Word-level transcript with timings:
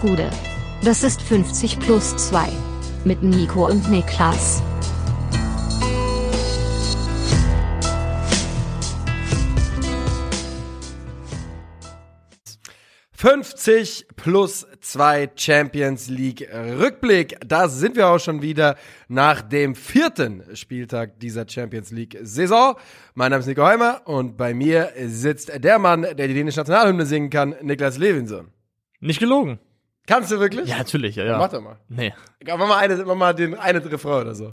Gude. 0.00 0.30
Das 0.82 1.02
ist 1.02 1.20
50 1.20 1.78
plus 1.78 2.16
2. 2.16 2.48
Mit 3.04 3.22
Nico 3.22 3.66
und 3.66 3.90
Niklas. 3.90 4.62
»50 13.14 14.06
plus 14.16 14.66
2 14.80 15.32
Champions 15.36 16.08
League 16.08 16.48
Rückblick«. 16.50 17.36
Da 17.46 17.68
sind 17.68 17.96
wir 17.96 18.08
auch 18.08 18.18
schon 18.18 18.40
wieder 18.40 18.76
nach 19.08 19.42
dem 19.42 19.74
vierten 19.74 20.42
Spieltag 20.56 21.20
dieser 21.20 21.46
Champions 21.46 21.90
League 21.90 22.16
Saison. 22.22 22.76
Mein 23.12 23.32
Name 23.32 23.40
ist 23.40 23.46
Nico 23.46 23.62
Heimer 23.62 24.00
und 24.06 24.38
bei 24.38 24.54
mir 24.54 24.92
sitzt 25.04 25.52
der 25.62 25.78
Mann, 25.78 26.02
der 26.02 26.28
die 26.28 26.34
dänische 26.34 26.60
Nationalhymne 26.60 27.04
singen 27.04 27.28
kann, 27.28 27.54
Niklas 27.60 27.98
Levinson. 27.98 28.48
Nicht 29.00 29.20
gelogen. 29.20 29.58
Kannst 30.06 30.32
du 30.32 30.40
wirklich? 30.40 30.68
Ja, 30.68 30.78
natürlich, 30.78 31.16
ja, 31.16 31.24
ja. 31.24 31.38
Mach 31.38 31.50
doch 31.50 31.60
mal. 31.62 31.76
Nee. 31.88 32.12
Mach 32.46 32.56
mal, 32.58 32.78
eine, 32.78 32.96
mach 33.04 33.14
mal 33.14 33.32
den 33.34 33.54
einen 33.54 33.82
Refrain 33.82 34.22
oder 34.22 34.34
so. 34.34 34.52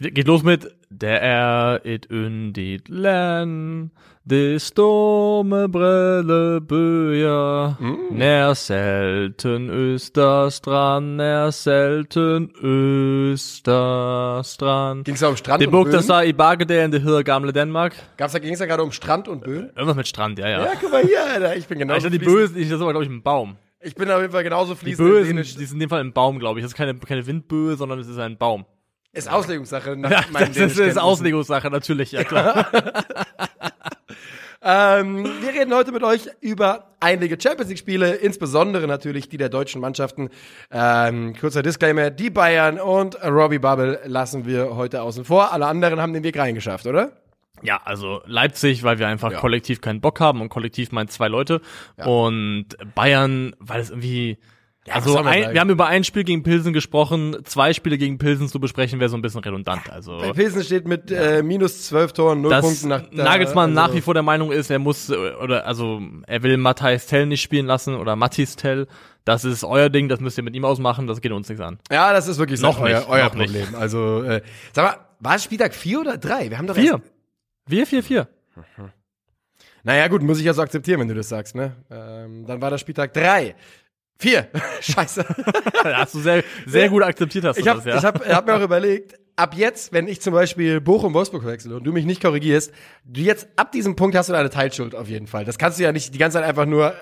Geht 0.00 0.26
los 0.26 0.42
mit 0.42 0.66
Der 0.90 1.20
er 1.22 1.80
et 1.84 2.06
yndigt 2.10 2.88
land, 2.88 3.90
det 4.24 4.60
storme 4.62 5.68
brille 5.68 6.60
bøger, 6.60 7.76
Mm. 7.80 8.16
nær 8.18 8.54
selten 8.54 9.70
Østerstrand, 9.70 11.16
nær 11.16 11.50
selten 11.50 12.50
Østerstrand. 12.62 15.04
Ging's 15.08 15.20
da 15.20 15.28
um 15.28 15.36
Strand 15.36 15.60
Det 15.62 15.68
und 15.68 15.84
der 15.86 15.90
Böen? 15.92 16.02
sig 16.02 16.28
i 16.28 16.32
Bakkedalen, 16.32 16.92
det 16.92 17.02
hedder 17.02 17.22
Gamle 17.22 17.52
Danmark. 17.52 17.94
Gab's 18.18 18.32
da, 18.32 18.38
ging's 18.38 18.58
da 18.58 18.66
gerade 18.66 18.82
um 18.82 18.92
Strand 18.92 19.28
und 19.28 19.44
Böen? 19.44 19.70
Irgendwas 19.76 19.96
mit 19.96 20.08
Strand, 20.08 20.38
ja, 20.38 20.48
ja. 20.48 20.60
Ja, 20.60 20.68
guck 20.80 20.92
mal 20.92 21.02
hier, 21.02 21.24
Alter. 21.34 21.56
Ich 21.56 21.66
bin 21.66 21.78
ich 21.78 21.82
genauso 21.82 22.08
dachte, 22.08 22.18
die. 22.18 22.24
Böse, 22.24 22.58
ich, 22.58 22.68
das 22.70 22.80
war, 22.80 22.90
glaube 22.90 23.04
ich, 23.04 23.10
ein 23.10 23.22
Baum. 23.22 23.56
Ich 23.82 23.94
bin 23.94 24.10
auf 24.10 24.20
jeden 24.20 24.32
Fall 24.32 24.44
genauso 24.44 24.74
Die 24.74 24.80
fließend. 24.80 25.08
Böse, 25.08 25.30
in 25.30 25.42
sind, 25.42 25.58
die 25.58 25.64
sind 25.64 25.76
in 25.76 25.80
dem 25.80 25.90
Fall 25.90 26.00
ein 26.00 26.12
Baum, 26.12 26.38
glaube 26.38 26.60
ich. 26.60 26.64
Das 26.64 26.72
ist 26.72 26.76
keine, 26.76 26.94
keine 26.94 27.26
Windböe, 27.26 27.76
sondern 27.76 27.98
es 27.98 28.08
ist 28.08 28.18
ein 28.18 28.38
Baum. 28.38 28.64
Ist 29.12 29.30
Auslegungssache. 29.30 29.96
Nach 29.96 30.10
Ja, 30.10 30.24
das 30.30 30.56
ist, 30.56 30.78
ist. 30.78 30.98
Auslegungssache, 30.98 31.68
natürlich, 31.70 32.12
ja 32.12 32.24
klar. 32.24 32.66
Ähm, 34.64 35.24
wir 35.40 35.48
reden 35.60 35.74
heute 35.74 35.90
mit 35.90 36.04
euch 36.04 36.28
über 36.40 36.94
einige 37.00 37.36
Champions 37.40 37.68
League 37.68 37.80
Spiele, 37.80 38.14
insbesondere 38.14 38.86
natürlich 38.86 39.28
die 39.28 39.36
der 39.36 39.48
deutschen 39.48 39.80
Mannschaften. 39.80 40.28
Ähm, 40.70 41.34
kurzer 41.34 41.64
Disclaimer, 41.64 42.10
die 42.10 42.30
Bayern 42.30 42.78
und 42.78 43.20
Robbie 43.24 43.58
Bubble 43.58 43.98
lassen 44.04 44.46
wir 44.46 44.76
heute 44.76 45.02
außen 45.02 45.24
vor. 45.24 45.52
Alle 45.52 45.66
anderen 45.66 46.00
haben 46.00 46.12
den 46.12 46.22
Weg 46.22 46.38
reingeschafft, 46.38 46.86
oder? 46.86 47.10
Ja, 47.62 47.80
also 47.84 48.20
Leipzig, 48.26 48.82
weil 48.82 48.98
wir 48.98 49.08
einfach 49.08 49.32
Ja. 49.32 49.38
kollektiv 49.40 49.80
keinen 49.80 50.00
Bock 50.00 50.20
haben 50.20 50.40
und 50.40 50.48
kollektiv 50.48 50.92
meint 50.92 51.10
zwei 51.12 51.28
Leute. 51.28 51.60
Und 52.04 52.66
Bayern, 52.94 53.54
weil 53.58 53.80
es 53.80 53.90
irgendwie. 53.90 54.38
was 54.86 54.96
also 54.96 55.12
soll 55.12 55.22
man 55.22 55.32
ein, 55.34 55.52
wir 55.54 55.60
haben 55.60 55.70
über 55.70 55.86
ein 55.86 56.02
Spiel 56.02 56.24
gegen 56.24 56.42
Pilsen 56.42 56.72
gesprochen, 56.72 57.36
zwei 57.44 57.72
Spiele 57.72 57.98
gegen 57.98 58.18
Pilsen 58.18 58.48
zu 58.48 58.58
besprechen 58.58 58.98
wäre 58.98 59.08
so 59.08 59.16
ein 59.16 59.22
bisschen 59.22 59.40
redundant. 59.40 59.88
Also 59.90 60.18
Bei 60.18 60.32
Pilsen 60.32 60.64
steht 60.64 60.88
mit 60.88 61.10
äh, 61.12 61.42
minus 61.44 61.84
12 61.86 62.12
Toren, 62.14 62.40
0 62.40 62.50
dass 62.50 62.64
Punkten 62.64 62.88
nach 62.88 63.02
Nagelsmann 63.12 63.76
also, 63.78 63.88
nach 63.90 63.94
wie 63.96 64.00
vor 64.00 64.14
der 64.14 64.24
Meinung 64.24 64.50
ist, 64.50 64.70
er 64.70 64.80
muss 64.80 65.08
äh, 65.08 65.14
oder 65.40 65.66
also 65.66 66.00
er 66.26 66.42
will 66.42 66.56
Matthijs 66.56 67.06
Tell 67.06 67.26
nicht 67.26 67.42
spielen 67.42 67.66
lassen 67.66 67.94
oder 67.94 68.16
Mattis 68.16 68.56
Tell. 68.56 68.88
Das 69.24 69.44
ist 69.44 69.62
euer 69.62 69.88
Ding, 69.88 70.08
das 70.08 70.18
müsst 70.18 70.36
ihr 70.36 70.42
mit 70.42 70.56
ihm 70.56 70.64
ausmachen, 70.64 71.06
das 71.06 71.20
geht 71.20 71.30
uns 71.30 71.48
nichts 71.48 71.62
an. 71.62 71.78
Ja, 71.92 72.12
das 72.12 72.26
ist 72.26 72.38
wirklich 72.38 72.58
so 72.58 72.66
Noch 72.66 72.80
euer, 72.80 72.98
nicht, 72.98 73.08
euer 73.08 73.26
noch 73.26 73.34
nicht. 73.36 73.52
Problem. 73.54 73.74
Also, 73.80 74.24
äh, 74.24 74.42
sag 74.72 74.84
mal, 74.84 75.06
war 75.20 75.36
es 75.36 75.44
Spieltag 75.44 75.76
4 75.76 76.00
oder 76.00 76.18
3? 76.18 76.50
Wir 76.50 76.58
haben 76.58 76.66
doch 76.66 76.74
Vier. 76.74 76.94
erst- 76.94 77.12
Wir, 77.66 77.86
vier, 77.86 78.02
vier. 78.02 78.28
Naja, 79.84 80.08
gut, 80.08 80.22
muss 80.22 80.38
ich 80.38 80.44
ja 80.44 80.54
so 80.54 80.62
akzeptieren, 80.62 81.00
wenn 81.00 81.08
du 81.08 81.14
das 81.14 81.28
sagst, 81.28 81.54
ne? 81.54 81.76
Ähm, 81.90 82.46
dann 82.46 82.60
war 82.60 82.70
das 82.70 82.80
Spieltag 82.80 83.12
3. 83.14 83.54
4. 84.18 84.48
Scheiße. 84.80 85.24
Hast 85.84 86.14
du 86.14 86.20
sehr, 86.20 86.44
sehr 86.66 86.88
gut 86.88 87.02
akzeptiert 87.02 87.44
hast 87.44 87.56
du 87.56 87.62
Ich 87.62 87.68
habe 87.68 87.78
das, 87.78 87.86
ja. 87.86 87.98
ich 87.98 88.04
hab, 88.04 88.26
hab 88.26 88.46
mir 88.46 88.54
auch 88.54 88.60
überlegt, 88.60 89.18
ab 89.34 89.54
jetzt, 89.56 89.92
wenn 89.92 90.06
ich 90.06 90.20
zum 90.20 90.32
Beispiel 90.32 90.80
Bochum-Wolfsburg 90.80 91.44
wechsle 91.44 91.76
und 91.76 91.84
du 91.84 91.92
mich 91.92 92.04
nicht 92.04 92.22
korrigierst, 92.22 92.72
du 93.04 93.20
jetzt 93.20 93.48
ab 93.56 93.72
diesem 93.72 93.96
Punkt 93.96 94.16
hast 94.16 94.28
du 94.28 94.34
eine 94.34 94.50
Teilschuld 94.50 94.94
auf 94.94 95.08
jeden 95.08 95.26
Fall. 95.26 95.44
Das 95.44 95.58
kannst 95.58 95.78
du 95.78 95.82
ja 95.82 95.92
nicht 95.92 96.14
die 96.14 96.18
ganze 96.18 96.38
Zeit 96.38 96.44
einfach 96.46 96.66
nur, 96.66 96.94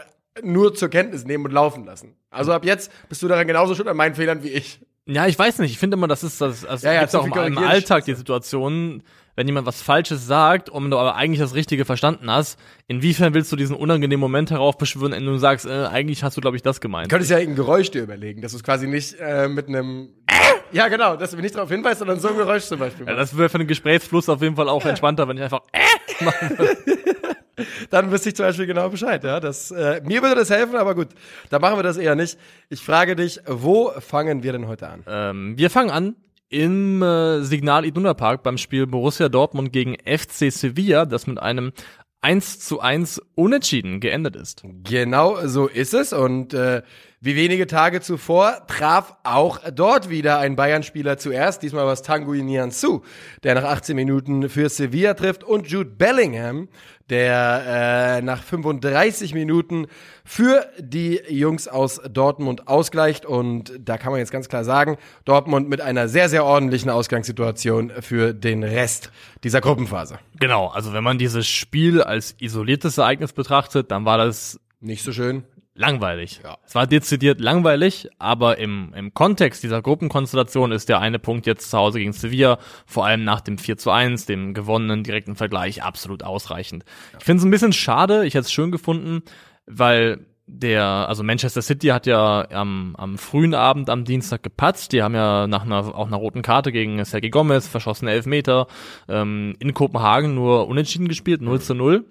nur 0.42 0.74
zur 0.74 0.88
Kenntnis 0.88 1.24
nehmen 1.24 1.44
und 1.44 1.52
laufen 1.52 1.84
lassen. 1.84 2.16
Also 2.30 2.52
ab 2.52 2.64
jetzt 2.64 2.90
bist 3.08 3.22
du 3.22 3.28
daran 3.28 3.46
genauso 3.46 3.74
schuld 3.74 3.88
an 3.88 3.96
meinen 3.96 4.14
Fehlern 4.14 4.42
wie 4.42 4.48
ich. 4.48 4.80
Ja, 5.06 5.26
ich 5.26 5.38
weiß 5.38 5.58
nicht. 5.58 5.72
Ich 5.72 5.78
finde 5.78 5.96
immer, 5.96 6.08
das 6.08 6.22
ist 6.22 6.40
das. 6.40 6.64
Also 6.64 6.86
Ja, 6.86 6.94
ja, 6.94 7.00
gibt's 7.00 7.14
auch 7.14 7.26
im, 7.26 7.58
Alltag 7.58 8.04
die 8.04 8.14
Situation, 8.14 9.02
wenn 9.36 9.46
jemand 9.46 9.66
was 9.66 9.80
Falsches 9.82 10.26
sagt 10.26 10.68
und 10.68 10.90
du 10.90 10.98
aber 10.98 11.14
eigentlich 11.16 11.40
das 11.40 11.54
Richtige 11.54 11.84
verstanden 11.84 12.30
hast, 12.30 12.58
inwiefern 12.88 13.32
willst 13.34 13.50
du 13.52 13.56
diesen 13.56 13.76
unangenehmen 13.76 14.20
Moment 14.20 14.50
heraufbeschwören, 14.50 15.12
wenn 15.12 15.24
du 15.24 15.36
sagst, 15.38 15.66
äh, 15.66 15.86
eigentlich 15.86 16.22
hast 16.22 16.36
du, 16.36 16.40
glaube 16.40 16.56
ich, 16.56 16.62
das 16.62 16.80
gemeint. 16.80 17.06
Du 17.06 17.10
könntest 17.14 17.30
ja 17.30 17.38
ein 17.38 17.54
Geräusch 17.54 17.90
dir 17.90 18.02
überlegen, 18.02 18.42
dass 18.42 18.52
du 18.52 18.58
es 18.58 18.64
quasi 18.64 18.86
nicht 18.86 19.16
äh, 19.20 19.48
mit 19.48 19.68
einem 19.68 20.10
Ja, 20.72 20.88
genau, 20.88 21.16
dass 21.16 21.30
du 21.30 21.36
mich 21.36 21.44
nicht 21.44 21.54
darauf 21.56 21.70
hinweist, 21.70 21.98
sondern 22.00 22.20
so 22.20 22.28
ein 22.28 22.36
Geräusch 22.36 22.64
zum 22.64 22.78
Beispiel. 22.78 23.06
Ja, 23.06 23.14
das 23.14 23.36
wäre 23.36 23.48
für 23.48 23.58
den 23.58 23.66
Gesprächsfluss 23.66 24.28
auf 24.28 24.42
jeden 24.42 24.56
Fall 24.56 24.68
auch 24.68 24.84
entspannter, 24.84 25.26
wenn 25.28 25.36
ich 25.36 25.42
einfach 25.42 25.62
äh, 25.72 26.24
machen 26.24 26.58
würde. 26.58 26.76
Dann 27.90 28.10
wüsste 28.10 28.30
ich 28.30 28.36
zum 28.36 28.46
Beispiel 28.46 28.66
genau 28.66 28.88
Bescheid. 28.88 29.22
Ja? 29.22 29.38
Das, 29.38 29.70
äh, 29.70 30.00
mir 30.04 30.22
würde 30.22 30.36
das 30.36 30.48
helfen, 30.50 30.76
aber 30.76 30.94
gut, 30.94 31.08
da 31.50 31.58
machen 31.58 31.76
wir 31.78 31.82
das 31.82 31.98
eher 31.98 32.14
nicht. 32.14 32.38
Ich 32.70 32.80
frage 32.80 33.16
dich, 33.16 33.40
wo 33.46 33.90
fangen 34.00 34.42
wir 34.42 34.52
denn 34.52 34.66
heute 34.66 34.88
an? 34.88 35.02
ähm, 35.06 35.58
Wir 35.58 35.68
fangen 35.68 35.90
an 35.90 36.14
im 36.50 37.00
äh, 37.02 37.42
Signal 37.42 37.86
Iduna 37.86 38.12
Park 38.12 38.42
beim 38.42 38.58
Spiel 38.58 38.86
Borussia 38.86 39.28
Dortmund 39.28 39.72
gegen 39.72 39.96
FC 40.04 40.52
Sevilla, 40.52 41.06
das 41.06 41.26
mit 41.26 41.40
einem 41.40 41.72
1 42.20 42.60
zu 42.60 42.80
1 42.80 43.22
Unentschieden 43.34 44.00
geendet 44.00 44.36
ist. 44.36 44.62
Genau 44.84 45.46
so 45.46 45.68
ist 45.68 45.94
es. 45.94 46.12
Und 46.12 46.52
äh, 46.52 46.82
wie 47.22 47.36
wenige 47.36 47.66
Tage 47.66 48.00
zuvor 48.00 48.66
traf 48.66 49.14
auch 49.24 49.60
dort 49.74 50.08
wieder 50.08 50.38
ein 50.38 50.56
Bayern-Spieler 50.56 51.18
zuerst. 51.18 51.62
Diesmal 51.62 51.84
war 51.84 51.92
es 51.92 52.00
Tanguy 52.00 52.42
Nianzou, 52.42 53.02
der 53.42 53.54
nach 53.56 53.64
18 53.64 53.94
Minuten 53.94 54.48
für 54.48 54.70
Sevilla 54.70 55.12
trifft. 55.12 55.44
Und 55.44 55.68
Jude 55.68 55.90
Bellingham, 55.90 56.68
der 57.10 58.20
äh, 58.20 58.22
nach 58.22 58.42
35 58.42 59.34
Minuten 59.34 59.86
für 60.24 60.66
die 60.78 61.20
Jungs 61.28 61.68
aus 61.68 62.00
Dortmund 62.10 62.68
ausgleicht. 62.68 63.26
Und 63.26 63.70
da 63.78 63.98
kann 63.98 64.12
man 64.12 64.20
jetzt 64.20 64.32
ganz 64.32 64.48
klar 64.48 64.64
sagen, 64.64 64.96
Dortmund 65.26 65.68
mit 65.68 65.82
einer 65.82 66.08
sehr, 66.08 66.30
sehr 66.30 66.46
ordentlichen 66.46 66.88
Ausgangssituation 66.88 67.92
für 68.00 68.32
den 68.32 68.62
Rest 68.64 69.12
dieser 69.44 69.60
Gruppenphase. 69.60 70.20
Genau, 70.38 70.68
also 70.68 70.94
wenn 70.94 71.04
man 71.04 71.18
dieses 71.18 71.46
Spiel 71.46 72.00
als 72.00 72.34
isoliertes 72.38 72.96
Ereignis 72.96 73.34
betrachtet, 73.34 73.90
dann 73.90 74.06
war 74.06 74.16
das 74.16 74.58
Nicht 74.82 75.04
so 75.04 75.12
schön. 75.12 75.44
Langweilig. 75.80 76.40
Ja. 76.44 76.58
Es 76.64 76.74
war 76.74 76.86
dezidiert 76.86 77.40
langweilig, 77.40 78.08
aber 78.18 78.58
im, 78.58 78.92
im 78.94 79.14
Kontext 79.14 79.62
dieser 79.62 79.82
Gruppenkonstellation 79.82 80.72
ist 80.72 80.88
der 80.88 81.00
eine 81.00 81.18
Punkt 81.18 81.46
jetzt 81.46 81.70
zu 81.70 81.78
Hause 81.78 81.98
gegen 81.98 82.12
Sevilla, 82.12 82.58
vor 82.86 83.06
allem 83.06 83.24
nach 83.24 83.40
dem 83.40 83.58
4 83.58 83.78
zu 83.78 83.90
1, 83.90 84.26
dem 84.26 84.54
gewonnenen 84.54 85.02
direkten 85.02 85.36
Vergleich, 85.36 85.82
absolut 85.82 86.22
ausreichend. 86.22 86.84
Ich 87.18 87.24
finde 87.24 87.40
es 87.40 87.44
ein 87.44 87.50
bisschen 87.50 87.72
schade, 87.72 88.26
ich 88.26 88.34
hätte 88.34 88.44
es 88.44 88.52
schön 88.52 88.70
gefunden, 88.70 89.22
weil 89.66 90.26
der, 90.52 90.84
also 90.84 91.22
Manchester 91.22 91.62
City 91.62 91.88
hat 91.88 92.06
ja 92.06 92.46
am, 92.50 92.94
am 92.98 93.18
frühen 93.18 93.54
Abend 93.54 93.88
am 93.88 94.04
Dienstag 94.04 94.42
gepatzt. 94.42 94.92
Die 94.92 95.02
haben 95.02 95.14
ja 95.14 95.46
nach 95.46 95.62
einer, 95.62 95.94
auch 95.94 96.08
einer 96.08 96.16
roten 96.16 96.42
Karte 96.42 96.72
gegen 96.72 97.02
Sergei 97.04 97.28
Gomez, 97.28 97.68
verschossene 97.68 98.10
Elfmeter, 98.10 98.66
ähm, 99.08 99.54
in 99.60 99.72
Kopenhagen 99.74 100.34
nur 100.34 100.66
unentschieden 100.66 101.08
gespielt, 101.08 101.40
0 101.40 101.60
zu 101.60 101.74
0. 101.74 102.04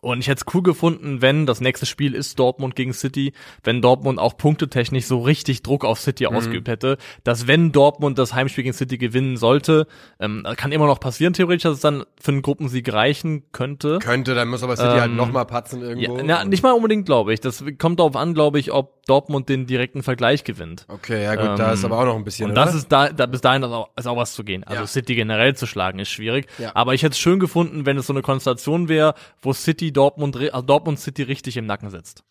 Und 0.00 0.20
ich 0.20 0.28
hätte 0.28 0.44
es 0.46 0.54
cool 0.54 0.62
gefunden, 0.62 1.20
wenn 1.20 1.46
das 1.46 1.60
nächste 1.60 1.86
Spiel 1.86 2.14
ist 2.14 2.38
Dortmund 2.38 2.74
gegen 2.76 2.92
City, 2.92 3.32
wenn 3.64 3.82
Dortmund 3.82 4.18
auch 4.18 4.36
punktetechnisch 4.36 5.04
so 5.04 5.20
richtig 5.20 5.62
Druck 5.62 5.84
auf 5.84 6.00
City 6.00 6.26
ausgeübt 6.26 6.68
hätte, 6.68 6.96
dass 7.24 7.46
wenn 7.46 7.72
Dortmund 7.72 8.18
das 8.18 8.34
Heimspiel 8.34 8.64
gegen 8.64 8.74
City 8.74 8.98
gewinnen 8.98 9.36
sollte, 9.36 9.86
ähm, 10.18 10.46
kann 10.56 10.72
immer 10.72 10.86
noch 10.86 11.00
passieren 11.00 11.32
theoretisch, 11.32 11.64
dass 11.64 11.74
es 11.74 11.80
dann 11.80 12.04
für 12.20 12.32
einen 12.32 12.42
Gruppensieg 12.42 12.92
reichen 12.92 13.44
könnte. 13.52 13.98
Könnte, 13.98 14.34
dann 14.34 14.48
muss 14.48 14.62
aber 14.62 14.76
City 14.76 14.88
halt 14.88 15.12
nochmal 15.12 15.44
patzen 15.44 15.82
irgendwo. 15.82 16.16
Ja, 16.16 16.22
na, 16.24 16.44
nicht 16.44 16.62
mal 16.62 16.72
unbedingt, 16.72 17.06
glaube 17.06 17.34
ich. 17.34 17.40
Das 17.40 17.64
kommt 17.78 18.00
darauf 18.00 18.16
an, 18.16 18.34
glaube 18.34 18.58
ich, 18.58 18.72
ob 18.72 19.04
Dortmund 19.06 19.48
den 19.48 19.66
direkten 19.66 20.02
Vergleich 20.02 20.44
gewinnt. 20.44 20.86
Okay, 20.88 21.24
ja 21.24 21.34
gut, 21.34 21.58
da 21.58 21.72
ist 21.72 21.84
aber 21.84 21.98
auch 21.98 22.04
noch 22.04 22.16
ein 22.16 22.24
bisschen. 22.24 22.48
Und 22.48 22.54
das 22.54 22.70
oder? 22.70 22.78
ist 22.78 22.88
da, 22.92 23.08
da 23.08 23.26
bis 23.26 23.40
dahin 23.40 23.62
ist 23.62 23.70
auch, 23.70 23.90
ist 23.96 24.06
auch 24.06 24.16
was 24.16 24.34
zu 24.34 24.44
gehen. 24.44 24.64
Also 24.64 24.82
Ja. 24.82 24.86
City 24.86 25.14
generell 25.14 25.56
zu 25.56 25.66
schlagen 25.66 25.98
ist 25.98 26.10
schwierig. 26.10 26.46
Ja. 26.58 26.70
Aber 26.74 26.94
ich 26.94 27.02
hätte 27.02 27.12
es 27.12 27.18
schön 27.18 27.40
gefunden, 27.40 27.86
wenn 27.86 27.98
es 27.98 28.06
so 28.06 28.12
eine 28.12 28.22
Konstellation 28.22 28.88
wäre, 28.88 29.14
wo 29.42 29.52
City 29.52 29.89
Dortmund, 29.92 30.36
also 30.36 30.62
Dortmund 30.62 30.98
City 30.98 31.22
richtig 31.22 31.56
im 31.56 31.66
Nacken 31.66 31.90
sitzt. 31.90 32.24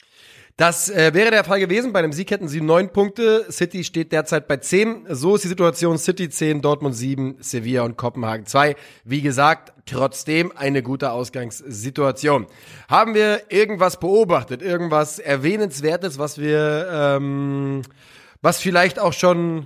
Das 0.59 0.89
äh, 0.89 1.13
wäre 1.13 1.31
der 1.31 1.45
Fall 1.45 1.61
gewesen. 1.61 1.93
Bei 1.93 1.99
einem 1.99 2.11
Sieg 2.11 2.31
hätten 2.31 2.49
sie 2.49 2.59
neun 2.59 2.91
Punkte. 2.91 3.45
City 3.49 3.85
steht 3.85 4.11
derzeit 4.11 4.45
bei 4.45 4.57
zehn. 4.57 5.05
So 5.09 5.35
ist 5.35 5.45
die 5.45 5.47
Situation. 5.47 5.97
City 5.97 6.29
zehn, 6.29 6.61
Dortmund 6.61 6.95
sieben, 6.97 7.37
Sevilla 7.39 7.83
und 7.83 7.95
Kopenhagen 7.95 8.45
zwei. 8.45 8.75
Wie 9.05 9.21
gesagt, 9.21 9.71
trotzdem 9.85 10.51
eine 10.53 10.83
gute 10.83 11.11
Ausgangssituation. 11.11 12.45
Haben 12.89 13.13
wir 13.13 13.43
irgendwas 13.47 14.01
beobachtet? 14.01 14.61
Irgendwas 14.61 15.17
Erwähnenswertes, 15.17 16.19
was 16.19 16.37
wir, 16.37 16.89
ähm, 16.91 17.83
was 18.41 18.59
vielleicht 18.59 18.99
auch 18.99 19.13
schon 19.13 19.65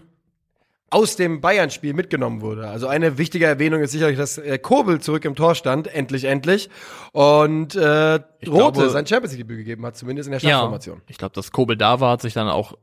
aus 0.93 1.15
dem 1.15 1.41
Bayern-Spiel 1.41 1.93
mitgenommen 1.93 2.41
wurde. 2.41 2.67
Also 2.67 2.87
eine 2.87 3.17
wichtige 3.17 3.45
Erwähnung 3.45 3.81
ist 3.81 3.91
sicherlich, 3.91 4.17
dass 4.17 4.37
äh, 4.37 4.57
Kobel 4.59 5.01
zurück 5.01 5.25
im 5.25 5.35
Tor 5.35 5.55
stand, 5.55 5.87
endlich, 5.87 6.25
endlich. 6.25 6.69
Und 7.11 7.75
äh, 7.75 8.13
Rote 8.15 8.21
glaube- 8.45 8.89
sein 8.89 9.07
Champions 9.07 9.33
League-Debüt 9.33 9.57
gegeben 9.57 9.85
hat, 9.85 9.97
zumindest 9.97 10.27
in 10.27 10.31
der 10.31 10.39
Startformation. 10.39 11.01
Ich 11.07 11.17
glaube, 11.17 11.33
dass 11.35 11.51
Kobel 11.51 11.77
da 11.77 11.99
war, 11.99 12.11
hat 12.11 12.21
sich 12.21 12.33
dann 12.33 12.47
auch 12.47 12.75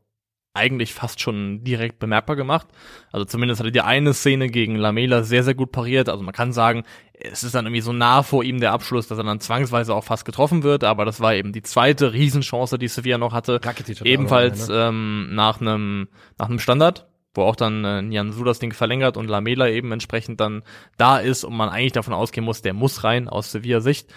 eigentlich 0.52 0.92
fast 0.94 1.20
schon 1.20 1.62
direkt 1.62 2.00
bemerkbar 2.00 2.34
gemacht. 2.34 2.66
Also 3.12 3.24
zumindest 3.24 3.60
hatte 3.60 3.70
die 3.70 3.82
eine 3.82 4.12
Szene 4.12 4.48
gegen 4.48 4.74
Lamela 4.74 5.22
sehr, 5.22 5.44
sehr 5.44 5.54
gut 5.54 5.70
pariert. 5.70 6.08
Also 6.08 6.24
man 6.24 6.34
kann 6.34 6.52
sagen, 6.52 6.82
es 7.12 7.44
ist 7.44 7.54
dann 7.54 7.66
irgendwie 7.66 7.82
so 7.82 7.92
nah 7.92 8.24
vor 8.24 8.42
ihm 8.42 8.58
der 8.58 8.72
Abschluss, 8.72 9.06
dass 9.06 9.18
er 9.18 9.22
dann 9.22 9.38
zwangsweise 9.38 9.94
auch 9.94 10.02
fast 10.02 10.24
getroffen 10.24 10.64
wird. 10.64 10.82
Aber 10.82 11.04
das 11.04 11.20
war 11.20 11.34
eben 11.34 11.52
die 11.52 11.62
zweite 11.62 12.12
Riesenchance, 12.12 12.78
die 12.78 12.88
Sevilla 12.88 13.16
noch 13.16 13.32
hatte. 13.32 13.60
Ebenfalls 14.02 14.64
auch 14.64 14.68
noch 14.74 14.88
ähm, 14.88 15.28
nach 15.34 15.60
einem 15.60 16.08
nach 16.36 16.48
einem 16.48 16.58
Standard, 16.58 17.06
wo 17.34 17.42
auch 17.42 17.56
dann 17.56 17.84
äh, 17.84 18.02
Nian 18.02 18.32
Su 18.32 18.44
das 18.44 18.58
Ding 18.58 18.72
verlängert 18.72 19.16
und 19.16 19.28
Lamela 19.28 19.68
eben 19.68 19.92
entsprechend 19.92 20.40
dann 20.40 20.62
da 20.96 21.18
ist 21.18 21.44
und 21.44 21.56
man 21.56 21.68
eigentlich 21.68 21.92
davon 21.92 22.14
ausgehen 22.14 22.44
muss, 22.44 22.62
der 22.62 22.74
muss 22.74 23.04
rein 23.04 23.28
aus 23.28 23.52
Sevilla 23.52 23.80
Sicht. 23.80 24.12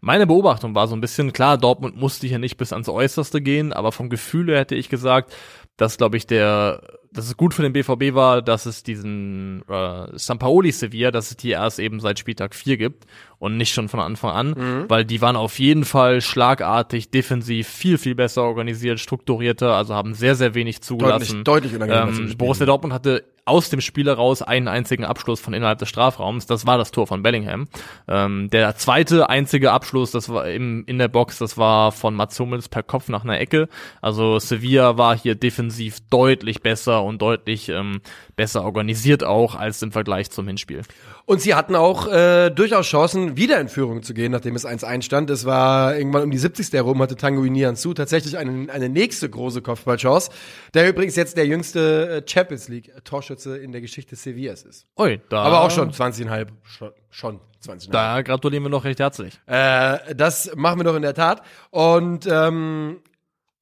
Meine 0.00 0.26
Beobachtung 0.26 0.74
war 0.74 0.86
so 0.86 0.94
ein 0.94 1.00
bisschen, 1.00 1.32
klar, 1.32 1.58
Dortmund 1.58 1.96
musste 1.96 2.28
hier 2.28 2.38
nicht 2.38 2.56
bis 2.56 2.72
ans 2.72 2.88
Äußerste 2.88 3.40
gehen, 3.40 3.72
aber 3.72 3.90
vom 3.90 4.10
Gefühl 4.10 4.48
her 4.48 4.60
hätte 4.60 4.76
ich 4.76 4.88
gesagt, 4.88 5.34
dass, 5.76 5.96
glaube 5.96 6.16
ich, 6.16 6.26
der, 6.26 6.82
dass 7.10 7.26
es 7.26 7.36
gut 7.36 7.54
für 7.54 7.62
den 7.62 7.72
BVB 7.72 8.14
war, 8.14 8.42
dass 8.42 8.66
es 8.66 8.84
diesen 8.84 9.62
äh, 9.68 10.06
Sampaoli 10.16 10.70
Sevilla, 10.70 11.10
dass 11.10 11.30
es 11.30 11.36
die 11.36 11.50
erst 11.50 11.80
eben 11.80 11.98
seit 11.98 12.18
Spieltag 12.18 12.54
4 12.54 12.76
gibt 12.76 13.06
und 13.38 13.56
nicht 13.56 13.72
schon 13.72 13.88
von 13.88 14.00
Anfang 14.00 14.30
an, 14.30 14.48
Mhm. 14.50 14.84
weil 14.88 15.04
die 15.04 15.20
waren 15.20 15.36
auf 15.36 15.58
jeden 15.58 15.84
Fall 15.84 16.20
schlagartig, 16.20 17.10
defensiv, 17.10 17.68
viel, 17.68 17.98
viel 17.98 18.14
besser 18.14 18.42
organisiert, 18.42 19.00
strukturierter, 19.00 19.74
also 19.74 19.94
haben 19.94 20.14
sehr, 20.14 20.34
sehr 20.34 20.54
wenig 20.54 20.80
zugelassen. 20.82 21.44
Deutlich, 21.44 21.72
deutlich 21.78 21.90
Ähm. 21.90 22.34
Borussia 22.36 22.66
Dortmund 22.66 22.92
hatte 22.92 23.24
aus 23.44 23.70
dem 23.70 23.80
Spiel 23.80 24.06
heraus 24.06 24.42
einen 24.42 24.68
einzigen 24.68 25.04
Abschluss 25.06 25.40
von 25.40 25.54
innerhalb 25.54 25.78
des 25.78 25.88
Strafraums. 25.88 26.44
Das 26.46 26.66
war 26.66 26.76
das 26.76 26.90
Tor 26.90 27.06
von 27.06 27.22
Bellingham. 27.22 27.66
Ähm, 28.06 28.50
der 28.50 28.76
zweite 28.76 29.30
einzige 29.30 29.72
Abschluss, 29.72 30.10
das 30.10 30.28
war 30.28 30.46
im, 30.48 30.84
in 30.86 30.98
der 30.98 31.08
Box, 31.08 31.38
das 31.38 31.56
war 31.56 31.90
von 31.92 32.14
Mats 32.14 32.38
Hummels 32.38 32.68
per 32.68 32.82
Kopf 32.82 33.08
nach 33.08 33.24
einer 33.24 33.40
Ecke. 33.40 33.68
Also 34.02 34.38
Sevilla 34.38 34.98
war 34.98 35.16
hier 35.16 35.34
defensiv 35.34 35.96
deutlich 36.10 36.60
besser 36.60 37.02
und 37.02 37.22
deutlich 37.22 37.70
ähm, 37.70 38.00
besser 38.38 38.64
organisiert 38.64 39.24
auch 39.24 39.56
als 39.56 39.82
im 39.82 39.90
Vergleich 39.90 40.30
zum 40.30 40.46
Hinspiel. 40.46 40.82
Und 41.26 41.42
sie 41.42 41.56
hatten 41.56 41.74
auch 41.74 42.06
äh, 42.06 42.50
durchaus 42.50 42.86
Chancen, 42.86 43.36
wieder 43.36 43.60
in 43.60 43.68
Führung 43.68 44.04
zu 44.04 44.14
gehen, 44.14 44.30
nachdem 44.30 44.54
es 44.54 44.64
1-1 44.64 45.02
stand. 45.02 45.28
Es 45.28 45.44
war 45.44 45.96
irgendwann 45.96 46.22
um 46.22 46.30
die 46.30 46.38
70. 46.38 46.72
herum, 46.72 47.02
hatte 47.02 47.16
Tango 47.16 47.42
Nianzou 47.42 47.94
tatsächlich 47.94 48.38
eine, 48.38 48.72
eine 48.72 48.88
nächste 48.88 49.28
große 49.28 49.60
Kopfballchance, 49.60 50.30
der 50.72 50.88
übrigens 50.88 51.16
jetzt 51.16 51.36
der 51.36 51.46
jüngste 51.46 52.22
äh, 52.24 52.30
Champions 52.30 52.68
League 52.68 52.92
Torschütze 53.02 53.58
in 53.58 53.72
der 53.72 53.80
Geschichte 53.80 54.14
Sevillas 54.14 54.62
ist. 54.62 54.86
Ui, 54.96 55.20
da, 55.28 55.42
Aber 55.42 55.62
auch 55.62 55.72
schon 55.72 55.90
20,5, 55.90 56.46
schon, 56.62 56.92
schon 57.10 57.40
20,5. 57.66 57.90
Da 57.90 58.22
gratulieren 58.22 58.62
wir 58.62 58.70
noch 58.70 58.84
recht 58.84 59.00
herzlich. 59.00 59.40
Äh, 59.46 60.14
das 60.14 60.52
machen 60.54 60.78
wir 60.78 60.84
doch 60.84 60.94
in 60.94 61.02
der 61.02 61.14
Tat. 61.14 61.42
Und 61.70 62.28
ähm, 62.30 63.00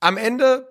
am 0.00 0.18
Ende 0.18 0.68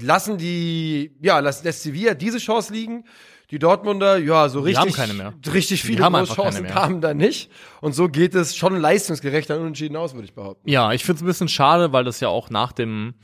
lassen 0.00 0.38
die, 0.38 1.12
ja, 1.20 1.38
lässt, 1.38 1.64
lässt 1.64 1.82
Sevilla 1.82 2.14
diese 2.14 2.38
Chance 2.38 2.72
liegen. 2.72 3.04
Die 3.50 3.58
Dortmunder, 3.58 4.18
ja, 4.18 4.50
so 4.50 4.60
richtig, 4.60 4.78
haben 4.78 4.92
keine 4.92 5.14
mehr. 5.14 5.32
richtig 5.54 5.82
viele 5.82 6.02
Chancen 6.26 6.66
kamen 6.66 7.00
da 7.00 7.14
nicht. 7.14 7.50
Und 7.80 7.94
so 7.94 8.08
geht 8.08 8.34
es 8.34 8.54
schon 8.54 8.76
leistungsgerecht 8.76 9.50
an 9.50 9.60
Unentschieden 9.60 9.96
aus, 9.96 10.12
würde 10.12 10.26
ich 10.26 10.34
behaupten. 10.34 10.68
Ja, 10.68 10.92
ich 10.92 11.02
find's 11.02 11.22
ein 11.22 11.26
bisschen 11.26 11.48
schade, 11.48 11.92
weil 11.92 12.04
das 12.04 12.20
ja 12.20 12.28
auch 12.28 12.50
nach 12.50 12.72
dem 12.72 13.14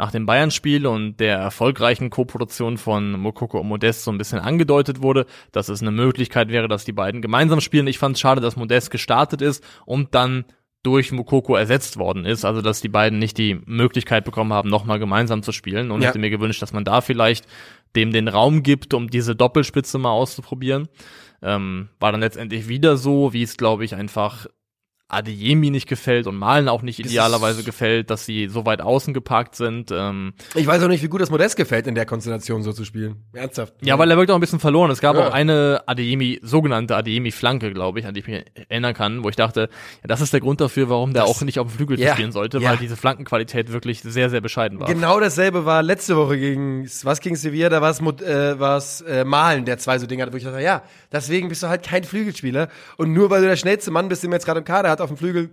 nach 0.00 0.10
dem 0.10 0.24
Bayern-Spiel 0.24 0.86
und 0.86 1.20
der 1.20 1.36
erfolgreichen 1.36 2.08
Co-Produktion 2.08 2.78
von 2.78 3.12
Mokoko 3.20 3.60
und 3.60 3.68
Modest 3.68 4.04
so 4.04 4.10
ein 4.10 4.16
bisschen 4.16 4.38
angedeutet 4.38 5.02
wurde, 5.02 5.26
dass 5.52 5.68
es 5.68 5.82
eine 5.82 5.90
Möglichkeit 5.90 6.48
wäre, 6.48 6.68
dass 6.68 6.86
die 6.86 6.92
beiden 6.92 7.20
gemeinsam 7.20 7.60
spielen. 7.60 7.86
Ich 7.86 7.98
fand's 7.98 8.18
schade, 8.18 8.40
dass 8.40 8.56
Modest 8.56 8.90
gestartet 8.90 9.42
ist 9.42 9.62
und 9.84 10.14
dann 10.14 10.46
durch 10.82 11.12
Mokoko 11.12 11.56
ersetzt 11.56 11.98
worden 11.98 12.24
ist, 12.24 12.44
also 12.44 12.62
dass 12.62 12.80
die 12.80 12.88
beiden 12.88 13.18
nicht 13.18 13.36
die 13.36 13.60
Möglichkeit 13.66 14.24
bekommen 14.24 14.52
haben, 14.52 14.70
nochmal 14.70 14.98
gemeinsam 14.98 15.42
zu 15.42 15.52
spielen 15.52 15.90
und 15.90 16.00
Ja. 16.00 16.08
hätte 16.08 16.18
mir 16.18 16.30
gewünscht, 16.30 16.62
dass 16.62 16.72
man 16.72 16.84
da 16.84 17.00
vielleicht 17.00 17.46
dem 17.96 18.12
den 18.12 18.28
Raum 18.28 18.62
gibt, 18.62 18.94
um 18.94 19.10
diese 19.10 19.36
Doppelspitze 19.36 19.98
mal 19.98 20.10
auszuprobieren. 20.10 20.88
Ähm, 21.42 21.88
war 21.98 22.12
dann 22.12 22.20
letztendlich 22.20 22.68
wieder 22.68 22.96
so, 22.96 23.32
wie 23.32 23.42
es 23.42 23.56
glaube 23.56 23.84
ich 23.84 23.94
einfach 23.94 24.46
Adeyemi 25.10 25.70
nicht 25.70 25.88
gefällt 25.88 26.26
und 26.26 26.36
Malen 26.36 26.68
auch 26.68 26.82
nicht 26.82 26.98
idealerweise 27.00 27.62
gefällt, 27.64 28.10
dass 28.10 28.24
sie 28.26 28.48
so 28.48 28.64
weit 28.66 28.80
außen 28.80 29.12
geparkt 29.14 29.56
sind. 29.56 29.90
Ähm, 29.92 30.32
Ich 30.54 30.66
weiß 30.66 30.82
auch 30.82 30.88
nicht, 30.88 31.02
wie 31.02 31.08
gut 31.08 31.20
das 31.20 31.30
Modest 31.30 31.56
gefällt, 31.56 31.86
in 31.86 31.94
der 31.94 32.06
Konstellation 32.06 32.62
so 32.62 32.72
zu 32.72 32.84
spielen. 32.84 33.16
Ernsthaft. 33.32 33.74
ja, 33.82 33.98
weil 33.98 34.10
er 34.10 34.16
wirkt 34.16 34.30
auch 34.30 34.36
ein 34.36 34.40
bisschen 34.40 34.60
verloren. 34.60 34.90
Es 34.90 35.00
gab 35.00 35.16
Ja. 35.16 35.28
auch 35.28 35.32
eine 35.32 35.82
Adeyemi, 35.86 36.38
sogenannte 36.42 36.96
Adeyemi-Flanke, 36.96 37.72
glaube 37.72 38.00
ich, 38.00 38.06
an 38.06 38.14
die 38.14 38.20
ich 38.20 38.26
mich 38.26 38.44
erinnern 38.68 38.94
kann, 38.94 39.24
wo 39.24 39.28
ich 39.28 39.36
dachte, 39.36 39.68
ja, 40.02 40.06
das 40.08 40.20
ist 40.20 40.32
der 40.32 40.40
Grund 40.40 40.60
dafür, 40.60 40.88
warum 40.88 41.12
der 41.12 41.22
Das- 41.22 41.30
auch 41.30 41.42
nicht 41.42 41.58
auf 41.58 41.66
dem 41.68 41.76
Flügel 41.76 41.98
Ja. 41.98 42.12
spielen 42.14 42.32
sollte, 42.32 42.62
weil 42.62 42.76
diese 42.76 42.96
Flankenqualität 42.96 43.72
wirklich 43.72 44.00
sehr, 44.02 44.30
sehr 44.30 44.40
bescheiden 44.40 44.78
war. 44.80 44.86
Genau 44.88 45.18
dasselbe 45.20 45.64
war 45.64 45.82
letzte 45.82 46.16
Woche 46.16 46.38
gegen, 46.38 46.88
was 47.02 47.20
gegen 47.20 47.36
Sevilla, 47.36 47.68
da 47.68 47.80
war 47.80 47.90
es 47.90 48.00
äh, 48.00 48.58
war's, 48.58 49.00
äh, 49.02 49.24
Malen, 49.24 49.64
der 49.64 49.78
zwei 49.78 49.98
so 49.98 50.06
Dinge 50.06 50.22
hatte, 50.22 50.32
wo 50.32 50.36
ich 50.36 50.44
dachte, 50.44 50.60
ja, 50.60 50.82
deswegen 51.12 51.48
bist 51.48 51.62
du 51.62 51.68
halt 51.68 51.82
kein 51.82 52.04
Flügelspieler. 52.04 52.68
Und 52.96 53.12
nur 53.12 53.30
weil 53.30 53.40
du 53.42 53.48
der 53.48 53.56
schnellste 53.56 53.90
Mann 53.90 54.08
bist, 54.08 54.22
den 54.22 54.30
man 54.30 54.36
jetzt 54.36 54.46
gerade 54.46 54.58
im 54.60 54.64
Kader 54.64 54.90
hat, 54.90 54.99
auf 55.00 55.08
dem 55.08 55.16
Flügel 55.16 55.50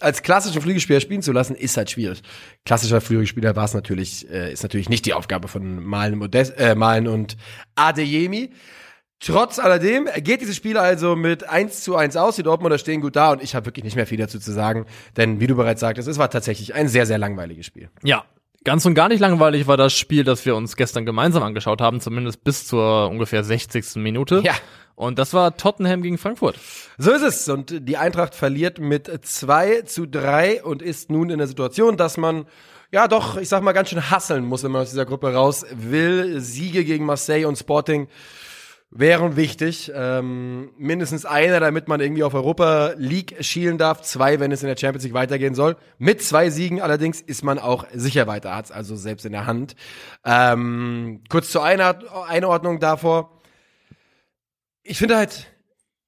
als 0.00 0.22
klassischen 0.22 0.62
Flügelspieler 0.62 1.00
spielen 1.00 1.22
zu 1.22 1.32
lassen, 1.32 1.54
ist 1.54 1.76
halt 1.76 1.90
schwierig. 1.90 2.22
Klassischer 2.64 3.00
Flügelspieler 3.00 3.56
war 3.56 3.64
es 3.64 3.74
natürlich, 3.74 4.28
äh, 4.30 4.52
ist 4.52 4.62
natürlich 4.62 4.88
nicht 4.88 5.06
die 5.06 5.14
Aufgabe 5.14 5.48
von 5.48 5.84
Malen, 5.84 6.18
Modest, 6.18 6.58
äh, 6.58 6.74
Malen 6.74 7.06
und 7.06 7.36
Adeyemi. 7.74 8.50
Trotz 9.22 9.58
alledem 9.58 10.08
geht 10.22 10.40
dieses 10.40 10.56
Spiel 10.56 10.78
also 10.78 11.14
mit 11.14 11.46
1 11.46 11.82
zu 11.82 11.94
1 11.94 12.16
aus. 12.16 12.36
Die 12.36 12.42
Dortmunder 12.42 12.78
stehen 12.78 13.02
gut 13.02 13.16
da 13.16 13.32
und 13.32 13.42
ich 13.42 13.54
habe 13.54 13.66
wirklich 13.66 13.84
nicht 13.84 13.96
mehr 13.96 14.06
viel 14.06 14.16
dazu 14.16 14.38
zu 14.38 14.50
sagen, 14.50 14.86
denn 15.16 15.40
wie 15.40 15.46
du 15.46 15.54
bereits 15.54 15.80
sagtest, 15.80 16.08
es 16.08 16.16
war 16.16 16.30
tatsächlich 16.30 16.74
ein 16.74 16.88
sehr, 16.88 17.04
sehr 17.04 17.18
langweiliges 17.18 17.66
Spiel. 17.66 17.90
Ja. 18.02 18.24
Ganz 18.62 18.84
und 18.84 18.92
gar 18.92 19.08
nicht 19.08 19.20
langweilig 19.20 19.66
war 19.66 19.78
das 19.78 19.94
Spiel, 19.94 20.22
das 20.22 20.44
wir 20.44 20.54
uns 20.54 20.76
gestern 20.76 21.06
gemeinsam 21.06 21.42
angeschaut 21.42 21.80
haben, 21.80 21.98
zumindest 22.02 22.44
bis 22.44 22.66
zur 22.66 23.08
ungefähr 23.08 23.42
60. 23.42 23.96
Minute. 23.96 24.42
Ja. 24.44 24.52
Und 25.00 25.18
das 25.18 25.32
war 25.32 25.56
Tottenham 25.56 26.02
gegen 26.02 26.18
Frankfurt. 26.18 26.58
So 26.98 27.10
ist 27.10 27.22
es. 27.22 27.48
Und 27.48 27.88
die 27.88 27.96
Eintracht 27.96 28.34
verliert 28.34 28.78
mit 28.78 29.10
2 29.26 29.80
zu 29.86 30.04
3 30.04 30.62
und 30.62 30.82
ist 30.82 31.10
nun 31.10 31.30
in 31.30 31.38
der 31.38 31.46
Situation, 31.46 31.96
dass 31.96 32.18
man 32.18 32.44
ja 32.92 33.08
doch, 33.08 33.38
ich 33.38 33.48
sag 33.48 33.62
mal, 33.62 33.72
ganz 33.72 33.88
schön 33.88 34.10
hasseln 34.10 34.44
muss, 34.44 34.62
wenn 34.62 34.72
man 34.72 34.82
aus 34.82 34.90
dieser 34.90 35.06
Gruppe 35.06 35.32
raus 35.32 35.64
will. 35.72 36.38
Siege 36.42 36.84
gegen 36.84 37.06
Marseille 37.06 37.46
und 37.46 37.56
Sporting 37.56 38.08
wären 38.90 39.36
wichtig. 39.36 39.90
Ähm, 39.94 40.72
mindestens 40.76 41.24
einer, 41.24 41.60
damit 41.60 41.88
man 41.88 42.02
irgendwie 42.02 42.22
auf 42.22 42.34
Europa 42.34 42.92
League 42.98 43.36
schielen 43.40 43.78
darf. 43.78 44.02
Zwei, 44.02 44.38
wenn 44.38 44.52
es 44.52 44.62
in 44.62 44.68
der 44.68 44.76
Champions 44.76 45.04
League 45.04 45.14
weitergehen 45.14 45.54
soll. 45.54 45.78
Mit 45.96 46.20
zwei 46.20 46.50
Siegen 46.50 46.82
allerdings 46.82 47.22
ist 47.22 47.42
man 47.42 47.58
auch 47.58 47.86
sicher 47.94 48.26
weiter, 48.26 48.54
hat's 48.54 48.70
also 48.70 48.96
selbst 48.96 49.24
in 49.24 49.32
der 49.32 49.46
Hand. 49.46 49.76
Ähm, 50.26 51.22
kurz 51.30 51.48
zur 51.48 51.64
Einord- 51.64 52.04
Einordnung 52.28 52.80
davor. 52.80 53.39
Ich 54.90 54.98
finde 54.98 55.16
halt, 55.16 55.46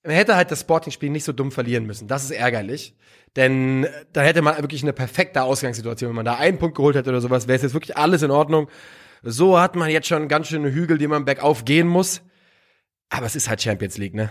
man 0.03 0.17
hätte 0.17 0.35
halt 0.35 0.51
das 0.51 0.63
Sporting-Spiel 0.63 1.09
nicht 1.09 1.23
so 1.23 1.33
dumm 1.33 1.53
verlieren 1.53 1.87
müssen. 1.87 2.09
Das 2.09 2.25
ist 2.25 2.33
ärgerlich. 2.33 2.97
Denn 3.37 3.87
da 4.13 4.23
hätte 4.23 4.43
man 4.43 4.57
wirklich 4.59 4.83
eine 4.83 4.93
perfekte 4.93 5.45
Ausgangssituation. 5.45 6.09
Wenn 6.09 6.17
man 6.17 6.25
da 6.25 6.35
einen 6.35 6.59
Punkt 6.59 6.77
geholt 6.77 6.97
hätte 6.97 7.11
oder 7.11 7.21
sowas, 7.21 7.47
wäre 7.47 7.55
es 7.55 7.63
jetzt 7.63 7.75
wirklich 7.75 7.97
alles 7.97 8.23
in 8.23 8.33
Ordnung. 8.33 8.69
So 9.23 9.61
hat 9.61 9.77
man 9.77 9.89
jetzt 9.89 10.09
schon 10.09 10.27
ganz 10.27 10.49
schöne 10.49 10.73
Hügel, 10.73 10.99
die 10.99 11.07
man 11.07 11.25
bergauf 11.25 11.65
gehen 11.65 11.87
muss. 11.87 12.23
Aber 13.09 13.25
es 13.25 13.37
ist 13.37 13.49
halt 13.49 13.63
Champions 13.63 13.99
League, 13.99 14.15
ne? 14.15 14.31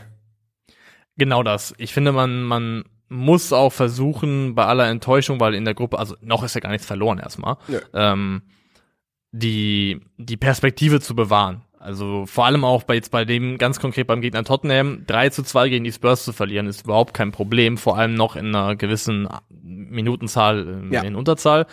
Genau 1.16 1.44
das. 1.44 1.74
Ich 1.78 1.94
finde, 1.94 2.12
man, 2.12 2.44
man 2.44 2.84
muss 3.08 3.54
auch 3.54 3.72
versuchen, 3.72 4.54
bei 4.54 4.66
aller 4.66 4.90
Enttäuschung, 4.90 5.40
weil 5.40 5.56
in 5.56 5.64
der 5.64 5.76
Gruppe, 5.76 5.98
also 5.98 6.18
noch 6.20 6.44
ist 6.44 6.56
ja 6.56 6.60
gar 6.60 6.72
nichts 6.72 6.86
verloren 6.86 7.20
erstmal, 7.20 7.56
Nö. 7.70 7.80
ähm, 7.94 8.42
die, 9.32 10.02
die 10.18 10.36
Perspektive 10.36 11.00
zu 11.00 11.16
bewahren. 11.16 11.64
Also 11.82 12.26
vor 12.28 12.46
allem 12.46 12.64
auch 12.64 12.84
bei 12.84 12.94
jetzt 12.94 13.10
bei 13.10 13.26
dem 13.26 13.58
ganz 13.58 13.80
konkret 13.80 14.06
beim 14.06 14.22
Gegner 14.22 14.44
Tottenham 14.44 15.04
3 15.08 15.30
zu 15.30 15.42
2 15.44 15.70
gegen 15.70 15.84
die 15.84 15.92
Spurs 15.92 16.24
zu 16.24 16.32
verlieren, 16.32 16.68
ist 16.68 16.84
überhaupt 16.84 17.14
kein 17.16 17.32
Problem, 17.32 17.78
vor 17.78 17.98
allem 17.98 18.14
noch 18.14 18.36
in 18.36 18.56
einer 18.56 18.76
gewissen 18.76 19.28
Minutenzahl 19.50 20.68
ähm, 20.68 20.92
Ja. 20.94 21.02
in 21.02 21.16
Unterzahl. 21.16 21.66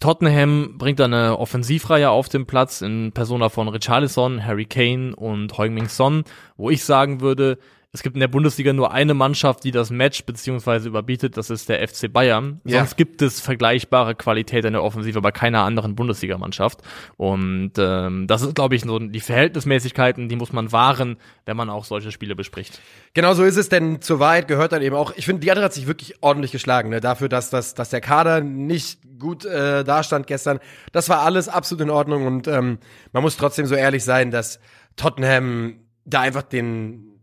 Tottenham 0.00 0.76
bringt 0.76 0.98
da 0.98 1.04
eine 1.04 1.38
Offensivreihe 1.38 2.10
auf 2.10 2.28
den 2.28 2.46
Platz 2.46 2.80
in 2.82 3.12
Persona 3.12 3.48
von 3.48 3.68
Richarlison, 3.68 4.44
Harry 4.44 4.66
Kane 4.66 5.14
und 5.14 5.56
Heung-Min 5.56 5.86
Son, 5.86 6.24
wo 6.56 6.68
ich 6.70 6.84
sagen 6.84 7.20
würde, 7.20 7.58
es 7.94 8.02
gibt 8.02 8.16
in 8.16 8.20
der 8.20 8.28
Bundesliga 8.28 8.72
nur 8.72 8.92
eine 8.92 9.14
Mannschaft, 9.14 9.62
die 9.62 9.70
das 9.70 9.90
Match 9.90 10.24
beziehungsweise 10.24 10.88
überbietet, 10.88 11.36
das 11.36 11.48
ist 11.48 11.68
der 11.68 11.86
FC 11.86 12.12
Bayern. 12.12 12.60
Ja. 12.64 12.78
Sonst 12.78 12.96
gibt 12.96 13.22
es 13.22 13.40
vergleichbare 13.40 14.16
Qualität 14.16 14.64
in 14.64 14.72
der 14.72 14.82
Offensive 14.82 15.20
bei 15.20 15.30
keiner 15.30 15.62
anderen 15.62 15.94
Bundesligamannschaft. 15.94 16.80
Und 17.16 17.74
ähm, 17.78 18.26
das 18.26 18.42
ist, 18.42 18.56
glaube 18.56 18.74
ich, 18.74 18.82
so 18.82 18.98
die 18.98 19.20
Verhältnismäßigkeiten, 19.20 20.28
die 20.28 20.34
muss 20.34 20.52
man 20.52 20.72
wahren, 20.72 21.18
wenn 21.46 21.56
man 21.56 21.70
auch 21.70 21.84
solche 21.84 22.10
Spiele 22.10 22.34
bespricht. 22.34 22.80
Genau 23.14 23.32
so 23.34 23.44
ist 23.44 23.56
es, 23.56 23.68
denn 23.68 24.02
zur 24.02 24.18
Wahrheit 24.18 24.48
gehört 24.48 24.72
dann 24.72 24.82
eben 24.82 24.96
auch, 24.96 25.12
ich 25.14 25.24
finde, 25.24 25.42
die 25.42 25.50
andere 25.52 25.66
hat 25.66 25.72
sich 25.72 25.86
wirklich 25.86 26.20
ordentlich 26.20 26.50
geschlagen, 26.50 26.88
ne? 26.88 27.00
dafür, 27.00 27.28
dass, 27.28 27.50
dass, 27.50 27.74
dass 27.74 27.90
der 27.90 28.00
Kader 28.00 28.40
nicht 28.40 28.98
gut 29.20 29.44
äh, 29.44 29.84
dastand 29.84 30.26
gestern. 30.26 30.58
Das 30.90 31.08
war 31.08 31.20
alles 31.20 31.48
absolut 31.48 31.82
in 31.82 31.90
Ordnung 31.90 32.26
und 32.26 32.48
ähm, 32.48 32.78
man 33.12 33.22
muss 33.22 33.36
trotzdem 33.36 33.66
so 33.66 33.76
ehrlich 33.76 34.02
sein, 34.02 34.32
dass 34.32 34.58
Tottenham 34.96 35.76
da 36.04 36.22
einfach 36.22 36.42
den 36.42 37.13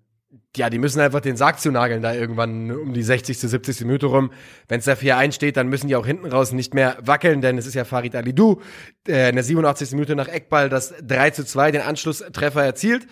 ja, 0.58 0.70
die 0.70 0.80
müssen 0.80 1.00
einfach 1.00 1.22
den 1.22 1.38
Sarg 1.38 1.60
zunageln 1.60 2.02
da 2.02 2.14
irgendwann 2.14 2.72
um 2.72 2.94
die 2.94 3.04
60. 3.04 3.38
70. 3.40 3.82
Minute 3.82 4.08
rum. 4.08 4.32
Wenn 4.68 4.80
es 4.80 4.86
da 4.86 4.94
4-1 4.94 5.32
steht, 5.34 5.56
dann 5.58 5.68
müssen 5.70 5.88
die 5.88 5.96
auch 5.96 6.06
hinten 6.06 6.26
raus 6.28 6.52
nicht 6.52 6.74
mehr 6.74 6.98
wackeln, 7.02 7.42
denn 7.42 7.58
es 7.58 7.66
ist 7.66 7.74
ja 7.74 7.86
Farid 7.86 8.16
Alidou, 8.16 8.60
der 9.08 9.30
in 9.30 9.36
der 9.36 9.44
87. 9.46 9.92
Minute 9.92 10.16
nach 10.16 10.28
Eckball 10.28 10.68
das 10.68 10.94
3 11.04 11.30
zu 11.30 11.46
2 11.46 11.72
den 11.72 11.82
Anschlusstreffer 11.82 12.64
erzielt. 12.66 13.08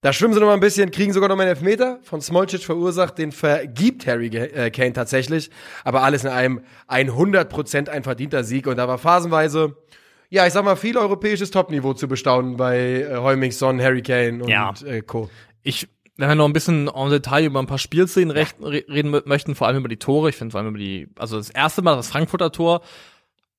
Da 0.00 0.12
schwimmen 0.12 0.32
sie 0.34 0.38
noch 0.40 0.46
mal 0.46 0.54
ein 0.54 0.60
bisschen, 0.60 0.92
kriegen 0.92 1.12
sogar 1.12 1.28
noch 1.28 1.34
mal 1.36 1.42
einen 1.42 1.56
Elfmeter 1.56 1.98
von 2.02 2.20
Smolcic 2.20 2.62
verursacht, 2.62 3.18
den 3.18 3.32
vergibt 3.32 4.06
Harry 4.06 4.28
äh, 4.28 4.70
Kane 4.70 4.92
tatsächlich. 4.92 5.50
Aber 5.82 6.02
alles 6.04 6.22
in 6.22 6.30
einem 6.30 6.60
100% 6.88 7.88
ein 7.88 8.02
verdienter 8.04 8.44
Sieg 8.44 8.66
und 8.66 8.76
da 8.76 8.86
war 8.88 8.98
phasenweise, 8.98 9.76
ja, 10.30 10.46
ich 10.46 10.52
sag 10.52 10.64
mal, 10.64 10.76
viel 10.76 10.96
europäisches 10.98 11.50
Topniveau 11.50 11.94
zu 11.94 12.06
bestaunen 12.08 12.56
bei 12.56 13.06
äh, 13.10 13.16
Heuming 13.16 13.50
Son, 13.50 13.80
Harry 13.82 14.02
Kane 14.02 14.42
und 14.42 14.48
Ja. 14.48 14.72
äh, 14.84 15.00
Co. 15.00 15.28
Ich, 15.62 15.88
wenn 16.18 16.28
wir 16.28 16.34
noch 16.34 16.44
ein 16.44 16.52
bisschen 16.52 16.88
en 16.88 17.10
Detail 17.10 17.46
über 17.46 17.60
ein 17.60 17.66
paar 17.66 17.78
Spielszenen 17.78 18.30
re 18.30 18.44
reden 18.60 19.14
mö- 19.14 19.26
möchten, 19.26 19.54
vor 19.54 19.66
allem 19.66 19.78
über 19.78 19.88
die 19.88 19.96
Tore, 19.96 20.28
ich 20.28 20.36
finde 20.36 20.52
vor 20.52 20.60
allem 20.60 20.70
über 20.70 20.78
die, 20.78 21.08
also 21.16 21.38
das 21.38 21.48
erste 21.48 21.80
Mal 21.80 21.96
das 21.96 22.10
Frankfurter 22.10 22.52
Tor, 22.52 22.82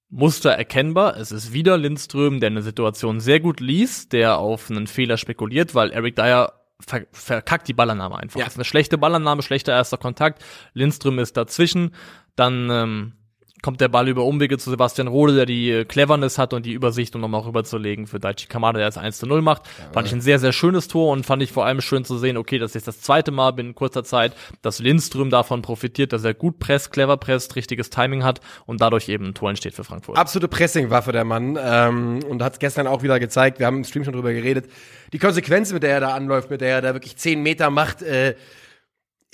Muster 0.09 0.51
erkennbar. 0.51 1.17
Es 1.17 1.31
ist 1.31 1.53
wieder 1.53 1.77
Lindström, 1.77 2.39
der 2.39 2.47
eine 2.47 2.61
Situation 2.61 3.19
sehr 3.19 3.39
gut 3.39 3.59
liest, 3.59 4.11
der 4.11 4.39
auf 4.39 4.69
einen 4.69 4.87
Fehler 4.87 5.17
spekuliert, 5.17 5.73
weil 5.75 5.91
Eric 5.91 6.15
Dyer 6.15 6.53
ver 6.79 7.05
verkackt 7.11 7.67
die 7.67 7.73
Ballannahme 7.73 8.17
einfach. 8.17 8.39
Ja. 8.39 8.45
Das 8.45 8.53
ist 8.53 8.57
eine 8.57 8.65
schlechte 8.65 8.97
Ballannahme, 8.97 9.41
schlechter 9.41 9.71
erster 9.71 9.97
Kontakt. 9.97 10.43
Lindström 10.73 11.19
ist 11.19 11.37
dazwischen. 11.37 11.93
Dann 12.35 12.69
ähm, 12.71 13.13
kommt 13.61 13.81
der 13.81 13.87
Ball 13.87 14.07
über 14.07 14.25
Umwege 14.25 14.57
zu 14.57 14.69
Sebastian 14.69 15.07
Rode, 15.07 15.35
der 15.35 15.45
die 15.45 15.71
äh, 15.71 15.85
Cleverness 15.85 16.37
hat 16.37 16.53
und 16.53 16.65
die 16.65 16.73
Übersicht, 16.73 17.15
um 17.15 17.21
nochmal 17.21 17.41
rüberzulegen 17.41 18.07
für 18.07 18.19
Daichi 18.19 18.47
Kamada, 18.47 18.79
der 18.79 18.87
das 18.87 18.97
1 18.97 19.17
zu 19.17 19.27
0 19.27 19.41
macht. 19.41 19.63
Fand 19.91 20.07
ich 20.07 20.13
ein 20.13 20.21
sehr, 20.21 20.39
sehr 20.39 20.53
schönes 20.53 20.87
Tor 20.87 21.11
und 21.11 21.25
fand 21.25 21.43
ich 21.43 21.51
vor 21.51 21.65
allem 21.65 21.81
schön 21.81 22.05
zu 22.05 22.17
sehen, 22.17 22.37
okay, 22.37 22.57
das 22.57 22.71
ist 22.71 22.75
jetzt 22.75 22.87
das 22.87 23.01
zweite 23.01 23.31
Mal 23.31 23.51
binnen 23.51 23.75
kurzer 23.75 24.03
Zeit, 24.03 24.33
dass 24.61 24.79
Lindström 24.79 25.29
davon 25.29 25.61
profitiert, 25.61 26.13
dass 26.13 26.23
er 26.23 26.33
gut 26.33 26.59
presst, 26.59 26.91
clever 26.91 27.17
presst, 27.17 27.55
richtiges 27.55 27.89
Timing 27.89 28.23
hat 28.23 28.41
und 28.65 28.81
dadurch 28.81 29.09
eben 29.09 29.27
ein 29.27 29.33
Tor 29.33 29.49
entsteht 29.49 29.73
für 29.73 29.83
Frankfurt. 29.83 30.17
Absolute 30.17 30.47
Pressingwaffe 30.47 31.11
der 31.11 31.25
Mann 31.25 31.57
ähm, 31.61 32.19
und 32.27 32.41
hat 32.41 32.53
es 32.53 32.59
gestern 32.59 32.87
auch 32.87 33.03
wieder 33.03 33.19
gezeigt. 33.19 33.59
Wir 33.59 33.65
haben 33.65 33.77
im 33.77 33.83
Stream 33.83 34.03
schon 34.03 34.13
drüber 34.13 34.33
geredet. 34.33 34.69
Die 35.13 35.19
Konsequenz, 35.19 35.73
mit 35.73 35.83
der 35.83 35.91
er 35.91 35.99
da 35.99 36.13
anläuft, 36.13 36.49
mit 36.49 36.61
der 36.61 36.69
er 36.69 36.81
da 36.81 36.93
wirklich 36.93 37.17
zehn 37.17 37.41
Meter 37.41 37.69
macht, 37.69 38.01
äh, 38.01 38.35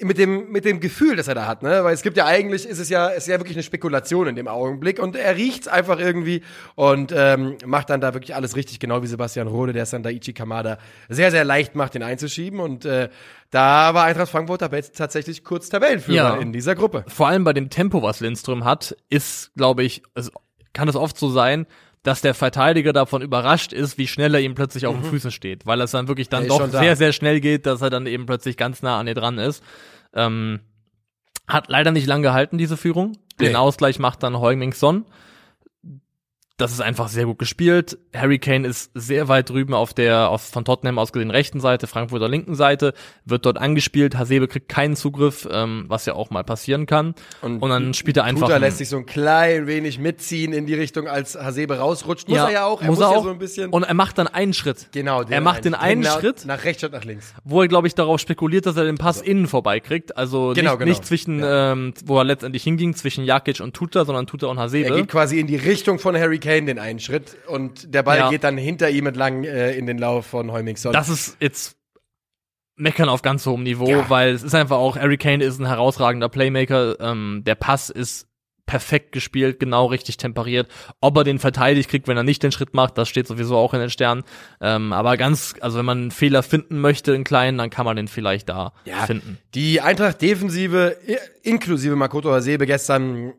mit 0.01 0.17
dem 0.17 0.51
mit 0.51 0.65
dem 0.65 0.81
Gefühl, 0.81 1.15
das 1.15 1.29
er 1.29 1.35
da 1.35 1.47
hat, 1.47 1.63
ne? 1.63 1.83
Weil 1.85 1.93
es 1.93 2.01
gibt 2.01 2.17
ja 2.17 2.25
eigentlich 2.25 2.67
ist 2.67 2.79
es 2.79 2.89
ja 2.89 3.07
ist 3.07 3.27
ja 3.27 3.37
wirklich 3.39 3.55
eine 3.55 3.63
Spekulation 3.63 4.27
in 4.27 4.35
dem 4.35 4.47
Augenblick 4.49 4.99
und 4.99 5.15
er 5.15 5.37
riecht's 5.37 5.69
einfach 5.69 5.99
irgendwie 5.99 6.41
und 6.75 7.13
ähm, 7.15 7.55
macht 7.65 7.89
dann 7.89 8.01
da 8.01 8.13
wirklich 8.13 8.35
alles 8.35 8.57
richtig, 8.57 8.79
genau 8.79 9.03
wie 9.03 9.07
Sebastian 9.07 9.47
Rode, 9.47 9.71
der 9.71 9.83
es 9.83 9.91
dann 9.91 10.03
Daichi 10.03 10.33
Kamada 10.33 10.79
sehr 11.07 11.31
sehr 11.31 11.45
leicht 11.45 11.75
macht, 11.75 11.93
den 11.93 12.03
einzuschieben 12.03 12.59
und 12.59 12.83
äh, 12.83 13.07
da 13.51 13.93
war 13.93 14.03
Eintracht 14.03 14.29
Frankfurt 14.29 14.59
tatsächlich 14.59 15.45
kurz 15.45 15.69
Tabellenführer 15.69 16.35
Ja. 16.35 16.37
in 16.41 16.51
dieser 16.51 16.75
Gruppe. 16.75 17.05
vor 17.07 17.27
allem 17.29 17.45
bei 17.45 17.53
dem 17.53 17.69
Tempo, 17.69 18.01
was 18.03 18.19
Lindström 18.19 18.65
hat, 18.65 18.97
ist, 19.09 19.53
glaube 19.55 19.83
ich, 19.83 20.03
es 20.13 20.29
kann 20.73 20.89
es 20.89 20.97
oft 20.97 21.17
so 21.17 21.29
sein, 21.29 21.67
dass 22.05 22.21
der 22.21 22.35
Verteidiger 22.35 22.93
davon 22.93 23.23
überrascht 23.23 23.73
ist, 23.73 23.97
wie 23.97 24.05
schnell 24.07 24.35
er 24.35 24.39
ihm 24.41 24.53
plötzlich 24.53 24.85
auf 24.85 24.95
den 24.95 25.03
Füßen 25.03 25.31
steht, 25.31 25.65
weil 25.65 25.81
es 25.81 25.89
dann 25.89 26.07
wirklich 26.07 26.29
dann 26.29 26.47
doch 26.47 26.59
da. 26.69 26.79
sehr, 26.79 26.95
sehr 26.95 27.13
schnell 27.13 27.39
geht, 27.41 27.65
dass 27.65 27.81
er 27.81 27.89
dann 27.89 28.05
eben 28.05 28.27
plötzlich 28.27 28.57
ganz 28.57 28.83
nah 28.83 28.99
an 28.99 29.07
ihr 29.07 29.15
dran 29.15 29.39
ist. 29.39 29.63
Ähm, 30.13 30.59
hat 31.47 31.67
leider 31.67 31.89
nicht 31.91 32.05
lang 32.05 32.21
gehalten, 32.21 32.59
diese 32.59 32.77
Führung. 32.77 33.17
Den 33.39 33.53
Nee. 33.53 33.55
Ausgleich 33.55 33.97
macht 33.97 34.21
dann 34.21 34.39
Heung-Min 34.39 34.71
Son. 34.71 35.05
Das 36.57 36.71
ist 36.71 36.79
einfach 36.79 37.09
sehr 37.09 37.25
gut 37.25 37.37
gespielt. 37.37 37.97
Harry 38.15 38.39
Kane 38.39 38.65
ist 38.65 38.89
sehr 38.93 39.27
weit 39.27 39.49
drüben 39.49 39.73
auf 39.73 39.93
der, 39.93 40.29
auf, 40.29 40.41
von 40.41 40.63
Tottenham 40.63 40.97
aus 40.97 41.11
gesehen 41.11 41.29
rechten 41.29 41.59
Seite, 41.59 41.85
Frankfurter 41.85 42.29
linken 42.29 42.55
Seite, 42.55 42.93
wird 43.25 43.45
dort 43.45 43.57
angespielt. 43.57 44.17
Hasebe 44.17 44.47
kriegt 44.47 44.69
keinen 44.69 44.95
Zugriff, 44.95 45.45
ähm, 45.51 45.83
was 45.89 46.05
ja 46.05 46.13
auch 46.13 46.29
mal 46.29 46.45
passieren 46.45 46.85
kann. 46.85 47.13
Und, 47.41 47.59
dann 47.61 47.93
spielt 47.93 48.15
er 48.15 48.23
einfach. 48.23 48.47
Tuta 48.47 48.55
lässt 48.57 48.77
sich 48.77 48.87
so 48.87 48.95
ein 48.95 49.05
klein 49.05 49.67
wenig 49.67 49.99
mitziehen 49.99 50.53
in 50.53 50.65
die 50.65 50.75
Richtung, 50.75 51.09
als 51.09 51.35
Hasebe 51.35 51.77
rausrutscht. 51.77 52.29
Muss 52.29 52.37
er 52.37 52.51
ja 52.51 52.65
auch. 52.65 52.81
Er 52.81 52.87
muss, 52.87 52.99
muss 52.99 53.05
er 53.07 53.11
ja 53.11 53.17
auch. 53.17 53.23
so 53.25 53.31
ein 53.31 53.37
bisschen. 53.39 53.69
Und 53.71 53.83
er 53.83 53.93
macht 53.93 54.17
dann 54.17 54.27
einen 54.27 54.53
Schritt. 54.53 54.87
genau, 54.93 55.23
er 55.23 55.41
macht 55.41 55.65
den 55.65 55.75
einen 55.75 56.03
genau, 56.03 56.19
Schritt, 56.21 56.45
Nach 56.45 56.63
rechts 56.63 56.79
statt 56.83 56.93
nach 56.93 57.03
links. 57.03 57.33
wo 57.43 57.63
er, 57.63 57.67
glaube 57.67 57.87
ich, 57.87 57.95
darauf 57.95 58.21
spekuliert, 58.21 58.65
dass 58.65 58.77
er 58.77 58.85
den 58.85 58.97
Pass 58.97 59.21
innen 59.21 59.47
vorbeikriegt. 59.47 60.15
Also 60.15 60.53
Genau, 60.55 60.71
nicht, 60.71 60.79
genau. 60.79 60.89
nicht 60.89 61.05
zwischen, 61.05 61.41
ähm, 61.43 61.93
wo 62.05 62.17
er 62.17 62.23
letztendlich 62.23 62.63
hinging, 62.63 62.95
zwischen 62.95 63.25
Jakic 63.25 63.59
und 63.59 63.73
Tuta, 63.75 64.05
sondern 64.05 64.25
Tuta 64.25 64.47
und 64.47 64.55
Er 64.55 64.63
Hasebe. 64.63 64.95
geht 64.95 65.09
quasi 65.09 65.37
in 65.37 65.47
die 65.47 65.57
Richtung 65.57 65.99
von 65.99 66.15
Harry 66.15 66.37
Kane 66.39 66.44
den 66.45 66.79
einen 66.79 66.99
Schritt 66.99 67.37
und 67.47 67.93
der 67.93 68.03
Ball 68.03 68.17
Ja. 68.19 68.29
geht 68.29 68.43
dann 68.43 68.57
hinter 68.57 68.89
ihm 68.89 69.07
entlang 69.07 69.43
äh, 69.43 69.73
in 69.73 69.85
den 69.85 69.97
Lauf 69.97 70.25
von 70.27 70.51
Heuming 70.51 70.77
Son. 70.77 70.93
Das 70.93 71.09
ist 71.09 71.37
jetzt 71.39 71.77
meckern 72.77 73.09
auf 73.09 73.21
ganz 73.21 73.45
hohem 73.45 73.63
Niveau, 73.63 73.87
Ja. 73.89 74.09
weil 74.09 74.29
es 74.29 74.43
ist 74.43 74.53
einfach 74.55 74.77
auch, 74.77 74.97
Harry 74.97 75.17
Kane 75.17 75.43
ist 75.43 75.59
ein 75.59 75.65
herausragender 75.67 76.29
Playmaker. 76.29 76.99
Ähm, 76.99 77.43
der 77.45 77.55
Pass 77.55 77.89
ist 77.89 78.27
perfekt 78.67 79.11
gespielt, 79.11 79.59
genau 79.59 79.85
richtig 79.85 80.17
temperiert. 80.17 80.67
Ob 80.99 81.15
er 81.17 81.23
den 81.23 81.37
verteidigt 81.37 81.87
kriegt, 81.87 82.07
wenn 82.07 82.17
er 82.17 82.23
nicht 82.23 82.41
den 82.41 82.51
Schritt 82.51 82.73
macht, 82.73 82.97
das 82.97 83.07
steht 83.07 83.27
sowieso 83.27 83.55
auch 83.57 83.75
in 83.75 83.79
den 83.79 83.91
Sternen. 83.91 84.23
Ähm, 84.59 84.91
aber 84.91 85.17
ganz, 85.17 85.53
also 85.61 85.77
wenn 85.77 85.85
man 85.85 85.97
einen 86.01 86.11
Fehler 86.11 86.41
finden 86.41 86.81
möchte, 86.81 87.13
einen 87.13 87.23
kleinen, 87.23 87.59
dann 87.59 87.69
kann 87.69 87.85
man 87.85 87.95
den 87.95 88.07
vielleicht 88.07 88.49
da 88.49 88.73
Ja, 88.83 89.05
finden. 89.05 89.37
Die 89.53 89.81
Eintracht-Defensive, 89.81 90.97
inklusive 91.43 91.95
Makoto 91.95 92.31
Hasebe 92.31 92.65
gestern, 92.65 93.33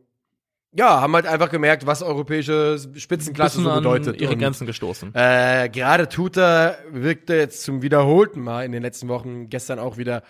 ja, 0.77 1.01
haben 1.01 1.15
halt 1.15 1.27
einfach 1.27 1.51
gemerkt, 1.51 1.87
was 1.87 2.03
europäische 2.03 2.79
Spitzenklasse 2.97 3.63
so 3.63 3.75
bedeutet. 3.75 4.21
ihre 4.21 4.33
Und, 4.33 4.39
Grenzen 4.39 4.67
gestoßen. 4.67 5.15
Äh, 5.15 5.71
gerade 5.71 6.09
Tuta 6.09 6.77
wirkte 6.91 7.35
jetzt 7.35 7.63
zum 7.63 7.83
wiederholten 7.83 8.41
Mal 8.41 8.65
in 8.65 8.73
den 8.73 8.83
letzten 8.83 9.09
Wochen, 9.09 9.49
gestern 9.49 9.79
auch 9.79 9.97
wieder 9.97 10.23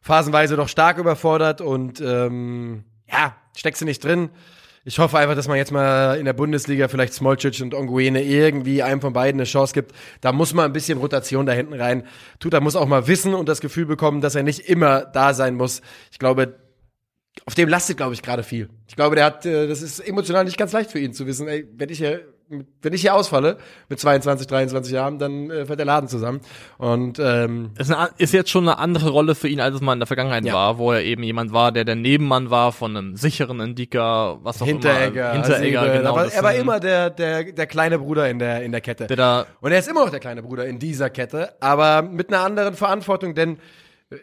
phasenweise 0.00 0.56
doch 0.56 0.68
stark 0.68 0.98
überfordert 0.98 1.60
und 1.60 2.00
ähm, 2.00 2.84
ja, 3.08 3.36
steckst 3.56 3.80
du 3.80 3.86
nicht 3.86 4.02
drin. 4.02 4.30
Ich 4.84 4.98
hoffe 4.98 5.16
einfach, 5.16 5.36
dass 5.36 5.46
man 5.46 5.58
jetzt 5.58 5.70
mal 5.70 6.18
in 6.18 6.24
der 6.24 6.32
Bundesliga 6.32 6.88
vielleicht 6.88 7.14
Smolcic 7.14 7.60
und 7.60 7.72
Onguene 7.72 8.24
irgendwie 8.24 8.82
einem 8.82 9.00
von 9.00 9.12
beiden 9.12 9.40
eine 9.40 9.44
Chance 9.44 9.74
gibt. 9.74 9.92
Da 10.20 10.32
muss 10.32 10.54
mal 10.54 10.64
ein 10.64 10.72
bisschen 10.72 10.98
Rotation 10.98 11.46
da 11.46 11.52
hinten 11.52 11.74
rein. 11.74 12.02
Tuta 12.40 12.58
muss 12.58 12.74
auch 12.74 12.86
mal 12.88 13.06
wissen 13.06 13.34
und 13.34 13.48
das 13.48 13.60
Gefühl 13.60 13.86
bekommen, 13.86 14.20
dass 14.20 14.34
er 14.34 14.42
nicht 14.42 14.68
immer 14.68 15.02
da 15.02 15.34
sein 15.34 15.54
muss. 15.54 15.82
Ich 16.10 16.18
glaube, 16.18 16.56
auf 17.46 17.54
dem 17.54 17.68
lastet, 17.68 17.96
glaube 17.96 18.14
ich, 18.14 18.22
gerade 18.22 18.42
viel. 18.42 18.68
Ich 18.86 18.96
glaube, 18.96 19.16
der 19.16 19.24
hat, 19.24 19.46
äh, 19.46 19.66
das 19.66 19.82
ist 19.82 20.00
emotional 20.00 20.44
nicht 20.44 20.58
ganz 20.58 20.72
leicht 20.72 20.90
für 20.90 20.98
ihn 20.98 21.12
zu 21.12 21.26
wissen, 21.26 21.48
ey, 21.48 21.66
wenn 21.76 21.88
ich 21.88 21.98
hier, 21.98 22.20
wenn 22.82 22.92
ich 22.92 23.00
hier 23.00 23.14
ausfalle 23.14 23.56
mit 23.88 23.98
22, 23.98 24.46
23 24.46 24.92
Jahren, 24.92 25.18
dann 25.18 25.50
äh, 25.50 25.64
fällt 25.64 25.78
der 25.78 25.86
Laden 25.86 26.08
zusammen. 26.08 26.42
Und 26.76 27.18
ähm, 27.18 27.70
ist, 27.78 27.90
eine, 27.90 28.10
ist 28.18 28.34
jetzt 28.34 28.50
schon 28.50 28.68
eine 28.68 28.78
andere 28.78 29.08
Rolle 29.08 29.34
für 29.34 29.48
ihn, 29.48 29.60
als 29.60 29.74
es 29.74 29.80
mal 29.80 29.94
in 29.94 30.00
der 30.00 30.06
Vergangenheit 30.06 30.44
Ja. 30.44 30.52
war, 30.52 30.76
wo 30.78 30.92
er 30.92 31.02
eben 31.02 31.22
jemand 31.22 31.52
war, 31.54 31.72
der 31.72 31.84
der 31.86 31.96
Nebenmann 31.96 32.50
war 32.50 32.72
von 32.72 32.96
einem 32.96 33.16
sicheren 33.16 33.60
Indika, 33.60 34.38
was 34.42 34.60
auch 34.60 34.66
Hinteregger, 34.66 35.32
immer. 35.32 35.42
Hinteregger, 35.42 35.80
Hasebe, 35.80 35.98
genau. 35.98 36.16
das 36.16 36.34
er 36.34 36.42
war 36.42 36.54
immer 36.54 36.80
der, 36.80 37.10
der, 37.10 37.52
der 37.52 37.66
kleine 37.66 37.98
Bruder 37.98 38.28
in 38.28 38.38
der, 38.38 38.62
in 38.62 38.72
der 38.72 38.82
Kette. 38.82 39.06
der 39.06 39.16
da 39.16 39.46
Und 39.62 39.72
er 39.72 39.78
ist 39.78 39.88
immer 39.88 40.04
noch 40.04 40.10
der 40.10 40.20
kleine 40.20 40.42
Bruder 40.42 40.66
in 40.66 40.78
dieser 40.78 41.08
Kette, 41.08 41.54
aber 41.60 42.02
mit 42.02 42.28
einer 42.28 42.44
anderen 42.44 42.74
Verantwortung, 42.74 43.34
denn 43.34 43.56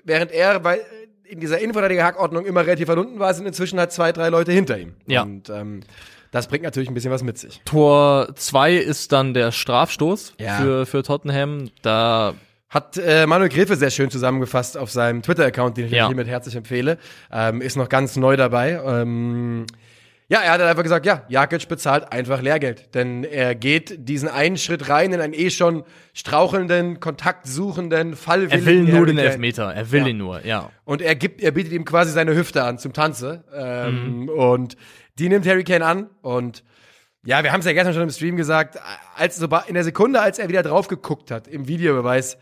während 0.03 0.31
er 0.31 0.59
bei, 0.59 0.79
in 1.29 1.39
dieser 1.39 1.59
Innenverteidiger-Hackordnung 1.59 2.45
immer 2.45 2.65
relativ 2.65 2.87
weit 2.87 2.97
unten 2.97 3.19
war, 3.19 3.33
sind 3.33 3.45
inzwischen 3.45 3.79
halt 3.79 3.91
zwei, 3.91 4.11
drei 4.11 4.29
Leute 4.29 4.51
hinter 4.51 4.77
ihm. 4.77 4.93
Ja. 5.07 5.21
Und 5.23 5.49
ähm, 5.49 5.81
das 6.31 6.47
bringt 6.47 6.63
natürlich 6.63 6.89
ein 6.89 6.93
bisschen 6.93 7.11
was 7.11 7.23
mit 7.23 7.37
sich. 7.37 7.61
Tor 7.65 8.29
2 8.35 8.75
ist 8.75 9.11
dann 9.11 9.33
der 9.33 9.51
Strafstoß 9.51 10.33
Ja. 10.39 10.57
für, 10.57 10.85
für 10.85 11.03
Tottenham. 11.03 11.69
Da 11.81 12.33
Hat 12.69 12.97
äh, 12.97 13.25
Manuel 13.25 13.49
Grefe 13.49 13.75
sehr 13.75 13.89
schön 13.89 14.11
zusammengefasst 14.11 14.77
auf 14.77 14.91
seinem 14.91 15.21
Twitter-Account, 15.23 15.77
den 15.77 15.85
ich 15.87 15.91
Ja. 15.91 16.07
hiermit 16.07 16.27
herzlich 16.27 16.55
empfehle. 16.55 16.97
Ähm, 17.31 17.61
ist 17.61 17.77
noch 17.77 17.89
ganz 17.89 18.15
neu 18.15 18.35
dabei. 18.37 18.79
Ähm, 18.85 19.65
ja, 20.31 20.41
er 20.41 20.51
hat 20.51 20.59
halt 20.59 20.69
einfach 20.69 20.83
gesagt, 20.83 21.05
ja, 21.07 21.23
Jakic 21.27 21.67
bezahlt 21.67 22.11
einfach 22.13 22.41
Lehrgeld. 22.41 22.93
Denn 22.93 23.23
er 23.23 23.55
geht 23.55 24.07
diesen 24.07 24.29
einen 24.29 24.57
Schritt 24.57 24.87
rein 24.87 25.11
in 25.11 25.19
einen 25.21 25.33
eh 25.33 25.49
schon 25.49 25.83
strauchelnden, 26.13 26.99
kontaktsuchenden, 26.99 28.15
fallwilligen 28.15 28.59
er 28.59 28.65
will 28.65 28.83
nur 28.97 29.05
den. 29.07 29.17
Elfmeter, 29.17 29.73
er 29.73 29.91
will 29.91 30.01
Ja. 30.01 30.07
ihn 30.07 30.17
nur, 30.17 30.45
ja. 30.45 30.69
Und 30.85 31.01
er 31.01 31.15
gibt, 31.15 31.41
er 31.41 31.51
bietet 31.51 31.73
ihm 31.73 31.83
quasi 31.83 32.11
seine 32.11 32.35
Hüfte 32.35 32.63
an 32.63 32.77
zum 32.77 32.93
Tanze. 32.93 33.43
Ähm, 33.53 34.21
Mhm. 34.21 34.29
Und 34.29 34.77
die 35.17 35.29
nimmt 35.29 35.47
Harry 35.47 35.63
Kane 35.63 35.83
an. 35.85 36.09
Und 36.21 36.63
ja, 37.25 37.43
wir 37.43 37.51
haben 37.51 37.59
es 37.61 37.65
ja 37.65 37.73
gestern 37.73 37.93
schon 37.93 38.03
im 38.03 38.09
Stream 38.11 38.37
gesagt, 38.37 38.77
als 39.15 39.35
so 39.37 39.47
in 39.67 39.73
der 39.73 39.83
Sekunde, 39.83 40.21
als 40.21 40.37
er 40.39 40.47
wieder 40.47 40.61
drauf 40.63 40.87
geguckt 40.87 41.31
hat, 41.31 41.47
im 41.47 41.67
Videobeweis, 41.67 42.37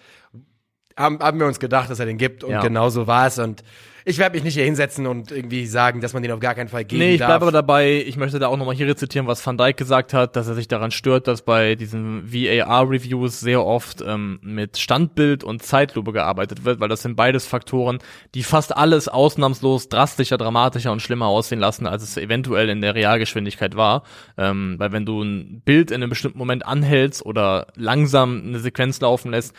haben, 0.97 1.19
haben 1.19 1.39
wir 1.39 1.47
uns 1.47 1.59
gedacht, 1.59 1.89
dass 1.89 1.99
er 1.99 2.05
den 2.05 2.17
gibt 2.17 2.43
und 2.43 2.51
Ja. 2.51 2.61
genau 2.61 2.89
so 2.89 3.07
war 3.07 3.27
es 3.27 3.39
und 3.39 3.63
ich 4.07 4.19
werde 4.19 4.35
mich 4.35 4.43
nicht 4.45 4.53
hier 4.53 4.63
hinsetzen 4.63 5.05
und 5.05 5.31
irgendwie 5.31 5.65
sagen, 5.65 5.99
dass 5.99 6.13
man 6.13 6.23
den 6.23 6.31
auf 6.31 6.39
gar 6.39 6.55
keinen 6.55 6.69
Fall 6.69 6.85
geben 6.85 6.99
Nee, 6.99 7.15
ich 7.15 7.17
bleibe 7.17 7.33
aber 7.33 7.51
dabei, 7.51 8.05
ich 8.07 8.15
möchte 8.15 8.39
da 8.39 8.47
auch 8.47 8.55
nochmal 8.55 8.73
hier 8.73 8.87
rezitieren, 8.87 9.27
was 9.27 9.45
Van 9.45 9.57
Dijk 9.57 9.75
gesagt 9.75 10.13
hat, 10.13 10.37
dass 10.37 10.47
er 10.47 10.55
sich 10.55 10.69
daran 10.69 10.91
stört, 10.91 11.27
dass 11.27 11.41
bei 11.41 11.75
diesen 11.75 12.31
VAR-Reviews 12.31 13.41
sehr 13.41 13.65
oft 13.65 14.01
ähm, 14.01 14.39
mit 14.41 14.77
Standbild 14.77 15.43
und 15.43 15.61
Zeitlupe 15.61 16.13
gearbeitet 16.13 16.63
wird, 16.63 16.79
weil 16.79 16.87
das 16.87 17.01
sind 17.01 17.17
beides 17.17 17.45
Faktoren, 17.45 17.99
die 18.33 18.43
fast 18.43 18.77
alles 18.77 19.09
ausnahmslos 19.09 19.89
drastischer, 19.89 20.37
dramatischer 20.37 20.93
und 20.93 21.01
schlimmer 21.01 21.25
aussehen 21.25 21.59
lassen, 21.59 21.85
als 21.85 22.01
es 22.01 22.15
eventuell 22.15 22.69
in 22.69 22.79
der 22.79 22.95
Realgeschwindigkeit 22.95 23.75
war. 23.75 24.03
Ähm, 24.37 24.75
weil 24.77 24.93
wenn 24.93 25.05
du 25.05 25.21
ein 25.21 25.61
Bild 25.65 25.91
in 25.91 25.95
einem 25.95 26.09
bestimmten 26.09 26.37
Moment 26.37 26.65
anhältst 26.65 27.25
oder 27.25 27.67
langsam 27.75 28.41
eine 28.47 28.59
Sequenz 28.59 29.01
laufen 29.01 29.31
lässt, 29.31 29.53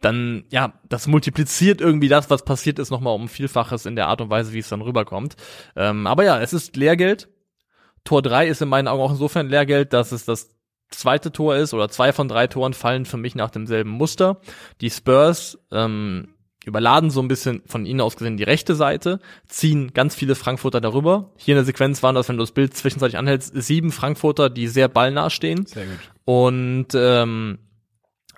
dann, 0.00 0.44
ja, 0.50 0.74
das 0.88 1.06
multipliziert 1.06 1.80
irgendwie 1.80 2.08
das, 2.08 2.30
was 2.30 2.44
passiert 2.44 2.78
ist, 2.78 2.90
nochmal 2.90 3.14
um 3.14 3.28
Vielfaches 3.28 3.86
in 3.86 3.96
der 3.96 4.06
Art 4.06 4.20
und 4.20 4.30
Weise, 4.30 4.52
wie 4.52 4.60
es 4.60 4.68
dann 4.68 4.82
rüberkommt. 4.82 5.36
Ähm, 5.74 6.06
aber 6.06 6.24
ja, 6.24 6.40
es 6.40 6.52
ist 6.52 6.76
Lehrgeld. 6.76 7.28
Tor 8.04 8.22
3 8.22 8.46
ist 8.46 8.62
in 8.62 8.68
meinen 8.68 8.88
Augen 8.88 9.02
auch 9.02 9.10
insofern 9.10 9.48
Lehrgeld, 9.48 9.92
dass 9.92 10.12
es 10.12 10.24
das 10.24 10.50
zweite 10.90 11.32
Tor 11.32 11.56
ist 11.56 11.74
oder 11.74 11.88
zwei 11.88 12.12
von 12.12 12.28
drei 12.28 12.46
Toren 12.46 12.72
fallen 12.72 13.04
für 13.04 13.16
mich 13.16 13.34
nach 13.34 13.50
demselben 13.50 13.90
Muster. 13.90 14.40
Die 14.80 14.90
Spurs 14.90 15.58
ähm, 15.70 16.28
überladen 16.64 17.10
so 17.10 17.20
ein 17.20 17.28
bisschen 17.28 17.62
von 17.66 17.84
ihnen 17.84 18.00
aus 18.00 18.16
gesehen 18.16 18.36
die 18.36 18.44
rechte 18.44 18.74
Seite, 18.74 19.20
ziehen 19.46 19.92
ganz 19.94 20.14
viele 20.14 20.34
Frankfurter 20.34 20.80
darüber. 20.80 21.32
Hier 21.36 21.54
in 21.54 21.58
der 21.58 21.64
Sequenz 21.64 22.02
waren 22.02 22.14
das, 22.14 22.28
wenn 22.28 22.36
du 22.36 22.42
das 22.42 22.52
Bild 22.52 22.76
zwischenzeitlich 22.76 23.18
anhältst, 23.18 23.52
sieben 23.54 23.90
Frankfurter, 23.90 24.48
die 24.48 24.68
sehr 24.68 24.88
ballnah 24.88 25.30
stehen 25.30 25.66
Sehr 25.66 25.86
gut. 25.86 25.98
und 26.24 26.88
ähm, 26.94 27.58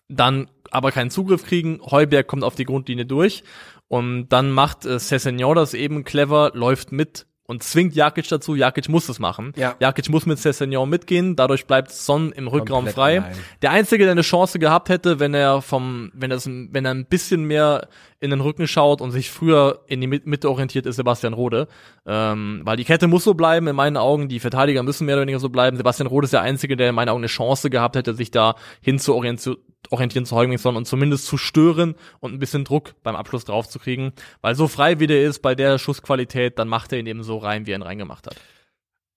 dann 0.08 0.48
aber 0.70 0.92
keinen 0.92 1.10
Zugriff 1.10 1.44
kriegen. 1.44 1.80
Heuberg 1.90 2.26
kommt 2.26 2.44
auf 2.44 2.54
die 2.54 2.64
Grundlinie 2.64 3.06
durch 3.06 3.42
und 3.88 4.28
dann 4.28 4.50
macht 4.50 4.86
äh, 4.86 4.98
Cessignon 4.98 5.56
das 5.56 5.74
eben 5.74 6.04
clever, 6.04 6.52
läuft 6.54 6.92
mit 6.92 7.26
und 7.44 7.64
zwingt 7.64 7.96
Jakic 7.96 8.28
dazu. 8.28 8.54
Jakic 8.54 8.88
muss 8.88 9.08
es 9.08 9.18
machen. 9.18 9.52
Ja. 9.56 9.74
Jakic 9.80 10.08
muss 10.08 10.24
mit 10.24 10.38
Cessignon 10.38 10.88
mitgehen. 10.88 11.34
Dadurch 11.34 11.66
bleibt 11.66 11.90
Son 11.90 12.30
im 12.30 12.46
Rückraum 12.46 12.84
Komplett 12.84 12.94
frei. 12.94 13.18
allein. 13.22 13.36
Der 13.60 13.72
einzige, 13.72 14.04
der 14.04 14.12
eine 14.12 14.20
Chance 14.20 14.60
gehabt 14.60 14.88
hätte, 14.88 15.18
wenn 15.18 15.34
er 15.34 15.60
vom, 15.60 16.12
wenn 16.14 16.30
das, 16.30 16.46
wenn 16.46 16.84
er 16.84 16.92
ein 16.94 17.06
bisschen 17.06 17.42
mehr 17.42 17.88
in 18.20 18.30
den 18.30 18.40
Rücken 18.40 18.68
schaut 18.68 19.00
und 19.00 19.10
sich 19.10 19.32
früher 19.32 19.80
in 19.88 20.00
die 20.00 20.06
Mit- 20.06 20.28
Mitte 20.28 20.48
orientiert, 20.48 20.86
ist 20.86 20.94
Sebastian 20.94 21.32
Rode. 21.32 21.66
Ähm, 22.06 22.60
weil 22.62 22.76
die 22.76 22.84
Kette 22.84 23.08
muss 23.08 23.24
so 23.24 23.34
bleiben, 23.34 23.66
in 23.66 23.74
meinen 23.74 23.96
Augen. 23.96 24.28
Die 24.28 24.38
Verteidiger 24.38 24.84
müssen 24.84 25.06
mehr 25.06 25.16
oder 25.16 25.22
weniger 25.22 25.40
so 25.40 25.48
bleiben. 25.48 25.76
Sebastian 25.76 26.06
Rode 26.06 26.26
ist 26.26 26.32
der 26.32 26.42
Einzige, 26.42 26.76
der 26.76 26.90
in 26.90 26.94
meinen 26.94 27.08
Augen 27.08 27.18
eine 27.22 27.26
Chance 27.26 27.68
gehabt 27.68 27.96
hätte, 27.96 28.14
sich 28.14 28.30
da 28.30 28.54
hin 28.80 29.00
zu 29.00 29.12
orientieren, 29.12 29.56
orientieren 29.90 30.24
zu 30.24 30.36
Heugmingsson 30.36 30.76
und 30.76 30.86
zumindest 30.86 31.26
zu 31.26 31.36
stören 31.36 31.94
und 32.20 32.32
ein 32.32 32.38
bisschen 32.38 32.64
Druck 32.64 32.94
beim 33.02 33.16
Abschluss 33.16 33.44
drauf 33.44 33.68
zu 33.68 33.78
kriegen. 33.78 34.12
Weil 34.40 34.54
so 34.54 34.68
frei 34.68 35.00
wie 35.00 35.06
der 35.06 35.22
ist 35.22 35.40
bei 35.40 35.54
der 35.54 35.78
Schussqualität, 35.78 36.58
dann 36.58 36.68
macht 36.68 36.92
er 36.92 36.98
ihn 36.98 37.06
eben 37.06 37.22
so 37.22 37.38
rein, 37.38 37.66
wie 37.66 37.72
er 37.72 37.78
ihn 37.78 37.82
reingemacht 37.82 38.26
hat. 38.26 38.36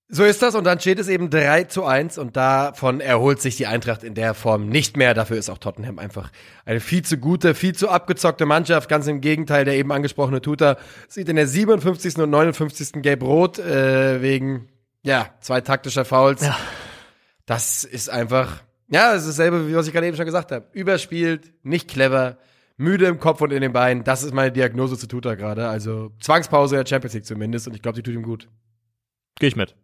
So 0.09 0.23
ist 0.23 0.41
das 0.43 0.53
und 0.53 0.65
dann 0.65 0.79
steht 0.79 0.99
es 0.99 1.07
eben 1.07 1.29
3 1.31 1.63
zu 1.63 1.85
1 1.85 2.19
und 2.19 2.35
davon 2.35 2.99
erholt 2.99 3.41
sich 3.41 3.55
die 3.55 3.65
Eintracht 3.65 4.03
in 4.03 4.13
der 4.13 4.35
Form 4.35 4.67
nicht 4.67 4.95
mehr. 4.95 5.13
Dafür 5.13 5.37
ist 5.37 5.49
auch 5.49 5.57
Tottenham 5.57 5.97
einfach 5.97 6.29
eine 6.65 6.81
viel 6.81 7.03
zu 7.03 7.17
gute, 7.17 7.55
viel 7.55 7.73
zu 7.73 7.89
abgezockte 7.89 8.45
Mannschaft. 8.45 8.89
Ganz 8.89 9.07
im 9.07 9.21
Gegenteil, 9.21 9.65
der 9.65 9.75
eben 9.75 9.91
angesprochene 9.91 10.41
Tuta 10.41 10.77
sieht 11.07 11.29
in 11.29 11.35
der 11.35 11.47
57. 11.47 12.17
und 12.17 12.29
59. 12.29 13.01
Gelb-Rot 13.01 13.59
äh, 13.59 14.21
wegen, 14.21 14.67
ja, 15.01 15.29
zwei 15.39 15.61
taktischer 15.61 16.05
Fouls. 16.05 16.41
Ja. 16.41 16.57
Das 17.47 17.83
ist 17.83 18.09
einfach, 18.09 18.61
ja, 18.89 19.13
es 19.13 19.23
ist 19.25 19.39
dasselbe, 19.39 19.67
wie 19.67 19.75
was 19.75 19.87
ich 19.87 19.93
gerade 19.93 20.07
eben 20.07 20.17
schon 20.17 20.25
gesagt 20.25 20.51
habe. 20.51 20.67
Überspielt, 20.73 21.53
nicht 21.63 21.87
clever, 21.87 22.37
müde 22.77 23.05
im 23.05 23.19
Kopf 23.19 23.41
und 23.41 23.51
in 23.51 23.61
den 23.61 23.73
Beinen. 23.73 24.03
Das 24.03 24.23
ist 24.23 24.33
meine 24.33 24.51
Diagnose 24.51 24.97
zu 24.97 25.07
Tuta 25.07 25.35
gerade. 25.35 25.67
Also 25.67 26.11
Zwangspause 26.19 26.75
der 26.75 26.85
Champions 26.85 27.13
League 27.13 27.25
zumindest 27.25 27.67
und 27.67 27.75
ich 27.75 27.81
glaube, 27.81 27.95
die 27.95 28.03
tut 28.03 28.13
ihm 28.13 28.23
gut. 28.23 28.49
Gehe 29.39 29.49
ich 29.49 29.55
mit. 29.55 29.75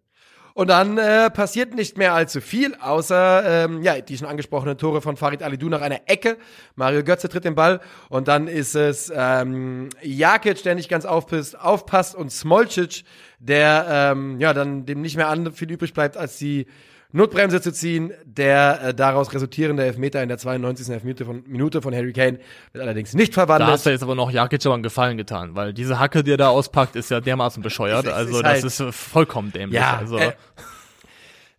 Und 0.59 0.69
dann 0.69 0.97
äh, 0.97 1.29
passiert 1.29 1.73
nicht 1.73 1.97
mehr 1.97 2.13
allzu 2.13 2.41
viel, 2.41 2.75
außer 2.75 3.43
ähm, 3.45 3.81
ja, 3.81 4.01
die 4.01 4.17
schon 4.17 4.27
angesprochenen 4.27 4.77
Tore 4.77 5.01
von 5.01 5.15
Farid 5.15 5.41
Alidou 5.41 5.69
nach 5.69 5.79
einer 5.79 6.01
Ecke. 6.07 6.37
Mario 6.75 7.03
Götze 7.03 7.29
tritt 7.29 7.45
den 7.45 7.55
Ball 7.55 7.79
und 8.09 8.27
dann 8.27 8.47
ist 8.47 8.75
es 8.75 9.09
ähm, 9.15 9.87
Jakic, 10.01 10.61
der 10.63 10.75
nicht 10.75 10.89
ganz 10.89 11.05
aufpasst, 11.05 11.57
aufpasst 11.57 12.13
und 12.13 12.31
Smolcic, 12.31 13.03
der 13.39 13.85
ähm, 13.89 14.39
ja 14.39 14.53
dann 14.53 14.85
dem 14.85 15.01
nicht 15.01 15.15
mehr 15.15 15.29
an 15.29 15.53
viel 15.53 15.71
übrig 15.71 15.93
bleibt, 15.93 16.17
als 16.17 16.37
die 16.37 16.65
Notbremse 17.11 17.59
zu 17.61 17.71
ziehen. 17.73 18.13
Der 18.25 18.79
äh, 18.83 18.93
daraus 18.93 19.33
resultierende 19.33 19.83
Elfmeter 19.83 20.21
in 20.21 20.29
der 20.29 20.37
92. 20.37 20.89
Elfminute 20.89 21.25
von, 21.25 21.43
Minute 21.47 21.81
von 21.81 21.93
Harry 21.95 22.13
Kane 22.13 22.39
wird 22.71 22.83
allerdings 22.83 23.13
nicht 23.13 23.31
Da 23.31 23.41
verwandelt. 23.45 23.71
hast 23.71 23.85
du 23.85 23.89
jetzt 23.89 24.03
aber 24.03 24.15
noch 24.15 24.29
Jakic 24.31 24.63
aber 24.65 24.75
einen 24.75 24.83
Gefallen 24.83 25.17
getan, 25.17 25.55
weil 25.55 25.73
diese 25.73 25.99
Hacke, 25.99 26.23
die 26.23 26.31
er 26.33 26.37
da 26.37 26.49
auspackt, 26.49 26.95
ist 26.95 27.09
ja 27.09 27.19
dermaßen 27.19 27.63
bescheuert. 27.63 28.05
Es 28.05 28.11
ist 28.11 28.15
Also 28.17 28.43
halt- 28.43 28.63
das 28.63 28.63
ist 28.63 28.79
äh, 28.79 28.91
vollkommen 28.91 29.51
dämlich. 29.51 29.79
Ja, 29.79 29.97
also, 29.97 30.17
äh, 30.17 30.33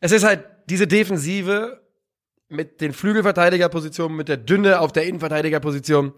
es 0.00 0.12
ist 0.12 0.25
halt 0.25 0.45
diese 0.69 0.87
Defensive 0.87 1.80
mit 2.49 2.80
den 2.80 2.92
Flügelverteidigerpositionen, 2.92 4.16
mit 4.16 4.28
der 4.28 4.37
Dünne 4.37 4.80
auf 4.80 4.92
der 4.92 5.07
Innenverteidigerposition. 5.07 6.12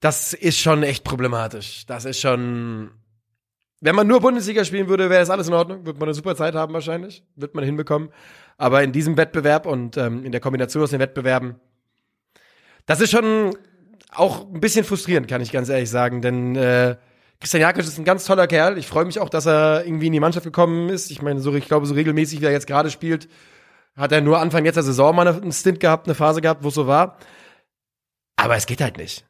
Das 0.00 0.32
ist 0.32 0.58
schon 0.58 0.82
echt 0.82 1.04
problematisch. 1.04 1.86
Das 1.86 2.04
ist 2.04 2.20
schon. 2.20 2.90
Wenn 3.80 3.94
man 3.94 4.06
nur 4.06 4.20
Bundesliga 4.20 4.64
spielen 4.64 4.88
würde, 4.88 5.10
wäre 5.10 5.20
das 5.20 5.30
alles 5.30 5.48
in 5.48 5.54
Ordnung. 5.54 5.84
Wird 5.86 5.98
man 5.98 6.08
eine 6.08 6.14
super 6.14 6.34
Zeit 6.36 6.54
haben 6.54 6.72
wahrscheinlich. 6.74 7.24
Wird 7.36 7.54
man 7.54 7.64
hinbekommen. 7.64 8.10
Aber 8.58 8.82
in 8.82 8.92
diesem 8.92 9.16
Wettbewerb 9.16 9.66
und 9.66 9.96
ähm, 9.96 10.24
in 10.24 10.32
der 10.32 10.40
Kombination 10.40 10.82
aus 10.82 10.90
den 10.90 11.00
Wettbewerben, 11.00 11.56
das 12.86 13.00
ist 13.00 13.10
schon 13.10 13.56
auch 14.12 14.46
ein 14.46 14.60
bisschen 14.60 14.84
frustrierend, 14.84 15.28
kann 15.28 15.42
ich 15.42 15.52
ganz 15.52 15.68
ehrlich 15.68 15.90
sagen. 15.90 16.22
Denn 16.22 16.56
äh, 16.56 16.96
Christian 17.40 17.60
Jakic 17.60 17.84
ist 17.84 17.98
ein 17.98 18.04
ganz 18.04 18.24
toller 18.24 18.46
Kerl. 18.46 18.78
Ich 18.78 18.86
freue 18.86 19.04
mich 19.04 19.20
auch, 19.20 19.28
dass 19.28 19.46
er 19.46 19.84
irgendwie 19.84 20.06
in 20.06 20.12
die 20.12 20.20
Mannschaft 20.20 20.44
gekommen 20.44 20.88
ist. 20.88 21.10
Ich 21.10 21.20
meine, 21.20 21.40
so, 21.40 21.54
ich 21.54 21.66
glaube, 21.66 21.86
so 21.86 21.94
regelmäßig, 21.94 22.40
wie 22.40 22.46
er 22.46 22.52
jetzt 22.52 22.66
gerade 22.66 22.90
spielt, 22.90 23.28
hat 23.94 24.12
er 24.12 24.20
nur 24.20 24.38
Anfang 24.38 24.64
jetzt 24.64 24.76
der 24.76 24.82
Saison 24.82 25.14
mal 25.14 25.26
einen 25.28 25.52
Stint 25.52 25.80
gehabt, 25.80 26.06
eine 26.06 26.14
Phase 26.14 26.40
gehabt, 26.40 26.62
wo 26.64 26.68
es 26.68 26.74
so 26.74 26.86
war. 26.86 27.18
Aber 28.36 28.56
es 28.56 28.66
geht 28.66 28.80
halt 28.80 28.96
nicht. 28.96 29.26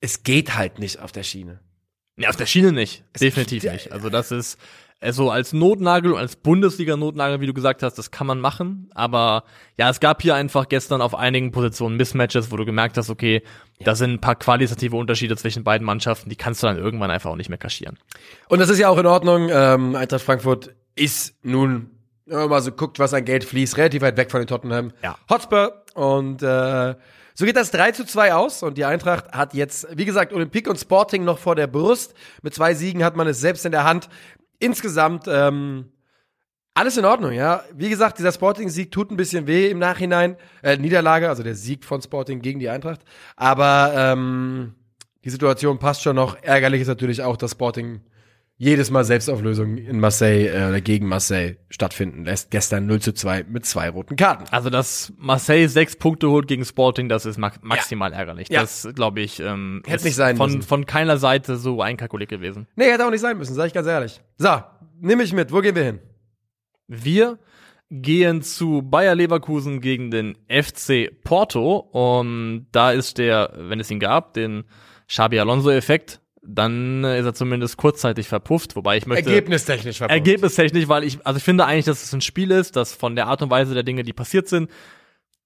Es 0.00 0.22
geht 0.22 0.56
halt 0.56 0.78
nicht 0.78 1.00
auf 1.00 1.12
der 1.12 1.22
Schiene. 1.22 1.60
Nee, 2.20 2.26
auf 2.28 2.36
der 2.36 2.46
Schiene 2.46 2.70
nicht. 2.72 3.02
Es- 3.14 3.20
Definitiv 3.20 3.64
nicht. 3.64 3.90
Also 3.92 4.10
das 4.10 4.30
ist 4.30 4.58
äh, 5.00 5.12
so 5.12 5.30
als 5.30 5.54
Notnagel 5.54 6.12
und 6.12 6.18
als 6.18 6.36
Bundesliga-Notnagel, 6.36 7.40
wie 7.40 7.46
du 7.46 7.54
gesagt 7.54 7.82
hast, 7.82 7.94
das 7.94 8.10
kann 8.10 8.26
man 8.26 8.38
machen. 8.40 8.90
Aber 8.94 9.44
ja, 9.78 9.88
es 9.88 10.00
gab 10.00 10.20
hier 10.20 10.34
einfach 10.34 10.68
gestern 10.68 11.00
auf 11.00 11.14
einigen 11.14 11.50
Positionen 11.52 11.96
Mismatches, 11.96 12.52
wo 12.52 12.56
du 12.58 12.66
gemerkt 12.66 12.98
hast, 12.98 13.08
okay, 13.08 13.42
da 13.82 13.94
sind 13.94 14.12
ein 14.12 14.20
paar 14.20 14.34
qualitative 14.36 14.94
Unterschiede 14.96 15.36
zwischen 15.36 15.64
beiden 15.64 15.86
Mannschaften, 15.86 16.28
die 16.28 16.36
kannst 16.36 16.62
du 16.62 16.66
dann 16.66 16.76
irgendwann 16.76 17.10
einfach 17.10 17.30
auch 17.30 17.36
nicht 17.36 17.48
mehr 17.48 17.56
kaschieren. 17.58 17.98
Und 18.48 18.58
das 18.60 18.68
ist 18.68 18.78
ja 18.78 18.90
auch 18.90 18.98
in 18.98 19.06
Ordnung. 19.06 19.48
Ähm, 19.50 19.96
Eintracht 19.96 20.20
Frankfurt 20.22 20.74
ist 20.96 21.34
nun, 21.42 21.90
wenn 22.26 22.36
man 22.38 22.50
mal 22.50 22.60
so 22.60 22.70
guckt, 22.72 22.98
was 22.98 23.14
an 23.14 23.24
Geld 23.24 23.44
fließt, 23.44 23.78
relativ 23.78 24.02
weit 24.02 24.18
weg 24.18 24.30
von 24.30 24.40
den 24.42 24.46
Tottenham 24.46 24.92
Ja. 25.02 25.16
Hotspur. 25.30 25.82
Und 25.94 26.42
äh, 26.42 26.94
so 27.40 27.46
geht 27.46 27.56
das 27.56 27.70
3 27.70 27.92
zu 27.92 28.04
2 28.04 28.34
aus. 28.34 28.62
Und 28.62 28.76
die 28.76 28.84
Eintracht 28.84 29.32
hat 29.32 29.54
jetzt, 29.54 29.88
wie 29.96 30.04
gesagt, 30.04 30.34
Olympique 30.34 30.68
und 30.68 30.78
Sporting 30.78 31.24
noch 31.24 31.38
vor 31.38 31.54
der 31.54 31.68
Brust. 31.68 32.12
Mit 32.42 32.52
zwei 32.54 32.74
Siegen 32.74 33.02
hat 33.02 33.16
man 33.16 33.26
es 33.26 33.40
selbst 33.40 33.64
in 33.64 33.72
der 33.72 33.84
Hand. 33.84 34.10
Insgesamt 34.58 35.24
ähm, 35.26 35.90
alles 36.74 36.98
in 36.98 37.06
Ordnung, 37.06 37.32
ja. 37.32 37.64
Wie 37.72 37.88
gesagt, 37.88 38.18
dieser 38.18 38.32
Sporting-Sieg 38.32 38.92
tut 38.92 39.10
ein 39.10 39.16
bisschen 39.16 39.46
weh 39.46 39.70
im 39.70 39.78
Nachhinein. 39.78 40.36
Äh, 40.62 40.76
Niederlage, 40.76 41.30
also 41.30 41.42
der 41.42 41.54
Sieg 41.54 41.86
von 41.86 42.02
Sporting 42.02 42.42
gegen 42.42 42.60
die 42.60 42.68
Eintracht. 42.68 43.00
Aber 43.36 43.94
ähm, 43.96 44.74
die 45.24 45.30
Situation 45.30 45.78
passt 45.78 46.02
schon 46.02 46.16
noch. 46.16 46.36
Ärgerlich 46.42 46.82
ist 46.82 46.88
natürlich 46.88 47.22
auch, 47.22 47.38
dass 47.38 47.52
Sporting 47.52 48.02
jedes 48.62 48.90
Mal 48.90 49.04
Selbstauflösung 49.04 49.78
in 49.78 50.00
Marseille 50.00 50.48
äh, 50.48 50.68
oder 50.68 50.82
gegen 50.82 51.08
Marseille 51.08 51.56
stattfinden 51.70 52.26
lässt. 52.26 52.50
Gestern 52.50 52.84
0 52.84 53.00
zu 53.00 53.14
2 53.14 53.44
mit 53.44 53.64
zwei 53.64 53.88
roten 53.88 54.16
Karten. 54.16 54.44
Also, 54.50 54.68
dass 54.68 55.14
Marseille 55.16 55.66
sechs 55.66 55.96
Punkte 55.96 56.28
holt 56.28 56.46
gegen 56.46 56.66
Sporting, 56.66 57.08
das 57.08 57.24
ist 57.24 57.38
ma 57.38 57.50
maximal 57.62 58.12
ärgerlich. 58.12 58.50
Ja. 58.50 58.60
Das, 58.60 58.86
glaube 58.94 59.20
ich, 59.22 59.40
ähm, 59.40 59.82
Hätte 59.86 60.04
nicht 60.04 60.14
sein 60.14 60.36
von, 60.36 60.50
müssen. 60.50 60.62
von 60.62 60.84
keiner 60.84 61.16
Seite 61.16 61.56
so 61.56 61.80
einkalkuliert 61.80 62.28
gewesen. 62.28 62.66
Nee, 62.76 62.90
hätte 62.92 63.06
auch 63.06 63.10
nicht 63.10 63.22
sein 63.22 63.38
müssen, 63.38 63.54
sag 63.54 63.68
ich 63.68 63.72
ganz 63.72 63.86
ehrlich. 63.86 64.20
So, 64.36 64.62
nimm 65.00 65.16
mich 65.16 65.32
mit. 65.32 65.52
Wo 65.52 65.62
gehen 65.62 65.74
wir 65.74 65.84
hin? 65.84 66.00
Wir 66.86 67.38
gehen 67.90 68.42
zu 68.42 68.82
Bayer 68.82 69.14
Leverkusen 69.14 69.80
gegen 69.80 70.10
den 70.10 70.36
FC 70.50 71.10
Porto 71.24 71.78
und 71.78 72.66
da 72.72 72.92
ist 72.92 73.16
der, 73.16 73.54
wenn 73.56 73.80
es 73.80 73.90
ihn 73.90 74.00
gab, 74.00 74.34
den 74.34 74.64
Xabi 75.08 75.40
Alonso-Effekt, 75.40 76.20
dann 76.54 77.04
äh, 77.04 77.18
ist 77.20 77.24
er 77.26 77.34
zumindest 77.34 77.76
kurzzeitig 77.76 78.28
verpufft, 78.28 78.76
wobei 78.76 78.96
ich 78.96 79.06
möchte 79.06 79.30
Ergebnistechnisch 79.30 79.98
verpufft. 79.98 80.16
ergebnistechnisch, 80.16 80.88
weil 80.88 81.04
ich 81.04 81.18
also 81.24 81.38
ich 81.38 81.44
finde 81.44 81.64
eigentlich, 81.66 81.84
dass 81.86 82.02
es 82.02 82.12
ein 82.12 82.20
Spiel 82.20 82.50
ist, 82.50 82.76
das 82.76 82.92
von 82.94 83.16
der 83.16 83.26
Art 83.26 83.42
und 83.42 83.50
Weise 83.50 83.74
der 83.74 83.82
Dinge, 83.82 84.02
die 84.02 84.12
passiert 84.12 84.48
sind, 84.48 84.70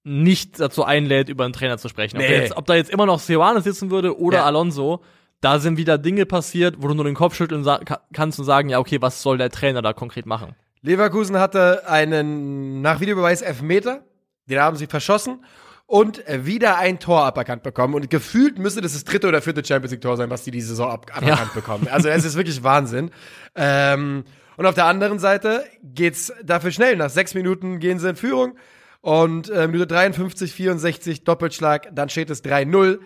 nicht 0.03 0.59
dazu 0.59 0.83
einlädt, 0.83 1.29
über 1.29 1.45
einen 1.45 1.53
Trainer 1.53 1.77
zu 1.77 1.89
sprechen. 1.89 2.17
Ob, 2.17 2.21
Nee. 2.23 2.27
der 2.29 2.41
jetzt, 2.41 2.57
ob 2.57 2.65
da 2.65 2.75
jetzt 2.75 2.89
immer 2.91 3.05
noch 3.05 3.19
Sioane 3.19 3.61
sitzen 3.61 3.89
würde 3.89 4.19
oder 4.19 4.37
Ja. 4.39 4.45
Alonso, 4.45 5.01
da 5.41 5.59
sind 5.59 5.77
wieder 5.77 5.97
Dinge 5.97 6.25
passiert, 6.25 6.75
wo 6.79 6.87
du 6.87 6.93
nur 6.93 7.05
den 7.05 7.15
Kopf 7.15 7.35
schütteln 7.35 7.65
kannst 8.13 8.39
und 8.39 8.45
sagen, 8.45 8.69
ja, 8.69 8.79
okay, 8.79 9.01
was 9.01 9.21
soll 9.21 9.37
der 9.37 9.49
Trainer 9.49 9.81
da 9.81 9.93
konkret 9.93 10.25
machen? 10.25 10.55
Leverkusen 10.81 11.39
hatte 11.39 11.87
einen 11.89 12.81
nach 12.81 12.99
Videobeweis 12.99 13.41
Elfmeter, 13.41 14.03
den 14.47 14.59
haben 14.59 14.77
sie 14.77 14.85
verschossen 14.87 15.43
und 15.87 16.23
wieder 16.27 16.77
ein 16.77 16.99
Tor 16.99 17.23
aberkannt 17.23 17.63
bekommen. 17.63 17.93
Und 17.93 18.09
gefühlt 18.09 18.57
müsste 18.57 18.81
das 18.81 18.93
das 18.93 19.03
dritte 19.03 19.27
oder 19.27 19.41
vierte 19.41 19.63
Champions 19.63 19.91
League-Tor 19.91 20.17
sein, 20.17 20.29
was 20.29 20.43
die 20.43 20.51
diese 20.51 20.69
Saison 20.69 20.89
ab 20.89 21.05
aberkannt 21.13 21.53
bekommen. 21.53 21.87
Also 21.89 22.09
es 22.09 22.25
ist 22.25 22.35
wirklich 22.35 22.63
Wahnsinn. 22.63 23.11
Ähm, 23.55 24.23
und 24.57 24.65
auf 24.65 24.73
der 24.75 24.85
anderen 24.85 25.19
Seite 25.19 25.65
geht's 25.83 26.33
dafür 26.43 26.71
schnell. 26.71 26.95
Nach 26.95 27.09
sechs 27.09 27.33
Minuten 27.33 27.79
gehen 27.79 27.99
sie 27.99 28.09
in 28.09 28.15
Führung. 28.15 28.57
Und 29.01 29.49
äh, 29.49 29.67
Minute 29.67 29.85
53, 29.87 30.51
64, 30.51 31.23
Doppelschlag, 31.23 31.89
dann 31.93 32.09
steht 32.09 32.31
es 32.31 32.43
3-0. 32.43 32.97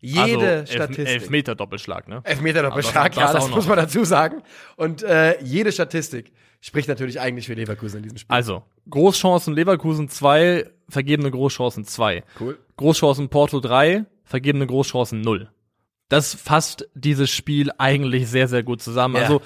Jede 0.00 0.50
also, 0.50 0.72
Statistik. 0.72 1.06
Elf, 1.06 1.22
Elfmeter 1.22 1.54
Doppelschlag, 1.54 2.08
ne? 2.08 2.22
Elfmeter 2.24 2.62
Doppelschlag, 2.62 3.12
das- 3.14 3.24
das 3.24 3.32
ja, 3.34 3.38
das 3.40 3.50
muss 3.50 3.68
man 3.68 3.76
dazu 3.76 4.04
sagen. 4.04 4.42
Und 4.76 5.02
äh, 5.02 5.40
jede 5.42 5.70
Statistik 5.70 6.32
spricht 6.60 6.88
natürlich 6.88 7.20
eigentlich 7.20 7.46
für 7.46 7.54
Leverkusen 7.54 7.98
in 7.98 8.02
diesem 8.04 8.18
Spiel. 8.18 8.34
Also, 8.34 8.62
Großchancen 8.88 9.54
Leverkusen 9.54 10.08
2, 10.08 10.70
vergebene 10.92 11.30
Großchancen 11.30 11.84
2. 11.84 12.22
Cool. 12.38 12.58
Großchancen 12.76 13.28
Porto 13.28 13.60
3, 13.60 14.04
vergebene 14.24 14.66
Großchancen 14.66 15.20
0. 15.20 15.48
Das 16.08 16.34
fasst 16.34 16.88
dieses 16.94 17.30
Spiel 17.30 17.70
eigentlich 17.78 18.28
sehr, 18.28 18.46
sehr 18.46 18.62
gut 18.62 18.82
zusammen. 18.82 19.16
Ja. 19.16 19.22
Also 19.22 19.40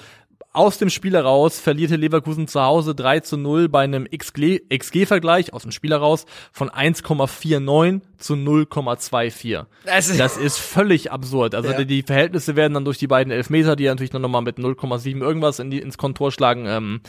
aus 0.51 0.77
dem 0.79 0.89
Spiel 0.89 1.13
heraus 1.13 1.59
verlierte 1.59 1.95
Leverkusen 1.97 2.47
zu 2.47 2.61
Hause 2.61 2.95
3 2.95 3.19
zu 3.19 3.37
0 3.37 3.69
bei 3.69 3.83
einem 3.83 4.07
XG-Vergleich 4.11 5.53
aus 5.53 5.61
dem 5.61 5.71
Spiel 5.71 5.91
heraus 5.91 6.25
von 6.51 6.69
1,49 6.69 8.01
zu 8.17 8.35
0,24. 8.35 9.65
Das 9.85 10.09
ist- 10.09 10.19
Das 10.19 10.37
ist 10.37 10.57
völlig 10.57 11.11
absurd. 11.11 11.53
Also 11.55 11.71
Ja. 11.71 11.83
die, 11.83 12.01
Verhältnisse 12.03 12.55
werden 12.55 12.73
dann 12.73 12.85
durch 12.85 12.97
die 12.97 13.07
beiden 13.07 13.31
Elfmeter, 13.31 13.75
die 13.75 13.85
natürlich 13.85 14.13
noch 14.13 14.27
mal 14.27 14.41
mit 14.41 14.57
0,7 14.57 15.21
irgendwas 15.21 15.59
in 15.59 15.69
die, 15.71 15.79
ins 15.79 15.97
Kontor 15.97 16.31
schlagen, 16.31 16.65
ähm, 16.67 17.01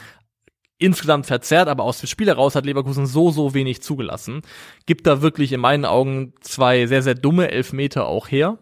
insgesamt 0.78 1.26
verzerrt, 1.26 1.68
aber 1.68 1.84
aus 1.84 2.00
dem 2.00 2.06
Spiel 2.06 2.28
heraus 2.28 2.54
hat 2.54 2.64
Leverkusen 2.64 3.06
so, 3.06 3.30
so 3.30 3.54
wenig 3.54 3.82
zugelassen. 3.82 4.42
Gibt 4.86 5.06
da 5.06 5.22
wirklich 5.22 5.52
in 5.52 5.60
meinen 5.60 5.84
Augen 5.84 6.32
zwei 6.40 6.86
sehr, 6.86 7.02
sehr 7.02 7.14
dumme 7.14 7.50
Elfmeter 7.50 8.06
auch 8.06 8.28
her. 8.28 8.58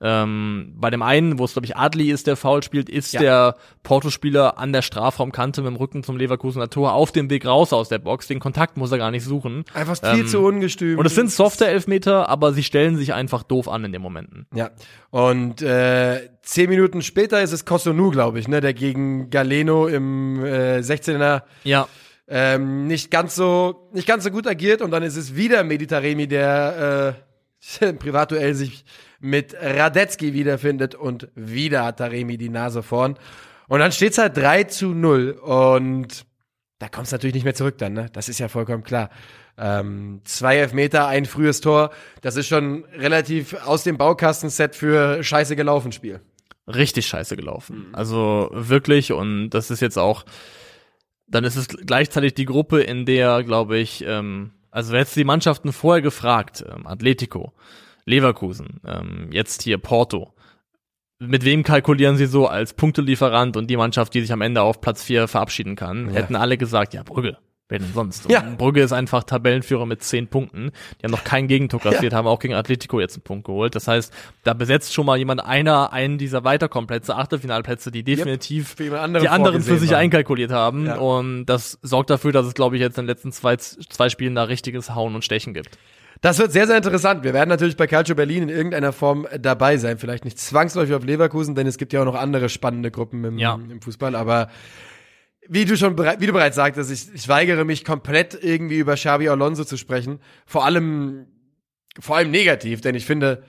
Ähm, 0.00 0.74
bei 0.76 0.90
dem 0.90 1.00
einen, 1.00 1.38
wo 1.38 1.44
es, 1.44 1.54
glaube 1.54 1.64
ich, 1.64 1.76
Adli 1.76 2.10
ist, 2.10 2.26
der 2.26 2.36
Foul 2.36 2.62
spielt, 2.62 2.90
ist 2.90 3.14
Ja. 3.14 3.20
der 3.20 3.56
Porto-Spieler 3.82 4.58
an 4.58 4.72
der 4.74 4.82
Strafraumkante 4.82 5.62
mit 5.62 5.70
dem 5.70 5.76
Rücken 5.76 6.02
zum 6.02 6.18
Leverkusener 6.18 6.68
Tor 6.68 6.92
auf 6.92 7.12
dem 7.12 7.30
Weg 7.30 7.46
raus 7.46 7.72
aus 7.72 7.88
der 7.88 7.98
Box. 7.98 8.26
Den 8.26 8.38
Kontakt 8.38 8.76
muss 8.76 8.92
er 8.92 8.98
gar 8.98 9.10
nicht 9.10 9.24
suchen. 9.24 9.64
Einfach 9.72 9.96
viel 9.96 10.20
Ähm, 10.20 10.26
zu 10.26 10.40
ungestüm. 10.40 10.98
Und 10.98 11.06
es 11.06 11.14
sind 11.14 11.30
softe 11.30 11.66
Elfmeter, 11.66 12.28
aber 12.28 12.52
sie 12.52 12.62
stellen 12.62 12.96
sich 12.98 13.14
einfach 13.14 13.42
doof 13.42 13.68
an 13.68 13.84
in 13.84 13.92
den 13.92 14.02
Momenten. 14.02 14.46
Ja. 14.54 14.70
Und 15.10 15.62
äh, 15.62 16.28
zehn 16.42 16.68
Minuten 16.68 17.00
später 17.00 17.40
ist 17.42 17.52
es 17.52 17.64
Kosunu, 17.64 18.10
glaube 18.10 18.38
ich, 18.38 18.48
ne, 18.48 18.60
der 18.60 18.74
gegen 18.74 19.30
Galeno 19.30 19.86
im 19.86 20.44
äh, 20.44 20.78
16er 20.80 21.42
Ja, 21.64 21.88
ähm, 22.28 22.86
nicht 22.86 23.10
ganz 23.10 23.34
so 23.36 23.88
nicht 23.94 24.06
ganz 24.08 24.24
so 24.24 24.30
gut 24.30 24.46
agiert 24.48 24.82
und 24.82 24.90
dann 24.90 25.04
ist 25.04 25.16
es 25.16 25.36
wieder 25.36 25.62
Meditaremi, 25.62 26.26
der 26.26 27.14
äh, 27.16 27.22
im 27.80 27.98
Privatduell 27.98 28.54
sich 28.54 28.84
mit 29.20 29.54
Radetzky 29.54 30.34
wiederfindet 30.34 30.94
und 30.94 31.28
wieder 31.34 31.84
hat 31.84 31.98
Taremi 31.98 32.36
die 32.36 32.48
Nase 32.48 32.82
vorn. 32.82 33.18
Und 33.68 33.80
dann 33.80 33.92
steht's 33.92 34.18
halt 34.18 34.36
3 34.36 34.64
zu 34.64 34.88
0 34.88 35.30
und 35.32 36.24
da 36.78 36.88
kommt's 36.88 37.10
natürlich 37.10 37.34
nicht 37.34 37.44
mehr 37.44 37.54
zurück 37.54 37.78
dann, 37.78 37.94
ne? 37.94 38.08
Das 38.12 38.28
ist 38.28 38.38
ja 38.38 38.48
vollkommen 38.48 38.84
klar. 38.84 39.10
Ähm, 39.58 40.20
zwei 40.24 40.58
Elfmeter, 40.58 41.06
ein 41.06 41.24
frühes 41.24 41.62
Tor, 41.62 41.90
das 42.20 42.36
ist 42.36 42.46
schon 42.46 42.84
relativ 42.94 43.54
aus 43.64 43.84
dem 43.84 43.96
Baukastenset 43.96 44.76
für 44.76 45.22
scheiße 45.24 45.56
gelaufen 45.56 45.92
Spiel. 45.92 46.20
richtig 46.68 47.06
scheiße 47.06 47.36
gelaufen. 47.36 47.86
Also 47.92 48.50
wirklich, 48.52 49.12
und 49.12 49.50
das 49.50 49.70
ist 49.70 49.80
jetzt 49.80 49.98
auch, 49.98 50.24
dann 51.26 51.44
ist 51.44 51.56
es 51.56 51.68
gleichzeitig 51.68 52.34
die 52.34 52.44
Gruppe, 52.44 52.82
in 52.82 53.06
der, 53.06 53.42
glaube 53.44 53.78
ich, 53.78 54.04
ähm, 54.06 54.52
also 54.76 54.92
wer 54.92 55.00
jetzt 55.00 55.16
die 55.16 55.24
Mannschaften 55.24 55.72
vorher 55.72 56.02
gefragt, 56.02 56.64
ähm, 56.70 56.86
Atletico, 56.86 57.52
Leverkusen, 58.04 58.80
ähm, 58.86 59.28
jetzt 59.32 59.62
hier 59.62 59.78
Porto, 59.78 60.34
mit 61.18 61.44
wem 61.44 61.62
kalkulieren 61.62 62.16
sie 62.16 62.26
so 62.26 62.46
als 62.46 62.74
Punktelieferant 62.74 63.56
und 63.56 63.68
die 63.68 63.76
Mannschaft, 63.78 64.12
die 64.14 64.20
sich 64.20 64.32
am 64.32 64.42
Ende 64.42 64.60
auf 64.60 64.80
Platz 64.82 65.02
4 65.02 65.28
verabschieden 65.28 65.74
kann, 65.76 66.08
Ja. 66.08 66.12
hätten 66.12 66.36
alle 66.36 66.58
gesagt, 66.58 66.92
ja, 66.94 67.02
Brügge. 67.02 67.38
Wer 67.68 67.80
denn 67.80 67.92
sonst? 67.92 68.30
Ja. 68.30 68.42
Brügge 68.56 68.80
ist 68.80 68.92
einfach 68.92 69.24
Tabellenführer 69.24 69.86
mit 69.86 70.00
10 70.02 70.28
Punkten. 70.28 70.70
Die 71.00 71.04
haben 71.04 71.10
noch 71.10 71.24
keinen 71.24 71.48
Gegentor 71.48 71.80
kassiert, 71.80 72.12
haben 72.12 72.28
auch 72.28 72.38
gegen 72.38 72.54
Atletico 72.54 73.00
jetzt 73.00 73.16
einen 73.16 73.22
Punkt 73.24 73.44
geholt. 73.46 73.74
Das 73.74 73.88
heißt, 73.88 74.12
da 74.44 74.54
besetzt 74.54 74.94
schon 74.94 75.04
mal 75.04 75.18
jemand 75.18 75.44
einer 75.44 75.92
einen 75.92 76.16
dieser 76.16 76.44
Weiterkommenplätze, 76.44 77.16
Achtelfinalplätze, 77.16 77.90
die 77.90 78.04
definitiv 78.04 78.78
jemand 78.78 79.02
anderen 79.02 79.24
die 79.24 79.28
anderen 79.28 79.62
für 79.62 79.78
sich 79.78 79.90
waren. 79.90 79.98
einkalkuliert 79.98 80.52
haben. 80.52 80.86
Ja. 80.86 80.96
Und 80.98 81.46
das 81.46 81.78
sorgt 81.82 82.10
dafür, 82.10 82.30
dass 82.30 82.46
es, 82.46 82.54
glaube 82.54 82.76
ich, 82.76 82.82
jetzt 82.82 82.98
in 82.98 83.04
den 83.04 83.08
letzten 83.08 83.32
zwei, 83.32 83.56
zwei 83.56 84.10
Spielen 84.10 84.36
da 84.36 84.44
richtiges 84.44 84.94
Hauen 84.94 85.16
und 85.16 85.24
Stechen 85.24 85.52
gibt. 85.52 85.76
Das 86.20 86.38
wird 86.38 86.52
sehr, 86.52 86.66
sehr 86.68 86.76
interessant. 86.76 87.24
Wir 87.24 87.34
werden 87.34 87.50
natürlich 87.50 87.76
bei 87.76 87.86
Calcio 87.88 88.14
Berlin 88.14 88.44
in 88.44 88.48
irgendeiner 88.48 88.92
Form 88.92 89.26
dabei 89.40 89.76
sein. 89.76 89.98
Vielleicht 89.98 90.24
nicht 90.24 90.38
zwangsläufig 90.38 90.94
auf 90.94 91.04
Leverkusen, 91.04 91.54
denn 91.56 91.66
es 91.66 91.78
gibt 91.78 91.92
ja 91.92 92.00
auch 92.00 92.06
noch 92.06 92.14
andere 92.14 92.48
spannende 92.48 92.90
Gruppen 92.92 93.24
im, 93.24 93.38
Ja. 93.38 93.54
im 93.56 93.82
Fußball. 93.82 94.14
Aber 94.14 94.48
wie 95.48 95.64
du 95.64 95.76
schon 95.76 95.98
wie 95.98 96.26
du 96.26 96.32
bereits 96.32 96.56
sagtest, 96.56 96.90
ich, 96.90 97.14
ich 97.14 97.28
weigere 97.28 97.64
mich 97.64 97.84
komplett 97.84 98.38
irgendwie 98.40 98.78
über 98.78 98.94
Xabi 98.94 99.28
Alonso 99.28 99.64
zu 99.64 99.76
sprechen. 99.76 100.20
Vor 100.46 100.64
allem, 100.64 101.26
vor 101.98 102.16
allem 102.16 102.30
negativ, 102.30 102.80
denn 102.80 102.94
ich 102.94 103.06
finde, 103.06 103.44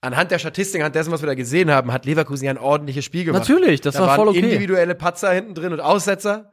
anhand 0.00 0.30
der 0.30 0.38
Statistik, 0.38 0.80
anhand 0.80 0.94
dessen, 0.94 1.12
was 1.12 1.22
wir 1.22 1.26
da 1.26 1.34
gesehen 1.34 1.70
haben, 1.70 1.92
hat 1.92 2.04
Leverkusen 2.04 2.44
ja 2.44 2.50
ein 2.50 2.58
ordentliches 2.58 3.04
Spiel 3.04 3.24
gemacht. 3.24 3.48
Natürlich, 3.48 3.80
das 3.80 3.94
da 3.94 4.00
war 4.00 4.08
waren 4.08 4.16
voll 4.16 4.28
okay. 4.28 4.40
individuelle 4.40 4.94
Patzer 4.94 5.32
hinten 5.32 5.54
drin 5.54 5.72
und 5.72 5.80
Aussetzer. 5.80 6.52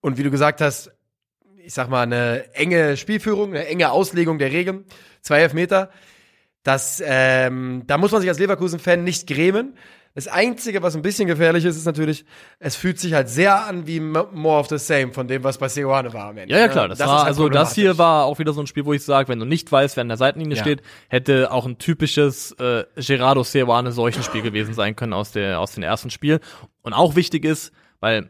Und 0.00 0.18
wie 0.18 0.22
du 0.22 0.30
gesagt 0.30 0.60
hast, 0.60 0.90
ich 1.64 1.74
sag 1.74 1.88
mal, 1.88 2.02
eine 2.02 2.54
enge 2.54 2.96
Spielführung, 2.96 3.50
eine 3.50 3.66
enge 3.66 3.92
Auslegung 3.92 4.38
der 4.38 4.50
Regeln, 4.50 4.84
zwei 5.20 5.40
Elfmeter. 5.40 5.90
Das, 6.64 7.02
ähm, 7.04 7.84
da 7.86 7.98
muss 7.98 8.12
man 8.12 8.20
sich 8.20 8.30
als 8.30 8.38
Leverkusen-Fan 8.38 9.02
nicht 9.04 9.26
grämen. 9.26 9.76
Das 10.14 10.28
Einzige, 10.28 10.82
was 10.82 10.94
ein 10.94 11.00
bisschen 11.00 11.26
gefährlich 11.26 11.64
ist, 11.64 11.76
ist 11.76 11.86
natürlich, 11.86 12.26
es 12.58 12.76
fühlt 12.76 12.98
sich 12.98 13.14
halt 13.14 13.30
sehr 13.30 13.66
an 13.66 13.86
wie 13.86 13.98
more 13.98 14.58
of 14.58 14.68
the 14.68 14.76
same 14.76 15.12
von 15.12 15.26
dem, 15.26 15.42
was 15.42 15.56
bei 15.56 15.68
Seoane 15.68 16.12
war 16.12 16.26
am 16.28 16.36
Ende. 16.36 16.52
Ja, 16.52 16.60
ja, 16.60 16.66
ne? 16.66 16.72
klar. 16.72 16.88
Das, 16.88 17.00
ist 17.00 17.06
war, 17.06 17.18
halt 17.18 17.28
also 17.28 17.48
das 17.48 17.74
hier 17.74 17.96
war 17.96 18.24
auch 18.24 18.38
wieder 18.38 18.52
so 18.52 18.60
ein 18.60 18.66
Spiel, 18.66 18.84
wo 18.84 18.92
ich 18.92 19.02
sage, 19.02 19.28
wenn 19.28 19.38
du 19.38 19.46
nicht 19.46 19.72
weißt, 19.72 19.96
wer 19.96 20.02
an 20.02 20.08
der 20.08 20.18
Seitenlinie 20.18 20.56
Ja. 20.56 20.62
steht, 20.62 20.82
hätte 21.08 21.50
auch 21.50 21.64
ein 21.64 21.78
typisches 21.78 22.52
äh, 22.52 22.84
Gerardo 22.96 23.42
Seoane 23.42 23.90
solchen 23.92 24.22
Spiel 24.22 24.42
gewesen 24.42 24.74
sein 24.74 24.96
können 24.96 25.14
aus 25.14 25.32
der 25.32 25.58
aus 25.60 25.72
dem 25.72 25.82
ersten 25.82 26.10
Spiel. 26.10 26.40
Und 26.82 26.92
auch 26.92 27.16
wichtig 27.16 27.46
ist, 27.46 27.72
weil 28.00 28.28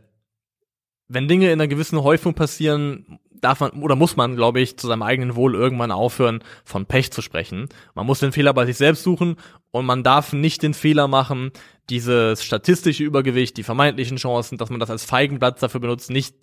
wenn 1.09 1.27
Dinge 1.27 1.47
in 1.47 1.61
einer 1.61 1.68
gewissen 1.68 2.03
Häufung 2.03 2.35
passieren, 2.35 3.18
darf 3.42 3.61
man 3.61 3.73
oder 3.83 3.97
muss 3.97 4.16
man, 4.16 4.37
glaube 4.37 4.61
ich, 4.61 4.79
zu 4.79 4.87
seinem 4.87 5.03
eigenen 5.03 5.35
Wohl 5.35 5.55
irgendwann 5.55 5.90
aufhören, 5.90 6.42
von 6.64 6.87
Pech 6.87 7.11
zu 7.12 7.23
sprechen. 7.23 7.68
Man 7.95 8.07
muss 8.07 8.21
den 8.21 8.33
Fehler 8.33 8.55
bei 8.55 8.64
sich 8.66 8.77
selbst 8.77 9.03
suchen 9.03 9.37
und 9.73 9.87
man 9.87 10.05
darf 10.05 10.33
nicht 10.33 10.63
den 10.63 10.75
Fehler 10.75 11.09
machen, 11.09 11.51
dieses 11.91 12.45
statistische 12.45 13.03
Übergewicht, 13.03 13.57
die 13.57 13.65
vermeintlichen 13.65 14.19
Chancen, 14.19 14.59
dass 14.59 14.71
man 14.71 14.79
das 14.79 14.91
als 14.91 15.05
Feigenblatt 15.05 15.61
dafür 15.63 15.81
benutzt, 15.81 16.11
nicht 16.11 16.35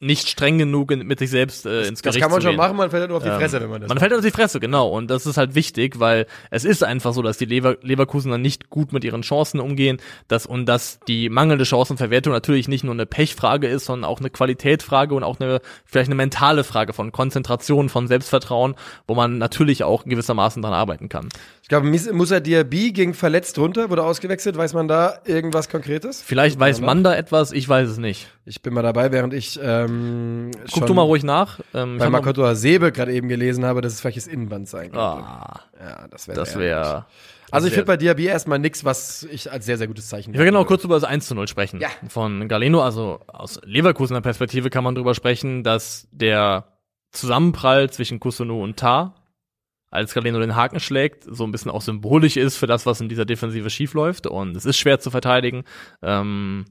nicht 0.00 0.28
streng 0.28 0.58
genug 0.58 0.94
mit 0.94 1.18
sich 1.18 1.30
selbst 1.30 1.66
äh, 1.66 1.86
ins 1.86 2.02
Das 2.02 2.12
Gericht 2.12 2.20
kann 2.20 2.30
man 2.30 2.42
schon 2.42 2.56
machen, 2.56 2.76
man 2.76 2.90
fällt 2.90 3.02
halt 3.02 3.10
nur 3.10 3.18
auf 3.18 3.22
die 3.22 3.30
Ähm, 3.30 3.38
Fresse, 3.38 3.60
wenn 3.60 3.70
man 3.70 3.80
das 3.80 3.88
Man 3.88 3.98
fällt 3.98 4.12
auf 4.12 4.20
die 4.20 4.30
Fresse, 4.30 4.60
genau. 4.60 4.88
Und 4.88 5.08
das 5.08 5.24
ist 5.24 5.36
halt 5.36 5.54
wichtig, 5.54 6.00
weil 6.00 6.26
es 6.50 6.64
ist 6.64 6.82
einfach 6.82 7.14
so, 7.14 7.22
dass 7.22 7.38
die 7.38 7.44
Lever 7.44 7.76
Leverkusener 7.80 8.36
nicht 8.36 8.70
gut 8.70 8.92
mit 8.92 9.04
ihren 9.04 9.22
Chancen 9.22 9.60
umgehen, 9.60 9.98
dass, 10.28 10.46
und 10.46 10.66
dass 10.66 10.98
die 11.06 11.28
mangelnde 11.28 11.64
Chancenverwertung 11.64 12.32
natürlich 12.32 12.68
nicht 12.68 12.84
nur 12.84 12.92
eine 12.92 13.06
Pechfrage 13.06 13.68
ist, 13.68 13.86
sondern 13.86 14.10
auch 14.10 14.20
eine 14.20 14.30
Qualitätsfrage 14.30 15.14
und 15.14 15.22
auch 15.22 15.40
eine, 15.40 15.60
vielleicht 15.84 16.08
eine 16.08 16.16
mentale 16.16 16.64
Frage 16.64 16.92
von 16.92 17.12
Konzentration, 17.12 17.88
von 17.88 18.08
Selbstvertrauen, 18.08 18.74
wo 19.06 19.14
man 19.14 19.38
natürlich 19.38 19.84
auch 19.84 20.04
gewissermaßen 20.04 20.60
dran 20.60 20.74
arbeiten 20.74 21.08
kann. 21.08 21.28
Ich 21.62 21.68
glaube, 21.68 21.86
Musa 21.86 22.40
Diaby 22.40 22.92
ging 22.92 23.14
verletzt 23.14 23.58
runter, 23.58 23.88
wurde 23.88 24.02
ausgewechselt. 24.02 24.58
Weiß 24.58 24.74
man 24.74 24.86
da 24.86 25.20
irgendwas 25.24 25.70
Konkretes? 25.70 26.20
Vielleicht 26.20 26.60
weiß 26.60 26.82
man 26.82 27.02
da 27.02 27.14
etwas, 27.14 27.52
ich 27.52 27.66
weiß 27.66 27.88
es 27.88 27.96
nicht. 27.96 28.28
Ich 28.44 28.60
bin 28.60 28.74
mal 28.74 28.82
dabei, 28.82 29.12
während 29.12 29.32
ich 29.32 29.58
ähm, 29.84 30.50
Guck 30.52 30.70
schon 30.70 30.86
du 30.86 30.94
mal 30.94 31.02
ruhig 31.02 31.22
nach. 31.24 31.60
Ähm, 31.74 31.96
noch- 31.96 32.10
Makoto 32.10 32.44
Hasebe 32.44 32.92
gerade 32.92 33.12
eben 33.12 33.28
gelesen 33.28 33.64
habe, 33.64 33.80
dass 33.80 33.92
es 33.94 34.00
vielleicht 34.00 34.16
das 34.18 34.26
Innenband 34.26 34.68
sein 34.68 34.90
könnte. 34.90 34.98
ah, 35.00 35.60
Ja, 35.80 36.08
das 36.08 36.28
wäre 36.28 36.38
das 36.38 36.58
wäre. 36.58 37.06
Also 37.50 37.68
ich 37.68 37.74
finde 37.74 37.86
bei 37.86 37.96
Diaby 37.96 38.26
erstmal 38.26 38.58
nix, 38.58 38.84
was 38.84 39.22
ich 39.30 39.52
als 39.52 39.64
sehr, 39.64 39.78
sehr 39.78 39.86
gutes 39.86 40.08
Zeichen 40.08 40.32
Ich 40.32 40.38
will 40.38 40.46
genau 40.46 40.64
kurz 40.64 40.82
über 40.82 40.94
das 40.96 41.04
1 41.04 41.26
zu 41.28 41.34
0 41.36 41.46
sprechen. 41.46 41.78
Ja. 41.80 41.88
Von 42.08 42.48
Galeno, 42.48 42.82
also 42.82 43.20
aus 43.28 43.60
Leverkusener 43.64 44.22
Perspektive 44.22 44.70
kann 44.70 44.82
man 44.82 44.94
drüber 44.96 45.14
sprechen, 45.14 45.62
dass 45.62 46.08
der 46.10 46.64
Zusammenprall 47.12 47.90
zwischen 47.90 48.18
Kusunu 48.18 48.60
und 48.62 48.76
Tar, 48.76 49.14
als 49.90 50.14
Galeno 50.14 50.40
den 50.40 50.56
Haken 50.56 50.80
schlägt, 50.80 51.24
so 51.30 51.44
ein 51.44 51.52
bisschen 51.52 51.70
auch 51.70 51.82
symbolisch 51.82 52.36
ist 52.36 52.56
für 52.56 52.66
das, 52.66 52.86
was 52.86 53.00
in 53.00 53.08
dieser 53.08 53.24
Defensive 53.24 53.70
schiefläuft. 53.70 54.26
Und 54.26 54.56
es 54.56 54.66
ist 54.66 54.76
schwer 54.76 54.98
zu 54.98 55.12
verteidigen. 55.12 55.62
Ähm, 56.02 56.64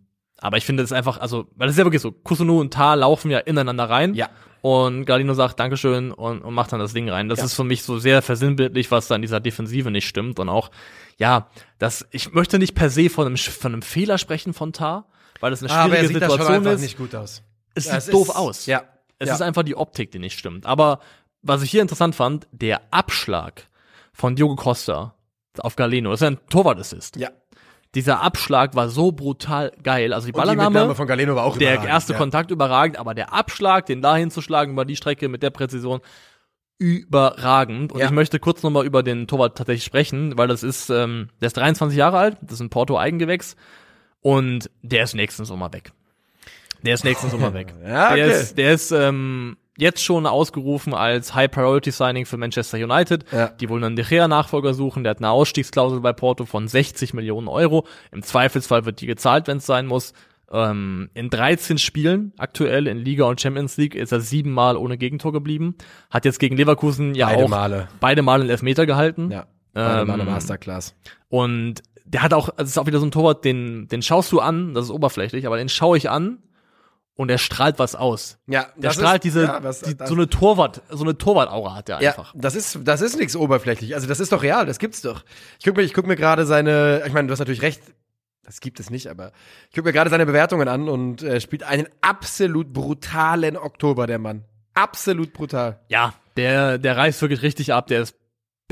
aber 0.43 0.57
ich 0.57 0.65
finde 0.65 0.83
es 0.83 0.91
einfach, 0.91 1.19
also, 1.19 1.47
weil 1.55 1.69
es 1.69 1.75
ist 1.75 1.79
ja 1.79 1.85
wirklich 1.85 2.01
so, 2.01 2.11
Kusunu 2.11 2.59
und 2.59 2.73
Tar 2.73 2.95
laufen 2.97 3.31
ja 3.31 3.39
ineinander 3.39 3.89
rein. 3.89 4.13
Ja. 4.13 4.29
Und 4.61 5.05
Galino 5.05 5.33
sagt 5.33 5.59
Dankeschön 5.59 6.11
und, 6.11 6.41
und 6.41 6.53
macht 6.53 6.71
dann 6.71 6.79
das 6.79 6.93
Ding 6.93 7.09
rein. 7.09 7.27
Das 7.29 7.39
Ja. 7.39 7.45
ist 7.45 7.53
für 7.53 7.63
mich 7.63 7.83
so 7.83 7.97
sehr 7.99 8.21
versinnbildlich, 8.21 8.91
was 8.91 9.07
da 9.07 9.15
in 9.15 9.21
dieser 9.21 9.39
Defensive 9.39 9.89
nicht 9.91 10.07
stimmt. 10.07 10.39
Und 10.39 10.49
auch, 10.49 10.69
ja, 11.17 11.47
das, 11.79 12.05
ich 12.11 12.33
möchte 12.33 12.59
nicht 12.59 12.73
per 12.75 12.89
se 12.89 13.09
von 13.09 13.25
einem, 13.27 13.37
von 13.37 13.73
einem 13.73 13.81
Fehler 13.81 14.17
sprechen 14.17 14.53
von 14.53 14.71
Tar, 14.73 15.05
weil 15.39 15.51
das 15.51 15.61
eine 15.63 15.71
Aber 15.71 15.93
er 15.95 16.03
schwierige 16.03 16.07
sieht 16.13 16.21
da 16.21 16.25
schon 16.27 16.31
Situation 16.37 16.55
einfach 16.57 16.71
ist. 16.73 16.81
nicht 16.81 16.97
gut 16.97 17.15
aus. 17.15 17.43
Es 17.75 17.85
Ja, 17.85 17.99
sieht 18.01 18.13
doof 18.13 18.29
aus. 18.35 18.65
Ja. 18.65 18.83
Es 19.19 19.27
ja. 19.29 19.35
ist 19.35 19.41
einfach 19.41 19.63
die 19.63 19.75
Optik, 19.75 20.11
die 20.11 20.19
nicht 20.19 20.37
stimmt. 20.39 20.65
Aber 20.65 20.99
was 21.41 21.61
ich 21.61 21.71
hier 21.71 21.81
interessant 21.81 22.15
fand, 22.15 22.47
der 22.51 22.81
Abschlag 22.91 23.67
von 24.13 24.35
Diogo 24.35 24.55
Costa 24.55 25.13
auf 25.59 25.75
Galeno, 25.75 26.11
das 26.11 26.21
ist 26.21 26.23
ja 26.23 26.31
ein 26.31 26.39
Torwart-Assist. 26.49 27.17
Ja. 27.17 27.29
Dieser 27.95 28.21
Abschlag 28.21 28.75
war 28.75 28.89
so 28.89 29.11
brutal 29.11 29.71
geil. 29.83 30.13
Also 30.13 30.25
die 30.25 30.33
Und 30.33 30.39
die 30.89 30.95
von 30.95 31.07
Galeno 31.07 31.35
war 31.35 31.43
auch 31.43 31.57
der 31.57 31.73
überragend, 31.73 31.89
erste 31.93 32.13
ja. 32.13 32.19
Kontakt 32.19 32.49
überragend, 32.49 32.97
aber 32.97 33.13
der 33.13 33.33
Abschlag, 33.33 33.85
den 33.85 34.01
dahin 34.01 34.31
zu 34.31 34.41
schlagen 34.41 34.71
über 34.73 34.83
die 34.85 34.95
Strecke 34.95 35.29
mit 35.29 35.43
der 35.43 35.51
Präzision, 35.51 36.01
überragend. 36.79 37.91
Und 37.91 37.99
Ja. 37.99 38.07
ich 38.07 38.11
möchte 38.11 38.39
kurz 38.39 38.63
nochmal 38.63 38.85
über 38.85 39.03
den 39.03 39.27
Torwart 39.27 39.57
tatsächlich 39.57 39.85
sprechen, 39.85 40.37
weil 40.37 40.47
das 40.47 40.63
ist, 40.63 40.89
ähm, 40.89 41.29
der 41.39 41.47
ist 41.47 41.57
23 41.57 41.97
Jahre 41.97 42.17
alt, 42.17 42.37
das 42.41 42.53
ist 42.53 42.59
ein 42.61 42.69
Porto-Eigengewächs 42.69 43.55
und 44.21 44.69
der 44.81 45.03
ist 45.03 45.13
nächsten 45.13 45.45
Sommer 45.45 45.71
weg. 45.71 45.91
Der 46.81 46.95
ist 46.95 47.03
nächsten 47.05 47.29
Sommer 47.29 47.53
weg. 47.53 47.73
Ja, 47.87 48.07
okay. 48.09 48.15
Der 48.17 48.25
ist, 48.27 48.57
der 48.57 48.73
ist 48.73 48.91
ähm, 48.91 49.55
jetzt 49.77 50.03
schon 50.03 50.25
ausgerufen 50.25 50.93
als 50.93 51.33
High 51.33 51.49
Priority 51.49 51.91
Signing 51.91 52.25
für 52.25 52.37
Manchester 52.37 52.77
United. 52.77 53.25
Ja. 53.31 53.47
Die 53.47 53.69
wollen 53.69 53.83
einen 53.83 53.95
De 53.95 54.05
Gea 54.05 54.27
Nachfolger 54.27 54.73
suchen. 54.73 55.03
Der 55.03 55.11
hat 55.11 55.17
eine 55.17 55.29
Ausstiegsklausel 55.31 55.99
bei 55.99 56.13
Porto 56.13 56.45
von 56.45 56.67
60 56.67 57.13
Millionen 57.13 57.47
Euro. 57.47 57.85
Im 58.11 58.21
Zweifelsfall 58.23 58.85
wird 58.85 59.01
die 59.01 59.07
gezahlt, 59.07 59.47
wenn 59.47 59.57
es 59.57 59.65
sein 59.65 59.87
muss. 59.87 60.13
Ähm, 60.51 61.09
in 61.15 61.31
13 61.31 61.79
Spielen 61.79 62.33
aktuell 62.37 62.85
in 62.87 62.97
Liga 62.99 63.25
und 63.25 63.41
Champions 63.41 63.77
League 63.77 63.95
ist 63.95 64.11
er 64.11 64.19
siebenmal 64.21 64.77
ohne 64.77 64.97
Gegentor 64.99 65.31
geblieben. 65.33 65.75
Hat 66.11 66.25
jetzt 66.25 66.39
gegen 66.39 66.55
Leverkusen 66.55 67.15
ja 67.15 67.27
Beide 67.27 67.43
auch 67.43 67.49
Male. 67.49 67.87
beide 67.99 68.21
Male 68.21 68.41
einen 68.41 68.49
Elfmeter 68.51 68.85
gehalten. 68.85 69.31
Ja. 69.31 69.47
Beide 69.73 70.01
Ähm, 70.01 70.07
Male 70.07 70.25
Masterclass. 70.25 70.93
Und 71.29 71.81
der 72.05 72.21
hat 72.21 72.33
auch, 72.35 72.49
also 72.49 72.63
es 72.63 72.69
ist 72.71 72.77
auch 72.77 72.85
wieder 72.85 72.99
so 72.99 73.07
ein 73.07 73.11
Torwart, 73.11 73.43
den, 73.43 73.87
den 73.87 74.03
schaust 74.03 74.31
du 74.31 74.39
an, 74.39 74.75
das 74.75 74.85
ist 74.85 74.91
oberflächlich, 74.91 75.47
aber 75.47 75.57
den 75.57 75.69
schaue 75.69 75.97
ich 75.97 76.11
an 76.11 76.37
und 77.15 77.27
der 77.27 77.37
strahlt 77.37 77.77
was 77.79 77.95
aus. 77.95 78.37
Ja, 78.47 78.63
Der 78.75 78.89
das 78.89 78.95
strahlt 78.95 79.17
ist- 79.17 79.23
diese, 79.35 79.43
ja, 79.43 79.63
was- 79.63 79.81
die, 79.81 79.95
das- 79.95 80.09
so 80.09 80.15
eine 80.15 80.27
Torwart, 80.29 80.81
so 80.89 81.03
eine 81.03 81.17
Torwart-Aura 81.17 81.75
hat 81.75 81.87
der 81.87 82.01
Ja, 82.01 82.11
einfach. 82.11 82.33
das 82.35 82.55
ist, 82.55 82.79
das 82.83 83.01
ist 83.01 83.17
nichts 83.17 83.35
oberflächlich. 83.35 83.93
Also 83.95 84.07
das 84.07 84.19
ist 84.19 84.31
doch 84.31 84.41
real, 84.43 84.65
das 84.65 84.79
gibt's 84.79 85.01
doch. 85.01 85.23
Ich 85.59 85.65
guck 85.65 85.75
mir, 85.77 85.83
ich 85.83 85.93
guck 85.93 86.07
mir 86.07 86.15
gerade 86.15 86.45
seine, 86.45 87.03
ich 87.05 87.13
meine, 87.13 87.27
du 87.27 87.31
hast 87.31 87.39
natürlich 87.39 87.61
recht, 87.61 87.81
das 88.43 88.59
gibt 88.59 88.79
es 88.79 88.89
nicht, 88.89 89.07
aber 89.07 89.31
ich 89.69 89.75
guck 89.75 89.85
mir 89.85 89.93
gerade 89.93 90.09
seine 90.09 90.25
Bewertungen 90.25 90.67
an 90.67 90.89
und 90.89 91.21
äh, 91.23 91.39
spielt 91.39 91.63
einen 91.63 91.87
absolut 92.01 92.73
brutalen 92.73 93.57
Oktober, 93.57 94.07
der 94.07 94.19
Mann. 94.19 94.43
Absolut 94.73 95.33
brutal. 95.33 95.79
Ja, 95.89 96.13
der, 96.35 96.77
der 96.79 96.97
reißt 96.97 97.21
wirklich 97.21 97.43
richtig 97.43 97.73
ab, 97.73 97.87
der 97.87 98.01
ist 98.01 98.15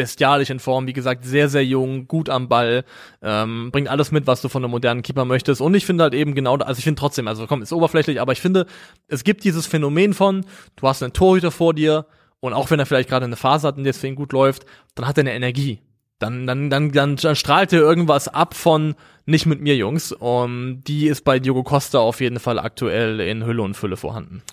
bestialisch 0.02 0.50
in 0.50 0.60
Form, 0.60 0.88
wie 0.88 0.94
gesagt, 0.94 1.24
sehr, 1.26 1.48
sehr 1.48 1.64
jung, 1.64 2.08
gut 2.08 2.28
am 2.28 2.50
Ball, 2.50 2.84
ähm, 3.22 3.70
bringt 3.72 3.88
alles 3.88 4.12
mit, 4.12 4.26
was 4.26 4.42
du 4.42 4.50
von 4.50 4.64
einem 4.64 4.72
modernen 4.72 5.04
Keeper 5.04 5.26
möchtest. 5.26 5.62
Und 5.62 5.76
ich 5.76 5.86
finde 5.86 6.04
halt 6.04 6.16
eben 6.16 6.34
genau, 6.34 6.56
also 6.58 6.80
ich 6.80 6.84
finde 6.84 7.00
trotzdem, 7.00 7.28
also 7.28 7.46
komm, 7.46 7.62
ist 7.62 7.72
oberflächlich, 7.72 8.20
aber 8.20 8.32
ich 8.32 8.42
finde, 8.42 8.66
es 9.08 9.24
gibt 9.24 9.44
dieses 9.44 9.68
Phänomen 9.68 10.14
von, 10.14 10.44
du 10.76 10.88
hast 10.88 11.04
einen 11.04 11.14
Torhüter 11.14 11.52
vor 11.52 11.76
dir 11.76 12.08
und 12.40 12.54
auch 12.54 12.72
wenn 12.72 12.80
er 12.80 12.88
vielleicht 12.88 13.10
gerade 13.10 13.26
eine 13.26 13.36
Phase 13.36 13.68
hat 13.68 13.78
und 13.78 13.84
deswegen 13.84 14.16
gut 14.16 14.34
läuft, 14.34 14.66
dann 14.96 15.08
hat 15.08 15.18
er 15.18 15.22
eine 15.22 15.34
Energie. 15.34 15.80
Dann, 16.18 16.46
dann, 16.46 16.70
dann, 16.70 16.92
dann, 16.92 17.16
dann 17.16 17.36
strahlt 17.36 17.74
er 17.74 17.82
irgendwas 17.82 18.28
ab 18.28 18.54
von 18.56 18.96
nicht 19.26 19.46
mit 19.46 19.62
mir, 19.62 19.76
Jungs. 19.76 20.12
Und 20.12 20.84
die 20.84 21.08
ist 21.08 21.24
bei 21.24 21.40
Diogo 21.40 21.64
Costa 21.64 22.00
auf 22.00 22.22
jeden 22.22 22.40
Fall 22.40 22.60
aktuell 22.60 23.20
in 23.20 23.46
Hülle 23.46 23.62
und 23.62 23.76
Fülle 23.76 23.98
vorhanden. 23.98 24.44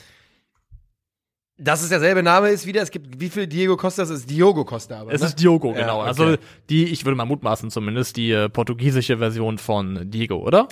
Dass 1.60 1.82
es 1.82 1.88
derselbe 1.88 2.22
Name 2.22 2.50
ist 2.50 2.66
wieder, 2.66 2.82
es 2.82 2.90
gibt, 2.92 3.20
wie 3.20 3.28
viel 3.28 3.48
Diego 3.48 3.76
Costa 3.76 4.04
es 4.04 4.10
ist? 4.10 4.30
Diogo 4.30 4.64
Costa, 4.64 5.00
aber. 5.00 5.12
Es 5.12 5.20
ne? 5.20 5.26
ist 5.26 5.40
Diogo, 5.40 5.72
Ja, 5.72 5.80
genau. 5.80 5.98
okay. 6.00 6.08
Also 6.08 6.36
die, 6.70 6.84
ich 6.84 7.04
würde 7.04 7.16
mal 7.16 7.24
mutmaßen 7.24 7.70
zumindest, 7.70 8.16
die 8.16 8.30
äh, 8.30 8.48
portugiesische 8.48 9.18
Version 9.18 9.58
von 9.58 10.08
Diego, 10.08 10.36
oder? 10.36 10.68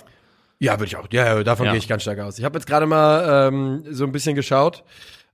Ja, 0.59 0.73
würde 0.79 0.85
ich 0.85 0.95
auch. 0.95 1.07
Ja, 1.11 1.25
ja 1.35 1.43
davon 1.43 1.65
Ja. 1.65 1.73
gehe 1.73 1.79
ich 1.79 1.87
ganz 1.87 2.03
stark 2.03 2.19
aus. 2.19 2.39
Ich 2.39 2.45
habe 2.45 2.57
jetzt 2.57 2.65
gerade 2.67 2.85
mal 2.85 3.49
ähm, 3.49 3.83
so 3.89 4.05
ein 4.05 4.11
bisschen 4.13 4.35
geschaut. 4.35 4.85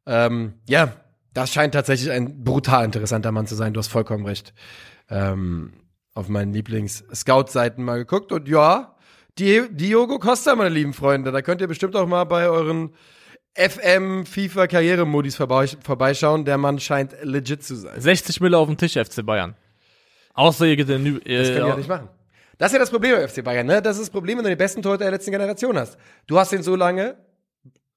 Ähm, 0.07 0.53
ja, 0.67 0.93
das 1.33 1.53
scheint 1.53 1.73
tatsächlich 1.73 2.11
ein 2.11 2.43
brutal 2.43 2.83
interessanter 2.85 3.31
Mann 3.31 3.47
zu 3.47 3.55
sein. 3.55 3.73
Du 3.73 3.79
hast 3.79 3.87
vollkommen 3.89 4.25
recht. 4.25 4.53
Ähm, 5.09 5.73
auf 6.15 6.29
meinen 6.29 6.53
Lieblings-Scout-Seiten 6.53 7.83
mal 7.83 7.97
geguckt 7.97 8.31
und 8.31 8.47
ja, 8.47 8.95
Di 9.39 9.63
Diogo 9.71 10.19
Costa, 10.19 10.55
meine 10.55 10.69
lieben 10.69 10.93
Freunde, 10.93 11.31
da 11.31 11.41
könnt 11.41 11.59
ihr 11.61 11.67
bestimmt 11.67 11.95
auch 11.95 12.07
mal 12.07 12.23
bei 12.25 12.47
euren 12.49 12.93
FM 13.55 14.25
FIFA 14.25 14.67
Karrieremodis 14.67 15.35
vorbei 15.35 15.67
vorbeischauen. 15.83 16.43
Der 16.45 16.57
Mann 16.57 16.79
scheint 16.79 17.15
legit 17.21 17.63
zu 17.63 17.75
sein. 17.75 17.99
60 17.99 18.41
Mille 18.41 18.57
auf 18.57 18.67
dem 18.67 18.77
Tisch, 18.77 18.93
FC 18.93 19.25
Bayern. 19.25 19.55
Außer 20.33 20.65
ihr 20.65 20.75
geht 20.75 20.89
in 20.89 21.03
Nü- 21.03 21.13
Das 21.19 21.47
können 21.49 21.55
die 21.55 21.61
äh, 21.61 21.67
ja 21.67 21.75
nicht 21.75 21.89
machen. 21.89 22.09
Das 22.57 22.71
ist 22.71 22.73
ja 22.73 22.79
das 22.79 22.89
Problem 22.89 23.15
beim 23.15 23.27
FC 23.27 23.43
Bayern, 23.43 23.67
ne? 23.67 23.81
Das 23.81 23.97
ist 23.97 24.03
das 24.03 24.09
Problem, 24.09 24.37
wenn 24.37 24.43
du 24.45 24.49
den 24.49 24.57
besten 24.57 24.81
Torhüter 24.81 25.05
der 25.05 25.11
letzten 25.11 25.31
Generation 25.31 25.77
hast. 25.77 25.97
Du 26.27 26.39
hast 26.39 26.51
ihn 26.53 26.63
so 26.63 26.75
lange, 26.75 27.15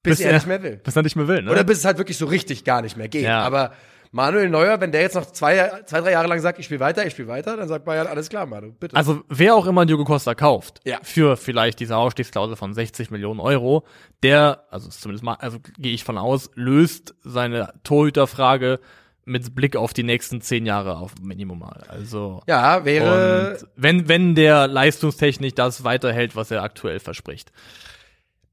bis, 0.03 0.17
bis 0.17 0.25
er 0.25 0.33
nicht 0.33 0.47
mehr 0.47 0.61
will. 0.61 0.77
Bis 0.83 0.95
er 0.95 1.01
nicht 1.03 1.15
mehr 1.15 1.27
will, 1.27 1.41
ne? 1.41 1.51
Oder 1.51 1.63
bis 1.63 1.79
es 1.79 1.85
halt 1.85 1.97
wirklich 1.97 2.17
so 2.17 2.25
richtig 2.27 2.63
gar 2.63 2.81
nicht 2.81 2.95
mehr 2.97 3.07
geht. 3.07 3.23
Ja. 3.23 3.41
Aber 3.41 3.73
Manuel 4.11 4.49
Neuer, 4.49 4.79
wenn 4.81 4.91
der 4.91 5.01
jetzt 5.01 5.15
noch 5.15 5.25
zwei, 5.31 5.81
zwei 5.85 6.01
drei 6.01 6.11
Jahre 6.11 6.27
lang 6.27 6.39
sagt, 6.39 6.59
ich 6.59 6.65
spiele 6.65 6.79
weiter, 6.79 7.05
ich 7.05 7.13
spiele 7.13 7.27
weiter, 7.27 7.57
dann 7.57 7.67
sagt 7.67 7.85
Bayern, 7.85 8.07
alles 8.07 8.29
klar, 8.29 8.45
Manu, 8.45 8.71
bitte. 8.71 8.95
Also 8.95 9.21
wer 9.29 9.55
auch 9.55 9.65
immer 9.67 9.85
Diogo 9.85 10.05
Costa 10.05 10.33
kauft, 10.35 10.79
Ja. 10.85 10.99
für 11.03 11.37
vielleicht 11.37 11.79
diese 11.79 11.97
Ausstiegsklausel 11.97 12.55
von 12.55 12.73
60 12.73 13.11
Millionen 13.11 13.39
Euro, 13.39 13.83
der, 14.23 14.63
also 14.71 14.89
zumindest 14.89 15.23
mal, 15.23 15.35
also 15.35 15.59
gehe 15.77 15.93
ich 15.93 16.03
von 16.03 16.17
aus, 16.17 16.49
löst 16.55 17.15
seine 17.23 17.73
Torhüterfrage 17.83 18.79
mit 19.25 19.53
Blick 19.55 19.75
auf 19.75 19.93
die 19.93 20.03
nächsten 20.03 20.39
zehn 20.39 20.65
Jahre 20.65 20.97
auf 20.97 21.11
Minimum 21.21 21.59
mal. 21.59 21.83
Also 21.89 22.41
ja, 22.47 22.85
wäre. 22.85 23.57
wenn 23.75 24.07
wenn 24.07 24.35
der 24.35 24.67
leistungstechnisch 24.67 25.53
das 25.53 25.83
weiterhält, 25.83 26.37
was 26.37 26.49
er 26.49 26.63
aktuell 26.63 26.99
verspricht. 27.01 27.51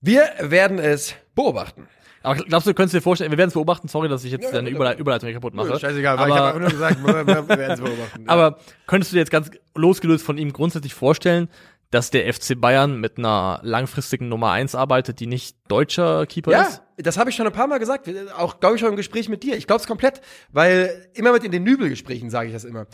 Wir 0.01 0.29
werden 0.40 0.79
es 0.81 1.14
beobachten. 1.37 1.87
Aber 2.24 2.37
glaubst 2.37 2.66
du, 2.66 2.70
du 2.70 2.74
könntest 2.74 2.94
dir 2.94 3.00
vorstellen, 3.02 3.30
wir 3.30 3.38
werden 3.38 3.48
es 3.48 3.54
beobachten, 3.54 3.87
sorry, 3.87 4.08
dass 4.08 4.24
ich 4.24 4.32
jetzt 4.32 4.44
Ja, 4.44 4.50
deine 4.50 4.70
ja, 4.70 4.74
Überle 4.74 4.96
Überleitung 4.98 5.28
hier 5.28 5.34
kaputt 5.34 5.54
mache. 5.54 5.78
Scheißegal, 5.78 6.18
weil 6.18 6.28
ich 6.30 6.34
habe 6.34 6.48
aber, 6.48 6.60
nur 6.60 6.70
gesagt, 6.70 7.04
wir 7.04 7.26
wir 7.26 7.48
werden 7.58 7.72
es 7.72 7.80
beobachten. 7.80 8.24
aber 8.28 8.58
könntest 8.87 9.12
du 9.12 9.16
dir 9.16 9.20
jetzt 9.20 9.30
ganz 9.30 9.50
losgelöst 9.74 10.24
von 10.24 10.38
ihm 10.38 10.52
grundsätzlich 10.52 10.94
vorstellen, 10.94 11.48
dass 11.90 12.10
der 12.10 12.32
FC 12.32 12.60
Bayern 12.60 12.98
mit 12.98 13.18
einer 13.18 13.60
langfristigen 13.62 14.28
Nummer 14.28 14.50
eins 14.50 14.74
arbeitet, 14.74 15.20
die 15.20 15.26
nicht 15.28 15.56
deutscher 15.68 16.26
Keeper 16.26 16.50
Ja, 16.50 16.62
ist? 16.62 16.82
das 16.96 17.18
habe 17.18 17.30
ich 17.30 17.37
schon 17.37 17.46
ein 17.46 17.52
paar 17.52 17.68
Mal 17.68 17.78
gesagt, 17.78 18.08
auch 18.37 18.58
glaube 18.58 18.74
ich 18.76 18.80
schon 18.80 18.90
im 18.90 18.96
Gespräch 18.96 19.28
mit 19.28 19.42
dir. 19.44 19.56
Ich 19.56 19.66
glaube 19.68 19.80
es 19.80 19.87
komplett, 19.87 20.20
weil 20.50 21.08
immer 21.14 21.32
mit 21.32 21.44
in 21.44 21.52
den 21.52 21.62
Nübel-Gesprächen 21.62 22.30
sage 22.30 22.48
ich 22.48 22.52
das 22.54 22.64
immer. 22.64 22.87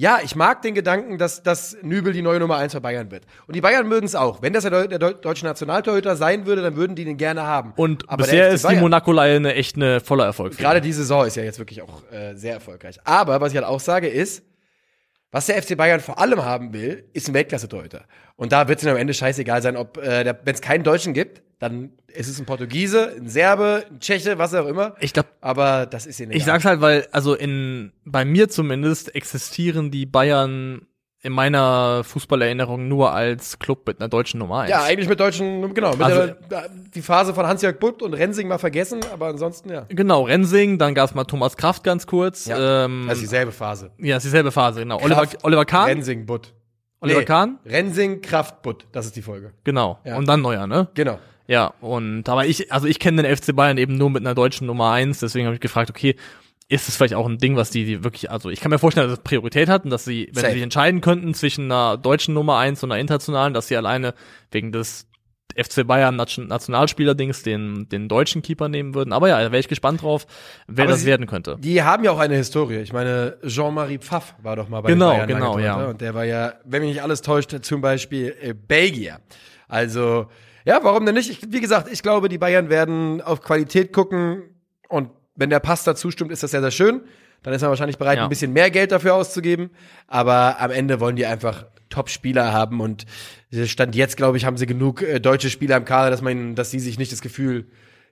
Ja, 0.00 0.20
ich 0.22 0.36
mag 0.36 0.62
den 0.62 0.74
Gedanken, 0.74 1.18
dass, 1.18 1.42
dass 1.42 1.76
Nübel 1.82 2.12
die 2.12 2.22
neue 2.22 2.38
Nummer 2.38 2.56
eins 2.56 2.72
für 2.72 2.80
Bayern 2.80 3.10
wird. 3.10 3.24
Und 3.48 3.56
die 3.56 3.60
Bayern 3.60 3.88
mögen 3.88 4.06
es 4.06 4.14
auch. 4.14 4.42
Wenn 4.42 4.52
das 4.52 4.62
der, 4.62 4.86
der 4.86 5.00
Deu- 5.00 5.14
deutsche 5.20 5.44
Nationaltorhüter 5.44 6.14
sein 6.14 6.46
würde, 6.46 6.62
dann 6.62 6.76
würden 6.76 6.94
die 6.94 7.04
den 7.04 7.16
gerne 7.16 7.42
haben. 7.42 7.72
Und 7.74 8.08
Aber 8.08 8.18
bisher 8.22 8.48
ist 8.50 8.62
die 8.62 8.68
Bayern- 8.68 8.82
Monaco-Leihe 8.82 9.34
eine 9.36 9.54
echt 9.54 9.74
eine 9.74 9.98
voller 9.98 10.24
Erfolg. 10.24 10.56
Gerade 10.56 10.80
die 10.80 10.92
Saison 10.92 11.26
ist 11.26 11.34
ja 11.34 11.42
jetzt 11.42 11.58
wirklich 11.58 11.82
auch 11.82 12.02
äh, 12.12 12.34
sehr 12.36 12.54
erfolgreich. 12.54 13.00
Aber 13.02 13.40
was 13.40 13.50
ich 13.50 13.56
halt 13.58 13.66
auch 13.66 13.80
sage 13.80 14.06
ist, 14.06 14.44
was 15.32 15.46
der 15.46 15.60
FC 15.60 15.76
Bayern 15.76 15.98
vor 15.98 16.20
allem 16.20 16.44
haben 16.44 16.72
will, 16.72 17.08
ist 17.12 17.26
ein 17.28 17.34
Weltklasse-Torhüter. 17.34 18.04
Und 18.36 18.52
da 18.52 18.68
wird 18.68 18.80
es 18.80 18.86
am 18.86 18.96
Ende 18.96 19.14
scheißegal 19.14 19.62
sein, 19.62 19.76
ob 19.76 19.98
äh, 19.98 20.32
wenn 20.44 20.54
es 20.54 20.60
keinen 20.60 20.84
Deutschen 20.84 21.12
gibt, 21.12 21.42
dann 21.58 21.90
ist 22.06 22.28
es 22.28 22.38
ein 22.38 22.46
Portugiese, 22.46 23.14
ein 23.16 23.28
Serbe, 23.28 23.84
ein 23.90 24.00
Tscheche, 24.00 24.38
was 24.38 24.54
auch 24.54 24.66
immer. 24.66 24.94
Ich 25.00 25.12
glaube, 25.12 25.28
Aber 25.40 25.86
das 25.86 26.06
ist 26.06 26.20
ihnen 26.20 26.30
ich 26.30 26.42
egal. 26.42 26.54
sag's 26.54 26.64
halt, 26.64 26.80
weil, 26.80 27.06
also 27.12 27.34
in, 27.34 27.92
bei 28.04 28.24
mir 28.24 28.48
zumindest 28.48 29.14
existieren 29.14 29.90
die 29.90 30.06
Bayern 30.06 30.82
in 31.20 31.32
meiner 31.32 32.04
Fußballerinnerung 32.04 32.86
nur 32.86 33.12
als 33.12 33.58
Club 33.58 33.88
mit 33.88 33.98
einer 34.00 34.08
deutschen 34.08 34.38
Nummer 34.38 34.60
eins. 34.60 34.70
Ja, 34.70 34.84
eigentlich 34.84 35.08
mit 35.08 35.18
deutschen, 35.18 35.74
genau. 35.74 35.90
Mit 35.90 36.02
Also- 36.02 36.32
der, 36.48 36.68
die 36.94 37.02
Phase 37.02 37.34
von 37.34 37.44
Hans-Jörg 37.44 37.80
Butt 37.80 38.02
und 38.02 38.14
Rensing 38.14 38.46
mal 38.46 38.58
vergessen, 38.58 39.00
aber 39.12 39.26
ansonsten, 39.26 39.70
ja. 39.70 39.84
Genau, 39.88 40.22
Rensing, 40.22 40.78
dann 40.78 40.94
gab's 40.94 41.14
mal 41.16 41.24
Thomas 41.24 41.56
Kraft 41.56 41.82
ganz 41.82 42.06
kurz. 42.06 42.46
Ja, 42.46 42.84
ähm, 42.84 43.06
Das 43.08 43.18
ist 43.18 43.22
dieselbe 43.22 43.50
Phase. 43.50 43.90
ja, 43.98 44.16
ist 44.18 44.22
dieselbe 44.22 44.52
Phase, 44.52 44.78
genau. 44.80 44.98
Oliver, 45.02 45.22
Kraft, 45.22 45.38
Oliver 45.44 45.64
Kahn. 45.64 45.86
Rensing, 45.88 46.24
Butt. 46.24 46.54
Oliver 47.00 47.24
Kahn, 47.24 47.58
Rensing, 47.66 48.20
Kraft, 48.22 48.62
Butt. 48.62 48.86
Das 48.92 49.04
ist 49.06 49.16
die 49.16 49.22
Folge. 49.22 49.52
genau. 49.64 49.98
Ja. 50.04 50.16
Und 50.16 50.28
dann 50.28 50.40
Neuer, 50.40 50.68
ne? 50.68 50.86
Genau. 50.94 51.18
Ja, 51.48 51.72
und 51.80 52.28
aber 52.28 52.46
ich, 52.46 52.70
also 52.72 52.86
ich 52.86 52.98
kenne 52.98 53.22
den 53.22 53.36
FC 53.36 53.56
Bayern 53.56 53.78
eben 53.78 53.96
nur 53.96 54.10
mit 54.10 54.22
einer 54.22 54.34
deutschen 54.34 54.66
Nummer 54.66 54.92
eins, 54.92 55.18
deswegen 55.20 55.46
habe 55.46 55.54
ich 55.54 55.60
gefragt, 55.60 55.88
okay, 55.90 56.14
ist 56.68 56.88
es 56.88 56.96
vielleicht 56.96 57.14
auch 57.14 57.26
ein 57.26 57.38
Ding, 57.38 57.56
was 57.56 57.70
die, 57.70 57.86
die 57.86 58.04
wirklich, 58.04 58.30
also 58.30 58.50
ich 58.50 58.60
kann 58.60 58.70
mir 58.70 58.78
vorstellen, 58.78 59.08
dass 59.08 59.18
es 59.18 59.24
Priorität 59.24 59.70
hat 59.70 59.84
und 59.84 59.90
dass 59.90 60.04
sie, 60.04 60.26
wenn 60.34 60.42
Safe. 60.42 60.48
sie 60.48 60.52
sich 60.54 60.62
entscheiden 60.62 61.00
könnten 61.00 61.32
zwischen 61.32 61.64
einer 61.72 61.96
deutschen 61.96 62.34
Nummer 62.34 62.58
eins 62.58 62.82
und 62.84 62.92
einer 62.92 63.00
internationalen, 63.00 63.54
dass 63.54 63.68
sie 63.68 63.76
alleine 63.78 64.12
wegen 64.50 64.70
des 64.72 65.06
FC 65.56 65.86
Bayern 65.86 66.14
Nation- 66.16 66.46
Nationalspieler-Dings 66.48 67.42
den, 67.42 67.88
den 67.88 68.08
deutschen 68.08 68.42
Keeper 68.42 68.68
nehmen 68.68 68.94
würden. 68.94 69.14
Aber 69.14 69.28
ja, 69.30 69.38
da 69.42 69.50
wäre 69.50 69.58
ich 69.60 69.68
gespannt 69.68 70.02
drauf, 70.02 70.26
wer 70.66 70.84
Aber 70.84 70.92
das 70.92 71.00
sie- 71.00 71.06
werden 71.06 71.26
könnte. 71.26 71.56
Die 71.58 71.82
haben 71.82 72.04
ja 72.04 72.10
auch 72.10 72.18
eine 72.18 72.36
Historie. 72.36 72.76
Ich 72.76 72.92
meine, 72.92 73.38
Jean-Marie 73.46 73.96
Pfaff 73.98 74.34
war 74.42 74.54
doch 74.56 74.68
mal 74.68 74.82
bei 74.82 74.90
Genau, 74.90 75.12
den 75.12 75.16
Bayern 75.16 75.28
genau, 75.28 75.52
lange 75.54 75.64
ja. 75.64 75.72
Torhüter. 75.72 75.90
Und 75.90 76.00
der 76.02 76.14
war 76.14 76.24
ja, 76.24 76.52
wenn 76.66 76.82
mich 76.82 76.90
nicht 76.90 77.02
alles 77.02 77.22
täuscht, 77.22 77.56
zum 77.62 77.80
Beispiel 77.80 78.36
äh, 78.42 78.52
Belgier. 78.52 79.20
Also, 79.68 80.26
ja, 80.68 80.80
warum 80.82 81.06
denn 81.06 81.14
nicht? 81.14 81.30
Ich, 81.30 81.40
wie 81.50 81.60
gesagt, 81.60 81.88
ich 81.90 82.02
glaube, 82.02 82.28
die 82.28 82.38
Bayern 82.38 82.68
werden 82.68 83.20
auf 83.22 83.40
Qualität 83.42 83.92
gucken 83.92 84.42
und 84.88 85.10
wenn 85.34 85.50
der 85.50 85.60
Pass 85.60 85.84
dazu 85.84 86.10
stimmt, 86.10 86.30
ist 86.32 86.42
das 86.42 86.50
sehr, 86.50 86.60
sehr 86.60 86.70
schön. 86.70 87.02
Dann 87.42 87.54
ist 87.54 87.62
man 87.62 87.70
wahrscheinlich 87.70 87.98
bereit, 87.98 88.18
Ja. 88.18 88.24
ein 88.24 88.28
bisschen 88.28 88.52
mehr 88.52 88.70
Geld 88.70 88.90
dafür 88.92 89.14
auszugeben. 89.14 89.70
Aber 90.08 90.60
am 90.60 90.70
Ende 90.72 90.98
wollen 91.00 91.14
die 91.16 91.24
einfach 91.26 91.66
Top-Spieler 91.88 92.52
haben 92.52 92.80
und 92.80 93.06
Stand 93.64 93.94
jetzt, 93.94 94.16
glaube 94.16 94.36
ich, 94.36 94.44
haben 94.44 94.56
sie 94.56 94.66
genug 94.66 95.00
äh, 95.02 95.20
deutsche 95.20 95.48
Spieler 95.48 95.76
im 95.76 95.84
Kader, 95.84 96.10
dass 96.10 96.20
man, 96.20 96.54
dass 96.54 96.70
sie 96.70 96.80
sich 96.80 96.98
nicht 96.98 97.12
das 97.12 97.22
Gefühl 97.22 97.66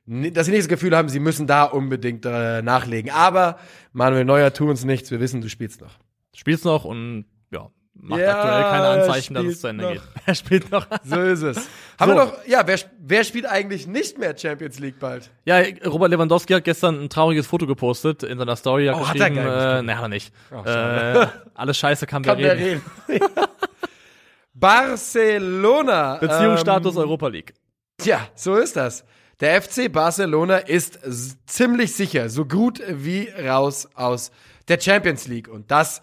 dass 0.07 0.47
sie 0.47 0.53
nicht 0.53 0.63
das 0.63 0.69
Gefühl 0.69 0.97
haben, 0.97 1.09
sie 1.09 1.19
müssen 1.19 1.49
da 1.49 1.65
unbedingt 1.65 2.25
äh, 2.25 2.63
nachlegen. 2.63 3.11
Aber 3.11 3.59
Manuel 3.93 4.25
Neuer, 4.25 4.53
tu 4.53 4.71
uns 4.71 4.85
nichts, 4.85 5.11
wir 5.11 5.19
wissen, 5.19 5.41
du 5.41 5.49
spielst 5.49 5.81
noch. 5.81 5.99
Spielt's 6.33 6.63
noch 6.63 6.85
und 6.85 7.25
macht 8.01 8.21
Ja, 8.21 8.37
aktuell 8.41 8.63
keine 8.63 8.89
Anzeichen, 8.89 9.35
dass 9.35 9.45
es 9.45 9.61
zu 9.61 9.67
Ende 9.69 9.85
noch. 9.85 9.93
geht. 9.93 10.03
Er 10.27 10.35
spielt 10.35 10.71
noch. 10.71 10.87
So 11.05 11.21
ist 11.21 11.43
es. 11.43 11.57
Haben 11.99 12.11
So. 12.13 12.17
wir 12.17 12.25
noch, 12.25 12.47
ja, 12.47 12.63
wer, 12.67 12.79
wer 12.99 13.23
spielt 13.25 13.47
eigentlich 13.47 13.87
nicht 13.87 14.19
mehr 14.19 14.37
Champions 14.37 14.79
League 14.81 14.99
bald? 14.99 15.31
Ja, 15.45 15.63
Robert 15.87 16.11
Lewandowski 16.11 16.53
hat 16.55 16.65
gestern 16.65 17.03
ein 17.05 17.09
trauriges 17.09 17.47
Foto 17.47 17.67
gepostet 17.67 18.23
in 18.25 18.39
seiner 18.39 18.57
Story. 18.57 18.87
Hat 18.87 18.97
Oh, 18.97 19.07
hat 19.09 19.17
er 19.17 19.31
nicht 19.31 19.39
äh, 19.39 19.83
nee, 19.83 19.93
hat 19.95 20.03
er 20.03 20.09
nicht. 20.09 20.33
Oh, 20.51 20.63
äh, 20.69 21.27
alles 21.55 21.79
Scheiße 21.79 22.07
kann, 22.07 22.23
Kann 22.23 22.39
wer 22.39 22.57
wer 22.59 22.67
reden. 22.67 22.83
reden? 23.09 23.27
Barcelona. 24.55 26.17
Beziehungsstatus 26.19 26.95
ähm, 26.97 27.03
Europa 27.03 27.29
League. 27.29 27.55
Tja, 27.99 28.21
so 28.35 28.57
ist 28.57 28.77
das. 28.77 29.05
Der 29.41 29.61
FC 29.61 29.93
Barcelona 29.93 30.57
ist 30.59 30.99
ziemlich 31.47 31.95
sicher 31.95 32.29
so 32.31 32.47
gut 32.47 32.83
wie 32.89 33.29
raus 33.29 33.87
aus 33.95 34.31
der 34.69 34.81
Champions 34.81 35.29
League. 35.29 35.49
Und 35.49 35.71
das 35.71 36.01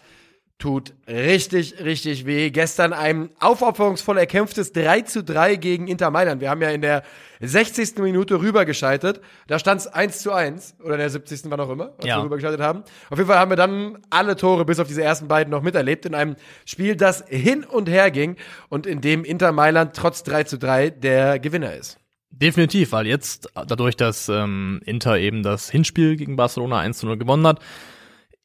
tut 0.58 0.94
richtig, 1.08 1.82
richtig 1.84 2.26
weh. 2.26 2.50
Gestern 2.50 2.92
ein 2.92 3.28
aufopferungsvoll 3.40 4.18
erkämpftes 4.18 4.72
3 4.72 5.02
zu 5.02 5.22
3 5.24 5.56
gegen 5.56 5.88
Inter 5.88 6.10
Mailand. 6.10 6.40
Wir 6.40 6.48
haben 6.50 6.62
ja 6.62 6.70
in 6.70 6.80
der 6.80 7.02
60. 7.40 7.98
Minute 7.98 8.40
rübergeschaltet. 8.40 9.20
Da 9.46 9.58
stand 9.58 9.80
es 9.82 9.86
1 9.88 10.20
zu 10.20 10.32
1. 10.32 10.76
Oder 10.82 10.94
in 10.94 11.00
der 11.00 11.10
70. 11.10 11.42
wann 11.50 11.60
auch 11.60 11.70
immer, 11.70 11.92
als 11.98 12.06
Ja. 12.06 12.18
wir 12.18 12.24
rübergeschaltet 12.24 12.60
haben. 12.60 12.84
Auf 13.10 13.18
jeden 13.18 13.28
Fall 13.28 13.38
haben 13.38 13.50
wir 13.50 13.56
dann 13.56 13.98
alle 14.10 14.36
Tore 14.36 14.64
bis 14.64 14.78
auf 14.78 14.86
diese 14.88 15.02
ersten 15.02 15.28
beiden 15.28 15.50
noch 15.50 15.62
miterlebt 15.62 16.06
in 16.06 16.14
einem 16.14 16.36
Spiel, 16.64 16.96
das 16.96 17.24
hin 17.28 17.64
und 17.64 17.88
her 17.88 18.10
ging 18.10 18.36
und 18.68 18.86
in 18.86 19.00
dem 19.00 19.24
Inter 19.24 19.52
Mailand 19.52 19.94
trotz 19.94 20.22
3 20.22 20.44
zu 20.44 20.58
3 20.58 20.90
der 20.90 21.38
Gewinner 21.40 21.74
ist. 21.74 21.98
Definitiv, 22.30 22.90
weil 22.92 23.06
jetzt, 23.06 23.48
dadurch, 23.54 23.96
dass 23.96 24.28
ähm, 24.28 24.80
Inter 24.84 25.18
eben 25.18 25.42
das 25.44 25.70
Hinspiel 25.70 26.16
gegen 26.16 26.34
Barcelona 26.36 26.78
1 26.78 26.98
zu 26.98 27.06
0 27.06 27.16
gewonnen 27.16 27.46
hat, 27.46 27.60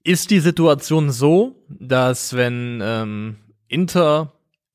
ist 0.03 0.31
die 0.31 0.39
Situation 0.39 1.11
so, 1.11 1.55
dass 1.67 2.35
wenn 2.35 2.79
ähm, 2.83 3.37
Inter 3.67 4.33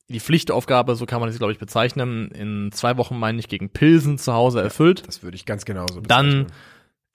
die 0.08 0.20
Pflichtaufgabe, 0.20 0.96
so 0.96 1.06
kann 1.06 1.20
man 1.20 1.28
das 1.30 1.38
glaube 1.38 1.52
ich 1.52 1.58
bezeichnen, 1.58 2.30
in 2.30 2.70
zwei 2.72 2.96
Wochen 2.98 3.18
meine 3.18 3.38
ich 3.38 3.48
gegen 3.48 3.70
Pilsen 3.70 4.18
zu 4.18 4.34
Hause 4.34 4.60
erfüllt, 4.60 5.02
Das 5.06 5.22
würde 5.22 5.36
ich 5.36 5.46
ganz 5.46 5.64
genauso 5.64 6.00
dann 6.00 6.46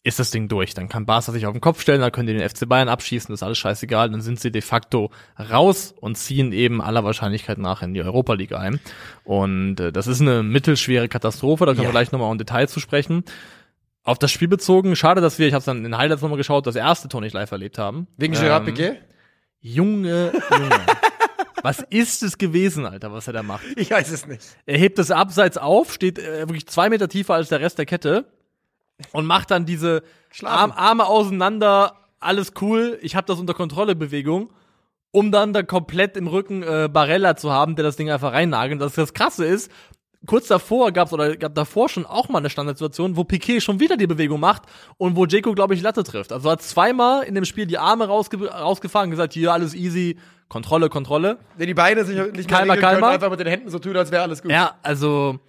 ist 0.02 0.18
das 0.18 0.32
Ding 0.32 0.48
durch. 0.48 0.74
Dann 0.74 0.88
kann 0.88 1.06
Barca 1.06 1.32
sich 1.34 1.46
auf 1.46 1.52
den 1.54 1.60
Kopf 1.62 1.82
stellen, 1.82 2.00
dann 2.00 2.12
können 2.12 2.28
die 2.28 2.34
den 2.34 2.48
FC 2.50 2.68
Bayern 2.68 2.88
abschießen, 2.88 3.32
das 3.34 3.40
ist 3.40 3.44
alles 3.44 3.58
scheißegal, 3.58 4.10
dann 4.10 4.22
sind 4.22 4.40
sie 4.40 4.50
de 4.50 4.62
facto 4.62 5.12
raus 5.38 5.94
und 6.00 6.18
ziehen 6.18 6.54
eben 6.54 6.82
aller 6.82 7.04
Wahrscheinlichkeit 7.04 7.58
nach 7.58 7.82
in 7.84 7.94
die 7.94 8.02
Europa 8.02 8.34
League 8.34 8.54
ein. 8.54 8.80
Und 9.26 9.80
äh, 9.82 9.92
das 9.92 10.08
ist 10.08 10.22
eine 10.22 10.42
mittelschwere 10.42 11.10
Katastrophe, 11.10 11.66
da 11.66 11.74
können 11.74 11.84
Ja. 11.84 11.90
wir 11.90 11.92
gleich 11.92 12.12
nochmal 12.14 12.32
im 12.32 12.38
Detail 12.38 12.68
zu 12.68 12.80
sprechen. 12.80 13.24
Auf 14.10 14.18
das 14.18 14.32
Spiel 14.32 14.48
bezogen, 14.48 14.96
schade, 14.96 15.22
dass 15.22 15.38
wir, 15.38 15.46
ich 15.46 15.54
habe 15.54 15.60
es 15.60 15.66
dann 15.66 15.86
in 15.86 15.96
Highlights 15.96 16.24
nochmal 16.24 16.40
geschaut, 16.40 16.66
das 16.66 16.76
erste 16.76 17.08
Tor 17.10 17.22
nicht 17.22 17.34
live 17.34 17.52
erlebt 17.52 17.78
haben. 17.78 18.08
Wegen 18.18 18.34
Gerard 18.34 18.68
Ähm, 18.68 18.74
Piquet? 18.74 18.98
Junge, 19.62 20.32
Junge. 20.50 20.82
was 21.62 21.82
ist 21.92 22.24
es 22.24 22.40
gewesen, 22.40 22.88
Alter, 22.88 23.14
was 23.14 23.28
er 23.28 23.34
da 23.34 23.44
macht? 23.44 23.66
Ich 23.76 23.92
weiß 23.92 24.10
es 24.10 24.26
nicht. 24.26 24.42
Er 24.66 24.80
hebt 24.80 24.98
es 24.98 25.12
abseits 25.12 25.60
auf, 25.60 25.94
steht 25.94 26.18
äh, 26.18 26.40
wirklich 26.40 26.66
zwei 26.66 26.90
Meter 26.90 27.08
tiefer 27.08 27.36
als 27.36 27.50
der 27.50 27.60
Rest 27.60 27.78
der 27.78 27.86
Kette 27.86 28.26
und 29.12 29.28
macht 29.28 29.52
dann 29.52 29.68
diese 29.68 30.02
Arm. 30.44 30.72
Arme 30.72 31.06
auseinander, 31.06 31.94
alles 32.20 32.54
cool, 32.62 32.98
ich 33.04 33.16
habe 33.16 33.28
das 33.28 33.38
unter 33.38 33.54
Kontrolle 33.54 33.96
Bewegung, 33.96 34.52
um 35.12 35.32
dann 35.32 35.54
da 35.54 35.62
komplett 35.62 36.18
im 36.18 36.26
Rücken 36.26 36.64
äh, 36.64 36.90
Barella 36.92 37.36
zu 37.36 37.52
haben, 37.52 37.76
der 37.76 37.84
das 37.84 37.96
Ding 37.96 38.10
einfach 38.10 38.34
reinnagelt. 38.34 38.82
Das, 38.82 38.96
das 38.96 39.14
Krasse 39.14 39.46
ist, 39.46 39.72
kurz 40.26 40.48
davor 40.48 40.92
gab's 40.92 41.14
oder 41.14 41.36
gab 41.38 41.56
davor 41.56 41.90
schon 41.90 42.06
auch 42.06 42.30
mal 42.30 42.40
eine 42.40 42.50
Standardsituation, 42.50 43.16
wo 43.16 43.24
Piquet 43.24 43.62
schon 43.62 43.80
wieder 43.80 43.98
die 43.98 44.08
Bewegung 44.08 44.40
macht 44.40 44.64
und 44.98 45.16
wo 45.16 45.26
Jeko, 45.26 45.54
glaube 45.54 45.74
ich, 45.74 45.82
Latte 45.82 46.04
trifft. 46.04 46.32
Also 46.32 46.52
hat 46.52 46.62
zweimal 46.62 47.24
in 47.24 47.36
dem 47.36 47.46
Spiel 47.46 47.66
die 47.66 47.78
Arme 47.78 48.08
rausge 48.08 48.50
rausgefahren 48.50 49.08
und 49.08 49.12
gesagt, 49.12 49.34
hier 49.34 49.54
alles 49.54 49.74
easy, 49.74 50.18
Kontrolle, 50.50 50.90
Kontrolle. 50.90 51.38
Wenn 51.58 51.68
die 51.68 51.74
Beine 51.74 52.04
sich 52.04 52.18
nicht 52.18 52.36
mehr 52.36 52.46
Kalmer, 52.46 52.74
können, 52.76 52.82
kalmer. 52.82 53.08
einfach 53.10 53.30
mit 53.30 53.40
den 53.40 53.48
Händen 53.48 53.70
so 53.70 53.80
tun, 53.80 53.96
als 53.96 54.12
wäre 54.12 54.24
alles 54.24 54.42
gut. 54.42 54.52
Ja, 54.52 54.76
also, 54.82 55.40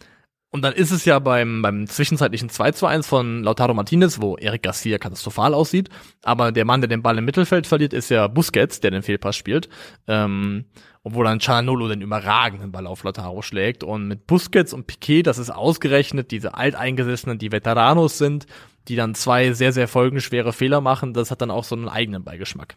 und 0.50 0.62
dann 0.62 0.74
ist 0.74 0.90
es 0.90 1.04
ja 1.04 1.18
beim, 1.18 1.62
beim 1.62 1.86
zwischenzeitlichen 1.86 2.50
2 2.50 2.72
zu 2.72 2.86
1 2.86 3.06
von 3.06 3.42
Lautaro 3.42 3.72
Martinez, 3.72 4.20
wo 4.20 4.36
Eric 4.36 4.62
Garcia 4.62 4.98
katastrophal 4.98 5.54
aussieht, 5.54 5.88
aber 6.22 6.52
der 6.52 6.64
Mann, 6.64 6.80
der 6.82 6.88
den 6.88 7.02
Ball 7.02 7.16
im 7.16 7.24
Mittelfeld 7.24 7.66
verliert, 7.66 7.94
ist 7.94 8.10
ja 8.10 8.26
Busquets, 8.26 8.80
der 8.80 8.90
den 8.90 9.02
Fehlpass 9.02 9.36
spielt, 9.36 9.68
ähm, 10.06 10.66
wo 11.02 11.22
dann 11.22 11.40
Cianolo 11.40 11.88
den 11.88 12.02
überragenden 12.02 12.72
Ball 12.72 12.86
auf 12.86 13.02
Lautaro 13.04 13.42
schlägt 13.42 13.84
und 13.84 14.06
mit 14.06 14.26
Busquets 14.26 14.72
und 14.72 14.86
Piquet, 14.86 15.22
das 15.22 15.38
ist 15.38 15.50
ausgerechnet 15.50 16.30
diese 16.30 16.54
Alteingesessenen, 16.54 17.38
die 17.38 17.52
Veteranos 17.52 18.18
sind, 18.18 18.46
die 18.88 18.96
dann 18.96 19.14
zwei 19.14 19.52
sehr, 19.52 19.72
sehr 19.72 19.88
folgenschwere 19.88 20.52
Fehler 20.52 20.80
machen, 20.80 21.14
das 21.14 21.30
hat 21.30 21.40
dann 21.40 21.50
auch 21.50 21.64
so 21.64 21.74
einen 21.74 21.88
eigenen 21.88 22.24
Beigeschmack. 22.24 22.76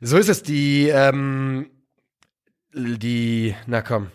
So 0.00 0.18
ist 0.18 0.28
es. 0.28 0.42
Die, 0.42 0.88
ähm, 0.88 1.70
die, 2.74 3.54
na 3.66 3.82
komm. 3.82 4.10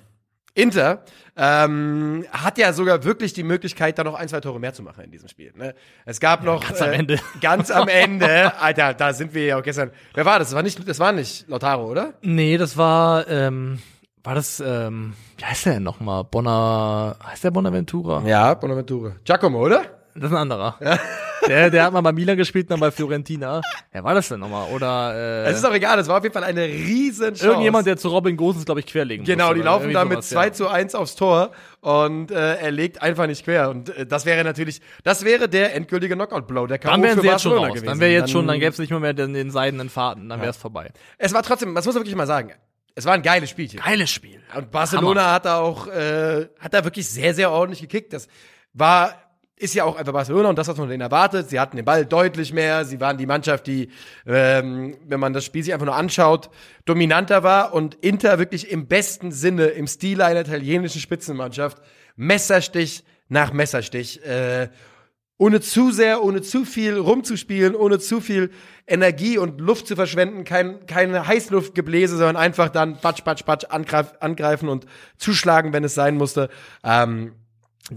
Inter 0.53 1.03
ähm, 1.37 2.25
hat 2.31 2.57
ja 2.57 2.73
sogar 2.73 3.03
wirklich 3.03 3.33
die 3.33 3.43
Möglichkeit, 3.43 3.97
da 3.97 4.03
noch 4.03 4.15
ein, 4.15 4.27
zwei 4.27 4.41
Tore 4.41 4.59
mehr 4.59 4.73
zu 4.73 4.83
machen 4.83 5.03
in 5.03 5.11
diesem 5.11 5.29
Spiel. 5.29 5.53
Ne? 5.55 5.73
Es 6.05 6.19
gab 6.19 6.43
noch 6.43 6.61
ganz 6.61 6.81
am 6.81 6.91
Ende. 6.91 7.19
ganz 7.41 7.71
am 7.71 7.87
Ende, 7.87 8.59
Alter, 8.59 8.93
da 8.93 9.13
sind 9.13 9.33
wir 9.33 9.45
ja 9.45 9.57
auch 9.59 9.63
gestern. 9.63 9.91
Wer 10.13 10.25
war 10.25 10.39
das? 10.39 10.49
Das 10.49 10.55
war 10.55 10.63
nicht, 10.63 10.87
das 10.87 10.99
war 10.99 11.11
nicht 11.13 11.47
Lautaro, 11.47 11.85
oder? 11.85 12.13
Nee, 12.21 12.57
das 12.57 12.75
war, 12.75 13.27
ähm, 13.29 13.79
war 14.23 14.35
das, 14.35 14.59
ähm, 14.59 15.13
wie 15.37 15.45
heißt 15.45 15.65
der 15.65 15.73
denn 15.75 15.83
nochmal? 15.83 16.25
Bonner, 16.25 17.15
heißt 17.25 17.45
der 17.45 17.51
Bonaventura? 17.51 18.23
Ja, 18.25 18.53
Bonaventura. 18.53 19.13
Giacomo, 19.23 19.63
oder? 19.63 20.00
Das 20.15 20.25
ist 20.25 20.31
ein 20.31 20.37
anderer. 20.37 20.77
Der, 21.47 21.71
der 21.71 21.85
hat 21.85 21.93
mal 21.93 22.01
bei 22.01 22.11
Milan 22.11 22.37
gespielt, 22.37 22.69
dann 22.69 22.79
bei 22.79 22.91
Fiorentina. 22.91 23.61
Wer 23.91 24.03
war 24.03 24.13
das 24.13 24.29
denn 24.29 24.39
nochmal? 24.39 24.71
Oder, 24.71 25.15
äh, 25.15 25.49
Es 25.49 25.57
ist 25.57 25.65
auch 25.65 25.73
egal, 25.73 25.97
es 25.97 26.07
war 26.07 26.17
auf 26.17 26.23
jeden 26.23 26.33
Fall 26.33 26.43
eine 26.43 26.65
riesen 26.65 27.29
Chance. 27.29 27.47
irgendjemand, 27.47 27.87
der 27.87 27.97
zu 27.97 28.09
Robin 28.09 28.37
Gosens, 28.37 28.63
glaube 28.65 28.79
ich, 28.79 28.85
querlegen 28.85 29.25
Genau, 29.25 29.45
musste, 29.45 29.55
die 29.55 29.65
laufen 29.65 29.91
da 29.91 30.05
mit 30.05 30.23
sowas, 30.23 30.29
2 30.29 30.45
ja. 30.45 30.53
zu 30.53 30.67
1 30.67 30.93
aufs 30.93 31.15
Tor 31.15 31.49
und 31.79 32.29
äh, 32.29 32.57
er 32.57 32.69
legt 32.69 33.01
einfach 33.01 33.25
nicht 33.25 33.43
quer. 33.43 33.71
Und 33.71 33.89
äh, 33.89 34.05
das 34.05 34.27
wäre 34.27 34.43
natürlich, 34.43 34.81
das 35.03 35.25
wäre 35.25 35.49
der 35.49 35.73
endgültige 35.73 36.13
Knockout-Blow, 36.15 36.67
der. 36.67 36.77
Dann 36.77 37.01
wären 37.01 37.19
sie 37.19 37.27
jetzt 37.27 37.41
schon 37.41 37.53
raus. 37.57 37.69
gewesen. 37.69 37.87
Dann 37.87 37.99
wäre 37.99 38.11
jetzt 38.11 38.29
schon, 38.29 38.45
dann 38.45 38.59
gäbe 38.59 38.71
es 38.71 38.77
nicht 38.77 38.91
mehr, 38.91 38.99
mehr 38.99 39.13
den, 39.13 39.33
den 39.33 39.49
seidenen 39.49 39.89
Faden, 39.89 40.29
dann 40.29 40.41
wäre 40.41 40.51
es 40.51 40.57
vorbei. 40.57 40.91
Es 41.17 41.33
war 41.33 41.41
trotzdem, 41.41 41.73
das 41.73 41.87
muss 41.87 41.95
man 41.95 42.03
wirklich 42.03 42.15
mal 42.15 42.27
sagen, 42.27 42.51
es 42.93 43.05
war 43.05 43.13
ein 43.13 43.23
geiles 43.23 43.49
Spielchen. 43.49 43.79
Geiles 43.79 44.11
Spiel. 44.11 44.41
Und 44.55 44.69
Barcelona 44.69 45.31
hat 45.33 45.45
da 45.45 45.57
auch, 45.57 45.87
äh, 45.87 46.47
hat 46.59 46.73
da 46.73 46.83
wirklich 46.83 47.09
sehr, 47.09 47.33
sehr 47.33 47.49
ordentlich 47.49 47.81
gekickt. 47.81 48.13
Das 48.13 48.27
war, 48.73 49.15
ist 49.61 49.75
ja 49.75 49.83
auch 49.83 49.95
einfach 49.95 50.13
Barcelona 50.13 50.49
und 50.49 50.57
das, 50.57 50.67
was 50.67 50.77
man 50.77 50.89
denen 50.89 51.01
erwartet. 51.01 51.49
Sie 51.49 51.59
hatten 51.59 51.75
den 51.75 51.85
Ball 51.85 52.05
deutlich 52.05 52.51
mehr. 52.51 52.83
Sie 52.83 52.99
waren 52.99 53.17
die 53.17 53.27
Mannschaft, 53.27 53.67
die, 53.67 53.89
ähm, 54.25 54.97
wenn 55.07 55.19
man 55.19 55.33
das 55.33 55.45
Spiel 55.45 55.63
sich 55.63 55.73
einfach 55.73 55.85
nur 55.85 55.95
anschaut, 55.95 56.49
dominanter 56.85 57.43
war 57.43 57.73
und 57.73 57.95
Inter 57.95 58.39
wirklich 58.39 58.71
im 58.71 58.87
besten 58.87 59.31
Sinne, 59.31 59.67
im 59.67 59.87
Stil 59.87 60.21
einer 60.21 60.41
italienischen 60.41 60.99
Spitzenmannschaft, 60.99 61.77
Messerstich 62.15 63.03
nach 63.29 63.53
Messerstich, 63.53 64.25
äh, 64.25 64.69
ohne 65.37 65.61
zu 65.61 65.91
sehr, 65.91 66.23
ohne 66.23 66.41
zu 66.41 66.65
viel 66.65 66.97
rumzuspielen, 66.97 67.75
ohne 67.75 67.99
zu 67.99 68.21
viel 68.21 68.51
Energie 68.85 69.37
und 69.37 69.59
Luft 69.61 69.87
zu 69.87 69.95
verschwenden, 69.95 70.43
kein, 70.43 70.85
keine 70.85 71.25
Heißluftgebläse, 71.25 72.17
sondern 72.17 72.35
einfach 72.35 72.69
dann 72.69 72.97
patsch, 72.97 73.23
patsch, 73.23 73.43
patsch 73.43 73.65
angreif, 73.69 74.13
angreifen 74.19 74.69
und 74.69 74.85
zuschlagen, 75.17 75.73
wenn 75.73 75.83
es 75.83 75.95
sein 75.95 76.15
musste. 76.15 76.49
Ähm, 76.83 77.33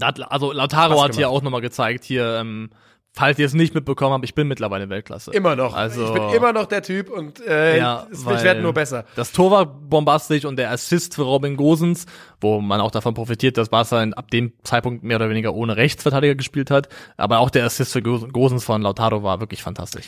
Also 0.01 0.51
Lautaro 0.51 1.01
hat 1.03 1.15
hier 1.15 1.29
auch 1.29 1.41
nochmal 1.41 1.61
gezeigt, 1.61 2.03
hier, 2.03 2.37
ähm, 2.39 2.69
falls 3.13 3.39
ihr 3.39 3.45
es 3.45 3.53
nicht 3.53 3.73
mitbekommen 3.73 4.13
habt, 4.13 4.25
ich 4.25 4.35
bin 4.35 4.47
mittlerweile 4.47 4.89
Weltklasse. 4.89 5.31
immer 5.31 5.55
noch. 5.55 5.73
Also, 5.73 6.07
ich 6.07 6.13
bin 6.13 6.29
immer 6.31 6.51
noch 6.51 6.65
der 6.65 6.83
Typ 6.83 7.09
und 7.09 7.39
äh, 7.45 7.77
Ja, 7.77 8.07
ich 8.11 8.25
werde 8.25 8.61
nur 8.61 8.73
besser. 8.73 9.05
Das 9.15 9.31
Tor 9.31 9.51
war 9.51 9.65
bombastisch 9.65 10.43
und 10.45 10.57
der 10.57 10.71
Assist 10.71 11.15
für 11.15 11.21
Robin 11.23 11.55
Gosens, 11.55 12.05
wo 12.41 12.59
man 12.59 12.81
auch 12.81 12.91
davon 12.91 13.13
profitiert, 13.13 13.57
dass 13.57 13.69
Barca 13.69 14.01
ab 14.03 14.31
dem 14.31 14.51
Zeitpunkt 14.63 15.03
mehr 15.03 15.15
oder 15.15 15.29
weniger 15.29 15.53
ohne 15.53 15.77
Rechtsverteidiger 15.77 16.35
gespielt 16.35 16.69
hat. 16.71 16.89
Aber 17.15 17.39
auch 17.39 17.49
der 17.49 17.63
Assist 17.65 17.93
für 17.93 18.01
Gos- 18.01 18.27
Gosens 18.33 18.65
von 18.65 18.81
Lautaro 18.81 19.23
war 19.23 19.39
wirklich 19.39 19.63
fantastisch. 19.63 20.05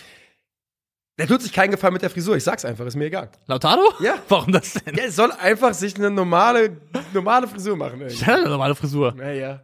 Der 1.20 1.28
tut 1.28 1.42
sich 1.42 1.52
keinen 1.52 1.72
Gefallen 1.72 1.94
mit 1.94 2.04
der 2.04 2.12
Frisur. 2.12 2.36
Ich 2.36 2.44
sag's 2.44 2.64
einfach, 2.64 2.86
ist 2.86 2.96
mir 2.96 3.06
egal. 3.06 3.32
Lautaro? 3.48 3.82
Ja. 4.02 4.16
Warum 4.30 4.52
das 4.52 4.74
denn? 4.74 4.94
Der 4.96 5.12
soll 5.12 5.32
einfach 5.32 5.74
sich 5.74 5.96
eine 5.96 6.12
normale, 6.12 6.78
normale 7.12 7.48
Frisur 7.48 7.76
machen. 7.76 8.02
Irgendwie. 8.02 8.24
Ja, 8.24 8.36
eine 8.36 8.50
normale 8.50 8.76
Frisur. 8.76 9.14
Naja. 9.16 9.62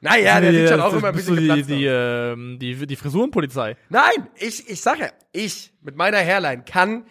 Naja, 0.00 0.40
der 0.40 0.52
sieht 0.52 0.68
schon 0.68 0.80
auch 0.80 0.92
immer 0.92 1.08
ein 1.08 1.14
bisschen 1.14 1.36
die, 1.36 1.46
geplatzt 1.46 1.70
die, 1.70 1.88
aus. 1.88 2.34
ähm, 2.34 2.58
die, 2.60 2.86
die 2.86 2.96
Frisurenpolizei. 2.96 3.76
Nein, 3.88 4.28
ich, 4.36 4.68
ich 4.68 4.80
sage, 4.80 5.10
ich 5.32 5.72
mit 5.82 5.96
meiner 5.96 6.18
Hairline 6.18 6.64
kann, 6.64 7.06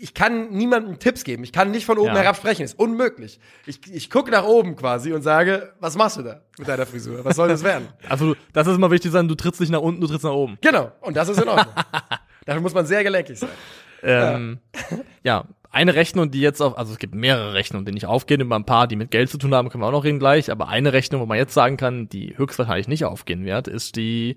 ich 0.00 0.14
kann 0.14 0.50
niemandem 0.50 0.98
Tipps 0.98 1.22
geben. 1.22 1.44
Ich 1.44 1.52
kann 1.52 1.70
nicht 1.70 1.86
von 1.86 1.98
oben 1.98 2.08
Ja. 2.08 2.16
herab 2.16 2.36
sprechen. 2.36 2.62
Ist 2.62 2.78
unmöglich. 2.78 3.38
Ich, 3.66 3.80
ich 3.92 4.10
gucke 4.10 4.30
nach 4.30 4.44
oben 4.44 4.74
quasi 4.76 5.12
und 5.12 5.22
sage, 5.22 5.74
was 5.78 5.96
machst 5.96 6.16
du 6.16 6.22
da 6.22 6.42
mit 6.58 6.66
deiner 6.66 6.86
Frisur? 6.86 7.24
Was 7.24 7.36
soll 7.36 7.48
das 7.48 7.62
werden? 7.62 7.88
Also, 8.08 8.34
das 8.52 8.66
ist 8.66 8.74
immer 8.76 8.90
wichtig 8.90 9.12
sein, 9.12 9.28
du 9.28 9.34
trittst 9.34 9.60
nicht 9.60 9.70
nach 9.70 9.80
unten, 9.80 10.00
du 10.00 10.06
trittst 10.08 10.24
nach 10.24 10.32
oben. 10.32 10.58
Genau. 10.62 10.90
Und 11.02 11.16
das 11.16 11.28
ist 11.28 11.40
in 11.40 11.48
Ordnung. 11.48 11.72
Dafür 12.46 12.60
muss 12.62 12.74
man 12.74 12.86
sehr 12.86 13.04
gelenkig 13.04 13.38
sein. 13.38 13.50
Ähm, 14.02 14.58
ja. 15.22 15.44
Eine 15.76 15.94
Rechnung, 15.94 16.30
die 16.30 16.40
jetzt 16.40 16.62
auf, 16.62 16.78
also 16.78 16.92
es 16.92 16.98
gibt 16.98 17.14
mehrere 17.14 17.52
Rechnungen, 17.52 17.84
die 17.84 17.92
nicht 17.92 18.06
aufgehen, 18.06 18.40
über 18.40 18.56
ein 18.56 18.64
paar, 18.64 18.88
die 18.88 18.96
mit 18.96 19.10
Geld 19.10 19.28
zu 19.28 19.36
tun 19.36 19.54
haben, 19.54 19.68
können 19.68 19.82
wir 19.82 19.88
auch 19.88 19.92
noch 19.92 20.04
reden 20.04 20.18
gleich, 20.18 20.50
aber 20.50 20.68
eine 20.68 20.94
Rechnung, 20.94 21.20
wo 21.20 21.26
man 21.26 21.36
jetzt 21.36 21.52
sagen 21.52 21.76
kann, 21.76 22.08
die 22.08 22.36
höchstwahrscheinlich 22.36 22.88
nicht 22.88 23.04
aufgehen 23.04 23.44
wird, 23.44 23.68
ist 23.68 23.96
die 23.96 24.36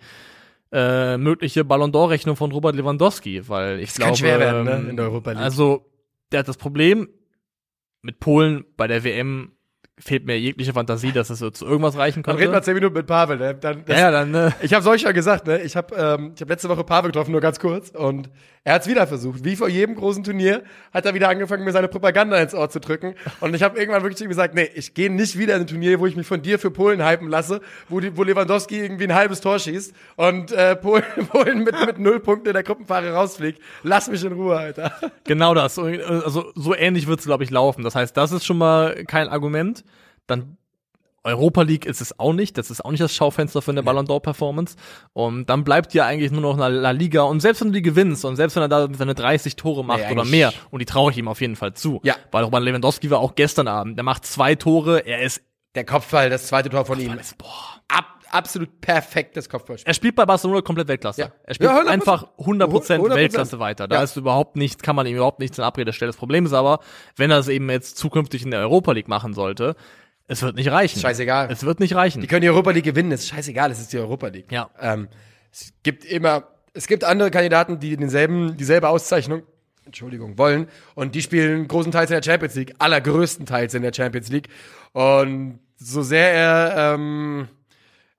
äh, 0.73 1.17
mögliche 1.17 1.63
Ballon 1.63 1.91
d'Or-Rechnung 1.93 2.35
von 2.35 2.51
Robert 2.51 2.75
Lewandowski, 2.75 3.47
weil 3.47 3.79
ich 3.79 3.89
Das 3.89 3.95
glaube, 3.95 4.09
kann 4.09 4.17
schwer 4.17 4.39
werden, 4.39 4.65
ne, 4.65 4.71
ähm, 4.73 4.89
in 4.89 4.97
der 4.97 5.05
Europa 5.05 5.31
League. 5.31 5.41
Also, 5.41 5.85
der 6.31 6.39
hat 6.41 6.47
das 6.47 6.57
Problem 6.57 7.07
mit 8.01 8.19
Polen 8.19 8.65
bei 8.75 8.87
der 8.87 9.03
WM 9.03 9.53
fehlt 9.99 10.25
mir 10.25 10.39
jegliche 10.39 10.73
Fantasie, 10.73 11.11
dass 11.11 11.29
es 11.29 11.39
zu 11.39 11.65
irgendwas 11.65 11.97
reichen 11.97 12.23
Dann 12.23 12.35
könnte. 12.35 12.41
reden 12.41 12.53
wir 12.53 12.61
zehn 12.61 12.73
Minuten 12.73 12.95
mit 12.95 13.05
Pavel. 13.05 13.37
Ne? 13.37 13.55
Dann, 13.55 13.83
das, 13.85 13.99
ja, 13.99 14.05
ja, 14.05 14.11
dann 14.11 14.33
äh, 14.33 14.51
Ich 14.61 14.73
habe 14.73 14.81
es 14.81 14.87
euch 14.87 15.01
ja 15.01 15.11
gesagt, 15.11 15.47
ne? 15.47 15.61
Ich 15.61 15.75
habe 15.75 15.95
ähm, 15.95 16.31
ich 16.35 16.41
hab 16.41 16.49
letzte 16.49 16.69
Woche 16.69 16.83
Pavel 16.83 17.11
getroffen, 17.11 17.31
nur 17.31 17.41
ganz 17.41 17.59
kurz. 17.59 17.89
Und 17.89 18.29
er 18.69 18.75
hat 18.75 18.83
es 18.83 18.87
wieder 18.87 19.07
versucht. 19.07 19.43
Wie 19.43 19.55
vor 19.55 19.67
jedem 19.67 19.95
großen 19.95 20.23
Turnier 20.23 20.61
hat 20.93 21.03
er 21.07 21.15
wieder 21.15 21.27
angefangen, 21.27 21.63
mir 21.63 21.71
seine 21.71 21.87
Propaganda 21.87 22.37
ins 22.37 22.53
Ohr 22.53 22.69
zu 22.69 22.79
drücken. 22.79 23.15
Und 23.39 23.55
ich 23.55 23.63
habe 23.63 23.79
irgendwann 23.79 24.03
wirklich 24.03 24.29
gesagt, 24.29 24.53
nee, 24.53 24.69
ich 24.75 24.93
gehe 24.93 25.11
nicht 25.11 25.39
wieder 25.39 25.55
in 25.55 25.61
ein 25.61 25.67
Turnier, 25.67 25.99
wo 25.99 26.05
ich 26.05 26.15
mich 26.15 26.27
von 26.27 26.43
dir 26.43 26.59
für 26.59 26.69
Polen 26.69 27.03
hypen 27.03 27.29
lasse, 27.29 27.61
wo, 27.87 27.99
die, 27.99 28.15
wo 28.15 28.21
Lewandowski 28.21 28.79
irgendwie 28.79 29.05
ein 29.05 29.15
halbes 29.15 29.41
Tor 29.41 29.57
schießt 29.57 29.91
und 30.17 30.51
äh, 30.51 30.75
Polen, 30.75 31.03
Polen 31.31 31.63
mit, 31.63 31.83
mit 31.83 31.97
null 31.97 32.19
Punkten 32.19 32.49
in 32.49 32.53
der 32.53 32.61
Gruppenphase 32.61 33.11
rausfliegt. 33.11 33.59
Lass 33.81 34.07
mich 34.07 34.23
in 34.23 34.33
Ruhe, 34.33 34.55
Alter. 34.55 34.93
Genau 35.23 35.55
das. 35.55 35.79
Also 35.79 36.51
so 36.53 36.75
ähnlich 36.75 37.07
wird 37.07 37.21
es, 37.21 37.25
glaube 37.25 37.43
ich, 37.43 37.49
laufen. 37.49 37.83
Das 37.83 37.95
heißt, 37.95 38.15
das 38.15 38.31
ist 38.31 38.45
schon 38.45 38.59
mal 38.59 39.03
kein 39.05 39.29
Argument. 39.29 39.83
Dann 40.27 40.58
Europa 41.23 41.61
League 41.63 41.85
ist 41.85 42.01
es 42.01 42.17
auch 42.19 42.33
nicht. 42.33 42.57
Das 42.57 42.71
ist 42.71 42.83
auch 42.83 42.91
nicht 42.91 43.01
das 43.03 43.13
Schaufenster 43.13 43.61
für 43.61 43.71
eine 43.71 43.83
Ballon 43.83 44.05
d'Or 44.07 44.19
Performance. 44.21 44.75
Und 45.13 45.49
dann 45.49 45.63
bleibt 45.63 45.93
ja 45.93 46.05
eigentlich 46.05 46.31
nur 46.31 46.41
noch 46.41 46.57
eine 46.59 46.73
La 46.75 46.91
Liga. 46.91 47.23
Und 47.23 47.39
selbst 47.41 47.61
wenn 47.61 47.69
du 47.69 47.73
die 47.73 47.81
gewinnst 47.81 48.25
und 48.25 48.35
selbst 48.35 48.55
wenn 48.55 48.63
er 48.63 48.69
da 48.69 48.87
seine 48.93 49.15
30 49.15 49.55
Tore 49.55 49.83
macht 49.83 49.99
Nee, 50.07 50.11
oder 50.11 50.25
mehr, 50.25 50.53
und 50.71 50.79
die 50.79 50.85
traue 50.85 51.11
ich 51.11 51.17
ihm 51.17 51.27
auf 51.27 51.41
jeden 51.41 51.55
Fall 51.55 51.73
zu. 51.73 51.99
Ja. 52.03 52.15
Weil 52.31 52.43
Robert 52.43 52.63
Lewandowski 52.63 53.09
war 53.11 53.19
auch 53.19 53.35
gestern 53.35 53.67
Abend. 53.67 53.97
Der 53.97 54.03
macht 54.03 54.25
zwei 54.25 54.55
Tore. 54.55 54.99
Er 55.05 55.21
ist, 55.21 55.41
Der 55.75 55.85
Kopfball, 55.85 56.29
das 56.29 56.47
zweite 56.47 56.69
Tor 56.69 56.85
von 56.85 56.99
ihm. 56.99 57.13
ist 57.13 57.37
boah. 57.37 57.47
Ab, 57.89 58.05
absolut 58.31 58.79
perfektes 58.81 59.49
Kopfballspiel. 59.49 59.89
Er 59.89 59.93
spielt 59.95 60.15
bei 60.15 60.25
Barcelona 60.25 60.61
komplett 60.61 60.87
Weltklasse. 60.87 61.21
Ja. 61.21 61.31
Er 61.43 61.53
spielt 61.55 61.69
Ja, 61.71 61.77
100%. 61.81 61.87
einfach 61.87 62.27
100%, 62.37 62.99
100%. 62.99 63.15
Weltklasse 63.15 63.59
weiter. 63.59 63.87
Da 63.87 63.95
Ja. 63.97 64.03
ist 64.03 64.15
überhaupt 64.15 64.55
nicht, 64.55 64.83
kann 64.83 64.95
man 64.95 65.07
ihm 65.07 65.15
überhaupt 65.15 65.39
nichts 65.39 65.57
in 65.57 65.63
Abrede 65.63 65.91
stellen. 65.91 66.09
Das 66.09 66.17
Problem 66.17 66.45
ist 66.45 66.53
aber, 66.53 66.79
wenn 67.15 67.31
er 67.31 67.39
es 67.39 67.47
eben 67.47 67.69
jetzt 67.69 67.97
zukünftig 67.97 68.43
in 68.43 68.51
der 68.51 68.59
Europa 68.61 68.91
League 68.91 69.07
machen 69.07 69.33
sollte, 69.33 69.75
es 70.29 70.41
wird 70.41 70.55
nicht 70.55 70.71
reichen. 70.71 70.99
Scheißegal. 70.99 71.49
Es 71.51 71.63
wird 71.63 71.79
nicht 71.79 71.95
reichen. 71.95 72.21
Die 72.21 72.27
können 72.27 72.41
die 72.41 72.49
Europa 72.49 72.71
League 72.71 72.85
gewinnen, 72.85 73.11
ist 73.11 73.27
scheißegal, 73.27 73.71
es 73.71 73.79
ist 73.81 73.91
die 73.91 73.97
Europa 73.97 74.27
League. 74.27 74.51
Ja. 74.51 74.69
Ähm, 74.79 75.07
es 75.51 75.73
gibt 75.83 76.05
immer, 76.05 76.43
es 76.73 76.87
gibt 76.87 77.03
andere 77.03 77.31
Kandidaten, 77.31 77.79
die 77.79 77.97
denselben, 77.97 78.55
dieselbe 78.55 78.87
Auszeichnung, 78.89 79.43
Entschuldigung, 79.85 80.37
wollen 80.37 80.67
und 80.95 81.15
die 81.15 81.21
spielen 81.21 81.67
großenteils 81.67 82.11
in 82.11 82.15
der 82.21 82.23
Champions 82.23 82.55
League, 82.55 82.75
allergrößtenteils 82.77 83.73
in 83.73 83.81
der 83.81 83.91
Champions 83.93 84.29
League. 84.29 84.47
Und 84.93 85.59
so 85.77 86.03
sehr 86.03 86.31
er 86.31 86.93
ähm, 86.93 87.47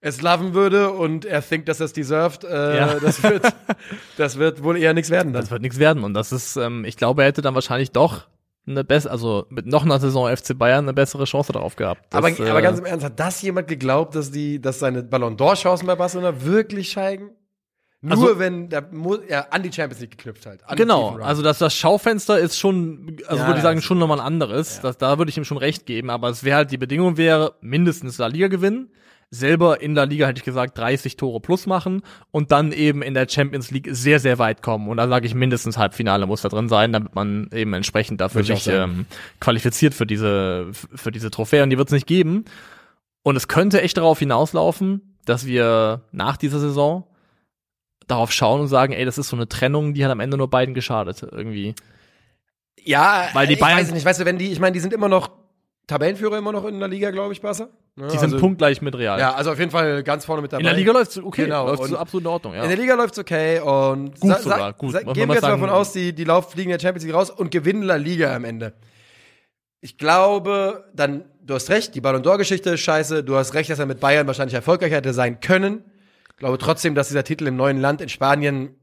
es 0.01 0.23
loven 0.23 0.55
würde 0.55 0.91
und 0.91 1.25
er 1.27 1.43
denkt, 1.43 1.69
dass 1.69 1.79
er 1.79 1.87
es 1.87 1.93
deserved, 1.93 2.43
äh, 2.43 2.77
Ja. 2.77 2.95
das, 3.01 3.23
wird, 3.23 3.45
das 4.17 4.39
wird 4.39 4.63
wohl 4.65 4.79
eher 4.79 4.95
nichts 4.95 5.11
werden 5.11 5.33
dann. 5.33 5.43
das 5.43 5.51
wird 5.51 5.63
nichts 5.63 5.79
werden. 5.79 6.03
Und 6.05 6.15
das 6.15 6.33
ist, 6.33 6.57
ähm, 6.57 6.85
ich 6.85 6.97
glaube, 6.97 7.23
er 7.23 7.29
hätte 7.29 7.43
dann 7.43 7.55
wahrscheinlich 7.55 7.93
doch 7.93 8.27
eine 8.67 8.85
bessere, 8.85 9.13
also 9.13 9.47
mit 9.51 9.67
noch 9.67 9.85
einer 9.85 9.99
Saison 9.99 10.29
FC 10.35 10.57
Bayern 10.57 10.85
eine 10.85 10.93
bessere 10.95 11.25
Chance 11.25 11.53
darauf 11.53 11.77
gehabt. 11.77 12.07
Das, 12.11 12.19
Aber, 12.19 12.29
äh, 12.29 12.51
aber 12.51 12.63
ganz 12.63 12.79
im 12.79 12.85
Ernst, 12.85 13.05
hat 13.05 13.19
das 13.19 13.43
jemand 13.43 13.69
geglaubt, 13.69 14.15
dass 14.15 14.31
die, 14.31 14.61
dass 14.61 14.79
seine 14.79 15.03
Ballon 15.03 15.37
d'Or-Chancen 15.37 15.87
bei 15.87 15.95
Barcelona 15.97 16.43
wirklich 16.45 16.91
steigen? 16.93 17.31
Nur 18.03 18.13
Also- 18.13 18.39
wenn 18.39 18.69
der 18.71 18.89
er 19.29 19.53
an 19.53 19.63
die 19.63 19.71
Champions 19.73 20.01
League 20.01 20.17
geknüpft 20.17 20.47
halt. 20.47 20.63
Genau, 20.77 21.17
also 21.19 21.43
das, 21.43 21.59
das 21.59 21.75
Schaufenster 21.75 22.39
ist 22.39 22.59
schon, 22.59 23.17
also 23.27 23.43
Ja, 23.43 23.47
würde 23.47 23.51
ich 23.53 23.57
ja, 23.59 23.63
sagen, 23.63 23.77
das- 23.79 23.85
schon 23.85 23.99
nochmal 23.99 24.21
ein 24.21 24.27
anderes. 24.27 24.81
Das, 24.81 24.97
da 24.97 25.19
würde 25.19 25.31
ich 25.31 25.37
ihm 25.37 25.45
schon 25.45 25.59
recht 25.59 25.85
geben, 25.85 26.09
aber 26.09 26.29
es 26.31 26.43
wäre 26.45 26.57
halt, 26.57 26.71
die 26.71 26.79
Bedingung 26.79 27.17
wäre, 27.19 27.57
mindestens 27.61 28.17
La 28.19 28.29
Liga 28.29 28.49
gewinnen, 28.49 28.91
selber 29.31 29.81
in 29.81 29.95
der 29.95 30.07
Liga, 30.07 30.27
hätte 30.27 30.39
ich 30.39 30.45
gesagt, 30.45 30.77
30 30.77 31.17
Tore 31.17 31.41
plus 31.41 31.67
machen 31.67 32.03
und 32.33 32.51
dann 32.51 32.73
eben 32.73 33.01
in 33.03 33.15
der 33.15 33.29
Champions 33.29 33.71
League 33.71 33.89
sehr, 33.93 34.19
sehr 34.19 34.39
weit 34.39 34.61
kommen. 34.63 34.89
Und 34.89 34.97
da 34.97 35.07
sage 35.09 35.27
ich 35.27 35.35
mindestens 35.35 35.79
Halbfinale 35.79 36.27
muss 36.27 36.43
da 36.43 36.49
drin 36.49 36.69
sein, 36.69 36.93
damit 36.93 37.15
man 37.15 37.49
eben 37.53 37.73
entsprechend 37.75 38.21
dafür 38.21 38.43
sich 38.43 38.67
ähm, 38.67 39.07
qualifiziert 39.39 39.95
für 39.95 40.05
diese, 40.07 40.69
für 40.73 41.13
diese 41.13 41.31
Trophäe 41.31 41.63
und 41.63 41.71
die 41.71 41.79
wird 41.79 41.89
es 41.89 41.93
nicht 41.93 42.09
geben. 42.09 42.45
Und 43.23 43.37
es 43.37 43.47
könnte 43.47 43.83
echt 43.83 43.97
darauf 43.99 44.19
hinauslaufen, 44.19 45.17
dass 45.27 45.47
wir 45.47 46.03
nach 46.11 46.37
dieser 46.37 46.59
Saison 46.59 47.07
darauf 48.09 48.33
schauen 48.33 48.61
und 48.63 48.67
sagen, 48.69 48.93
ey, 48.93 49.05
das 49.05 49.19
ist 49.19 49.29
so 49.29 49.37
eine 49.37 49.49
Trennung, 49.49 49.95
die 49.95 50.05
hat 50.05 50.11
am 50.11 50.19
Ende 50.21 50.37
nur 50.39 50.51
beiden 50.51 50.75
geschadet, 50.75 51.23
irgendwie. 51.23 51.77
ja, 52.83 53.29
weil 53.35 53.47
die 53.47 53.53
ich 53.55 53.61
Bayern- 53.61 53.79
weiß 53.79 53.93
nicht, 53.93 54.05
weißt 54.05 54.21
du, 54.21 54.25
wenn 54.25 54.39
die, 54.39 54.51
ich 54.51 54.59
meine, 54.59 54.73
die 54.73 54.81
sind 54.81 54.93
immer 54.93 55.09
noch 55.09 55.31
Tabellenführer 55.87 56.39
immer 56.39 56.51
noch 56.51 56.65
in 56.65 56.81
der 56.81 56.89
Liga, 56.89 57.11
glaube 57.13 57.33
ich, 57.33 57.41
Barca. 57.43 57.69
Ne, 57.97 58.07
Die 58.07 58.19
sind 58.19 58.33
also, 58.33 58.39
punktgleich 58.39 58.81
mit 58.83 58.95
Real. 58.97 59.19
Ja, 59.19 59.35
also 59.35 59.51
auf 59.51 59.59
jeden 59.59 59.71
Fall 59.71 60.03
ganz 60.03 60.25
vorne 60.25 60.41
mit 60.43 60.53
dabei. 60.53 60.61
In 60.61 60.67
der 60.67 60.75
Liga 60.77 60.93
läuft's 60.93 61.19
okay, 61.19 61.45
Genau, 61.45 61.67
läuft's 61.67 61.85
und- 61.85 61.91
so 61.91 61.99
absolut 61.99 62.25
in 62.25 62.29
Ordnung, 62.29 62.55
ja. 62.55 62.63
In 62.63 62.69
der 62.69 62.79
Liga 62.79 62.95
läuft's 62.95 63.19
okay 63.19 63.59
und 63.61 64.19
Gut 64.21 64.39
sogar, 64.39 64.73
gut. 64.75 64.93
gehen 64.93 65.05
wir 65.05 65.11
jetzt 65.11 65.29
mal 65.29 65.41
sagen. 65.41 65.61
davon 65.61 65.71
aus, 65.71 65.93
die, 65.93 66.13
die 66.15 66.25
laufen, 66.25 66.51
fliegen 66.53 66.71
der 66.71 66.79
Champions 66.79 67.05
League 67.05 67.15
raus 67.15 67.31
und 67.31 67.51
gewinnen 67.51 67.83
La 67.83 67.97
Liga 67.97 68.35
am 68.35 68.45
Ende. 68.45 68.75
Ich 69.81 69.99
glaube, 69.99 70.85
dann, 70.95 71.25
du 71.43 71.55
hast 71.55 71.71
recht, 71.71 71.95
die 71.95 72.01
Ballon 72.01 72.23
d'Or-Geschichte 72.23 72.71
ist 72.71 72.81
scheiße. 72.81 73.25
Du 73.25 73.37
hast 73.37 73.55
recht, 73.55 73.71
dass 73.71 73.79
er 73.79 73.87
mit 73.87 73.99
Bayern 74.01 74.27
wahrscheinlich 74.27 74.55
erfolgreich 74.55 74.93
hätte 74.93 75.13
sein 75.13 75.41
können. 75.41 75.85
Ich 76.31 76.37
glaube 76.37 76.59
trotzdem, 76.59 76.95
dass 76.95 77.09
dieser 77.09 77.25
Titel 77.25 77.47
im 77.47 77.57
neuen 77.57 77.81
Land 77.81 78.01
in 78.01 78.09
Spanien 78.09 78.75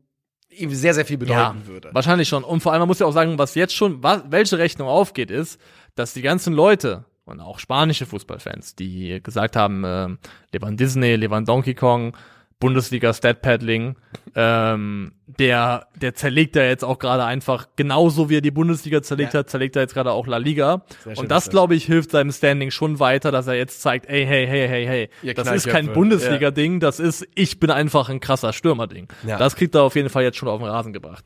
ihm 0.49 0.73
sehr, 0.73 0.93
sehr 0.93 1.05
viel 1.05 1.17
bedeuten 1.17 1.67
würde. 1.67 1.89
Wahrscheinlich 1.93 2.27
schon. 2.27 2.43
Und 2.43 2.61
vor 2.61 2.71
allem, 2.71 2.79
man 2.81 2.87
muss 2.87 2.99
ja 2.99 3.05
auch 3.05 3.11
sagen, 3.13 3.37
was 3.37 3.53
jetzt 3.55 3.75
schon, 3.75 4.01
was, 4.03 4.23
welche 4.29 4.57
Rechnung 4.57 4.87
aufgeht, 4.87 5.29
ist, 5.31 5.59
dass 5.95 6.13
die 6.13 6.21
ganzen 6.21 6.53
Leute 6.53 7.05
und 7.27 7.39
auch 7.39 7.59
spanische 7.59 8.05
Fußballfans, 8.05 8.75
die 8.75 9.21
gesagt 9.21 9.55
haben, 9.55 9.83
äh, 9.83 10.07
Levan 10.53 10.77
Disney, 10.77 11.15
Levan 11.15 11.45
Donkey 11.45 11.73
Kong, 11.73 12.15
Bundesliga 12.59 13.13
Stat 13.13 13.43
Paddling, 13.43 13.97
ähm, 14.33 15.11
der, 15.27 15.85
der 15.95 16.15
zerlegt 16.15 16.55
ja 16.55 16.63
jetzt 16.63 16.83
auch 16.83 16.97
gerade 16.97 17.23
einfach, 17.23 17.67
genauso 17.75 18.29
wie 18.31 18.37
er 18.37 18.41
die 18.41 18.49
Bundesliga 18.49 19.03
zerlegt 19.03 19.35
Ja. 19.35 19.41
hat, 19.41 19.49
zerlegt 19.51 19.75
er 19.75 19.83
jetzt 19.83 19.93
gerade 19.93 20.11
auch 20.11 20.25
La 20.25 20.37
Liga. 20.37 20.81
Schön 21.03 21.17
Und 21.17 21.29
das, 21.29 21.51
glaube 21.51 21.75
ich, 21.75 21.85
hilft 21.85 22.09
seinem 22.11 22.31
Standing 22.31 22.71
schon 22.71 22.99
weiter, 22.99 23.31
dass 23.31 23.45
er 23.45 23.53
jetzt 23.53 23.81
zeigt, 23.83 24.07
ey, 24.07 24.25
hey, 24.25 24.47
hey, 24.47 24.67
hey, 24.67 24.85
hey, 24.87 25.09
Ihr 25.21 25.35
das 25.35 25.51
ist 25.51 25.67
kein. 25.67 25.93
Bundesliga-Ding, 25.93 26.79
das 26.79 26.99
ist, 26.99 27.27
ich 27.35 27.59
bin 27.59 27.69
einfach 27.69 28.09
ein 28.09 28.19
krasser 28.19 28.53
Stürmer-Ding. 28.53 29.07
Ja. 29.27 29.37
Das 29.37 29.55
kriegt 29.55 29.75
er 29.75 29.83
auf 29.83 29.95
jeden 29.95 30.09
Fall 30.09 30.23
jetzt 30.23 30.37
schon 30.37 30.49
auf 30.49 30.59
den 30.59 30.67
Rasen 30.67 30.93
gebracht. 30.93 31.25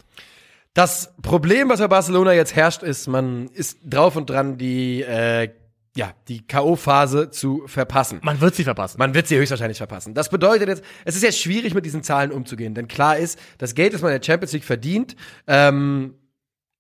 Das 0.73 1.13
Problem, 1.21 1.69
was 1.69 1.79
bei 1.79 1.87
Barcelona 1.87 2.33
jetzt 2.33 2.55
herrscht, 2.55 2.83
ist, 2.83 3.07
man 3.07 3.47
ist 3.53 3.79
drauf 3.85 4.15
und 4.17 4.29
dran, 4.29 4.57
die, 4.57 5.01
äh, 5.01 5.49
ja, 5.95 6.13
die 6.29 6.45
K.O.-Phase 6.47 7.31
zu 7.31 7.63
verpassen. 7.67 8.19
Man 8.23 8.39
wird 8.39 8.55
sie 8.55 8.63
verpassen. 8.63 8.97
Man 8.97 9.13
wird 9.13 9.27
sie 9.27 9.37
höchstwahrscheinlich 9.37 9.77
verpassen. 9.77 10.13
Das 10.13 10.29
bedeutet 10.29 10.69
jetzt, 10.69 10.83
es 11.05 11.15
ist 11.15 11.23
jetzt 11.23 11.39
schwierig, 11.39 11.73
mit 11.73 11.85
diesen 11.85 12.01
Zahlen 12.03 12.31
umzugehen, 12.31 12.73
denn 12.73 12.87
klar 12.87 13.17
ist, 13.17 13.37
das 13.57 13.75
Geld, 13.75 13.93
das 13.93 14.01
man 14.01 14.11
in 14.13 14.19
der 14.19 14.25
Champions 14.25 14.53
League 14.53 14.63
verdient, 14.63 15.15
ähm, 15.47 16.15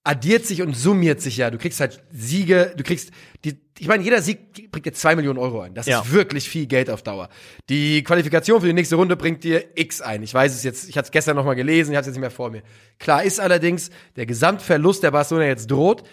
addiert 0.03 0.45
sich 0.47 0.61
und 0.63 0.75
summiert 0.75 1.21
sich 1.21 1.37
ja. 1.37 1.51
Du 1.51 1.57
kriegst 1.59 1.79
halt 1.79 2.01
Siege, 2.11 2.73
du 2.75 2.83
kriegst 2.83 3.11
die, 3.45 3.59
ich 3.77 3.87
meine, 3.87 4.03
jeder 4.03 4.21
Sieg 4.21 4.71
bringt 4.71 4.85
dir 4.85 4.93
zwei 4.93 5.15
Millionen 5.15 5.37
Euro 5.37 5.61
ein. 5.61 5.73
Das 5.75 5.85
Ja. 5.85 6.01
ist 6.01 6.11
wirklich 6.11 6.49
viel 6.49 6.65
Geld 6.65 6.89
auf 6.89 7.03
Dauer. 7.03 7.29
Die 7.69 8.03
Qualifikation 8.03 8.61
für 8.61 8.67
die 8.67 8.73
nächste 8.73 8.95
Runde 8.95 9.15
bringt 9.15 9.43
dir 9.43 9.63
X 9.75 10.01
ein. 10.01 10.23
Ich 10.23 10.33
weiß 10.33 10.55
es 10.55 10.63
jetzt, 10.63 10.89
ich 10.89 10.97
hatte 10.97 11.07
es 11.07 11.11
gestern 11.11 11.35
noch 11.35 11.45
mal 11.45 11.53
gelesen, 11.53 11.91
ich 11.91 11.97
habe 11.97 12.01
es 12.01 12.07
jetzt 12.07 12.15
nicht 12.15 12.21
mehr 12.21 12.31
vor 12.31 12.49
mir. 12.49 12.63
Klar 12.97 13.23
ist 13.23 13.39
allerdings, 13.39 13.91
der 14.15 14.25
Gesamtverlust 14.25 15.03
der 15.03 15.11
Barcelona 15.11 15.45
jetzt 15.47 15.69
droht, 15.69 16.03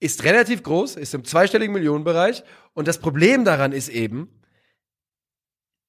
ist 0.00 0.24
relativ 0.24 0.62
groß, 0.62 0.96
ist 0.96 1.14
im 1.14 1.24
zweistelligen 1.24 1.72
Millionenbereich. 1.72 2.44
Und 2.74 2.88
das 2.88 2.98
Problem 2.98 3.44
daran 3.44 3.72
ist 3.72 3.88
eben, 3.88 4.28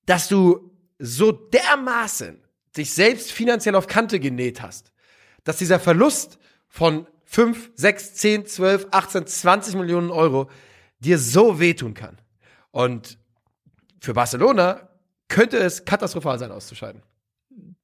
dass 0.06 0.28
du 0.28 0.72
so 0.98 1.32
dermaßen 1.32 2.44
dich 2.76 2.94
selbst 2.94 3.32
finanziell 3.32 3.76
auf 3.76 3.88
Kante 3.88 4.20
genäht 4.20 4.62
hast, 4.62 4.92
dass 5.44 5.58
dieser 5.58 5.80
Verlust 5.80 6.40
von 6.68 7.08
5, 7.26 7.72
6, 7.76 8.14
10, 8.16 8.46
12, 8.48 8.88
18, 8.92 9.28
20 9.28 9.76
Millionen 9.76 10.10
Euro 10.10 10.50
dir 11.00 11.20
so 11.20 11.60
wehtun 11.60 11.94
kann. 11.94 12.18
Und 12.72 13.20
für 14.00 14.14
Barcelona 14.14 14.90
könnte 15.28 15.58
es 15.58 15.86
katastrophal 15.86 16.40
sein, 16.40 16.52
auszuscheiden. 16.52 17.04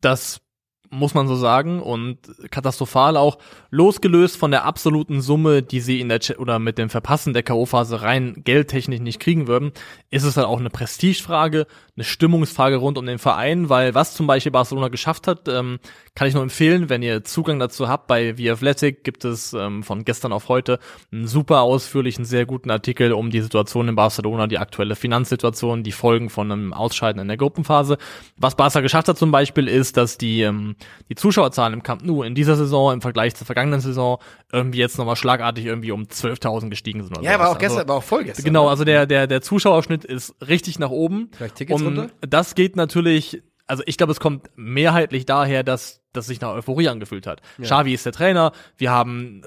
Das 0.02 0.42
muss 0.90 1.14
man 1.14 1.28
so 1.28 1.36
sagen 1.36 1.82
und 1.82 2.18
katastrophal 2.52 3.18
auch 3.18 3.38
losgelöst 3.70 4.38
von 4.38 4.52
der 4.52 4.66
absoluten 4.66 5.22
Summe, 5.22 5.62
die 5.62 5.80
sie 5.80 6.00
in 6.00 6.10
der 6.10 6.20
Ch 6.20 6.38
oder 6.38 6.60
mit 6.60 6.78
dem 6.78 6.90
Verpassen 6.90 7.34
der 7.34 7.44
KO-Phase 7.44 8.02
rein 8.02 8.42
geldtechnisch 8.44 9.00
nicht 9.00 9.20
kriegen 9.20 9.48
würden, 9.48 9.72
ist 10.10 10.24
es 10.24 10.38
halt 10.38 10.48
auch 10.48 10.60
eine 10.60 10.70
Prestigefrage. 10.70 11.68
Eine 11.98 12.04
Stimmungsfrage 12.04 12.76
rund 12.76 12.98
um 12.98 13.06
den 13.06 13.20
Verein, 13.20 13.70
weil 13.70 13.96
was 13.96 14.14
zum 14.16 14.28
Beispiel 14.28 14.52
Barcelona 14.52 14.90
geschafft 14.90 15.28
hat, 15.28 15.48
ähm, 15.48 15.80
kann 16.14 16.28
ich 16.28 16.34
nur 16.34 16.44
empfehlen, 16.44 16.90
wenn 16.90 17.02
ihr 17.02 17.24
Zugang 17.24 17.58
dazu 17.58 17.88
habt. 17.88 18.08
Bei 18.08 18.34
The 18.36 18.52
Athletic 18.52 19.06
gibt 19.06 19.24
es 19.24 19.54
ähm, 19.54 19.82
von 19.82 20.04
gestern 20.04 20.34
auf 20.34 20.50
heute 20.50 20.80
einen 21.14 21.26
super 21.26 21.62
ausführlichen, 21.62 22.26
sehr 22.26 22.46
guten 22.46 22.70
Artikel 22.70 23.14
um 23.14 23.30
die 23.30 23.40
Situation 23.40 23.88
in 23.88 23.96
Barcelona, 23.96 24.48
die 24.48 24.58
aktuelle 24.58 24.98
Finanzsituation, 24.98 25.84
die 25.84 25.94
Folgen 25.94 26.30
von 26.30 26.52
einem 26.52 26.74
Ausscheiden 26.74 27.22
in 27.22 27.30
der 27.30 27.38
Gruppenphase. 27.38 27.98
Was 28.36 28.56
Barca 28.56 28.82
geschafft 28.82 29.08
hat 29.08 29.18
zum 29.18 29.32
Beispiel 29.32 29.70
ist, 29.70 29.96
dass 29.96 30.18
die, 30.18 30.42
ähm, 30.42 30.76
die 31.08 31.16
Zuschauerzahlen 31.16 31.74
im 31.74 31.82
Camp 31.82 32.04
Nou 32.04 32.24
in 32.24 32.36
dieser 32.36 32.58
Saison 32.58 32.92
im 32.92 33.02
Vergleich 33.02 33.36
zur 33.36 33.46
vergangenen 33.46 33.80
Saison 33.80 34.20
irgendwie 34.52 34.80
jetzt 34.80 34.98
nochmal 34.98 35.16
schlagartig 35.16 35.66
irgendwie 35.66 35.94
um 35.94 36.04
12.000 36.04 36.70
gestiegen 36.70 37.04
sind. 37.04 37.22
ja, 37.22 37.40
war 37.40 37.52
auch 37.52 37.58
gestern, 37.58 37.80
also, 37.80 37.90
war 37.90 37.96
auch 37.98 38.04
voll 38.04 38.26
gestern. 38.26 38.44
Genau, 38.44 38.66
ne? 38.66 38.70
also 38.72 38.84
der, 38.84 39.06
der, 39.06 39.28
der 39.28 39.42
Zuschauerschnitt 39.42 40.04
ist 40.04 40.36
richtig 40.46 40.78
nach 40.78 40.90
oben. 40.90 41.30
Vielleicht 41.38 41.56
Tickets 41.56 41.85
runter? 41.86 42.10
das 42.22 42.56
geht 42.56 42.76
natürlich 42.76 43.42
also 43.68 43.84
ich 43.86 43.98
glaube, 43.98 44.12
es 44.12 44.20
kommt 44.20 44.50
mehrheitlich 44.56 45.26
daher, 45.26 45.64
dass 45.64 46.02
das 46.14 46.28
sich 46.28 46.40
nach 46.42 46.50
Euphorie 46.50 46.88
angefühlt 46.88 47.28
hat. 47.28 47.42
Ja. 47.58 47.66
Xavi 47.66 47.94
ist 47.94 48.06
der 48.06 48.14
Trainer, 48.14 48.52
wir 48.78 48.92
haben 48.92 49.42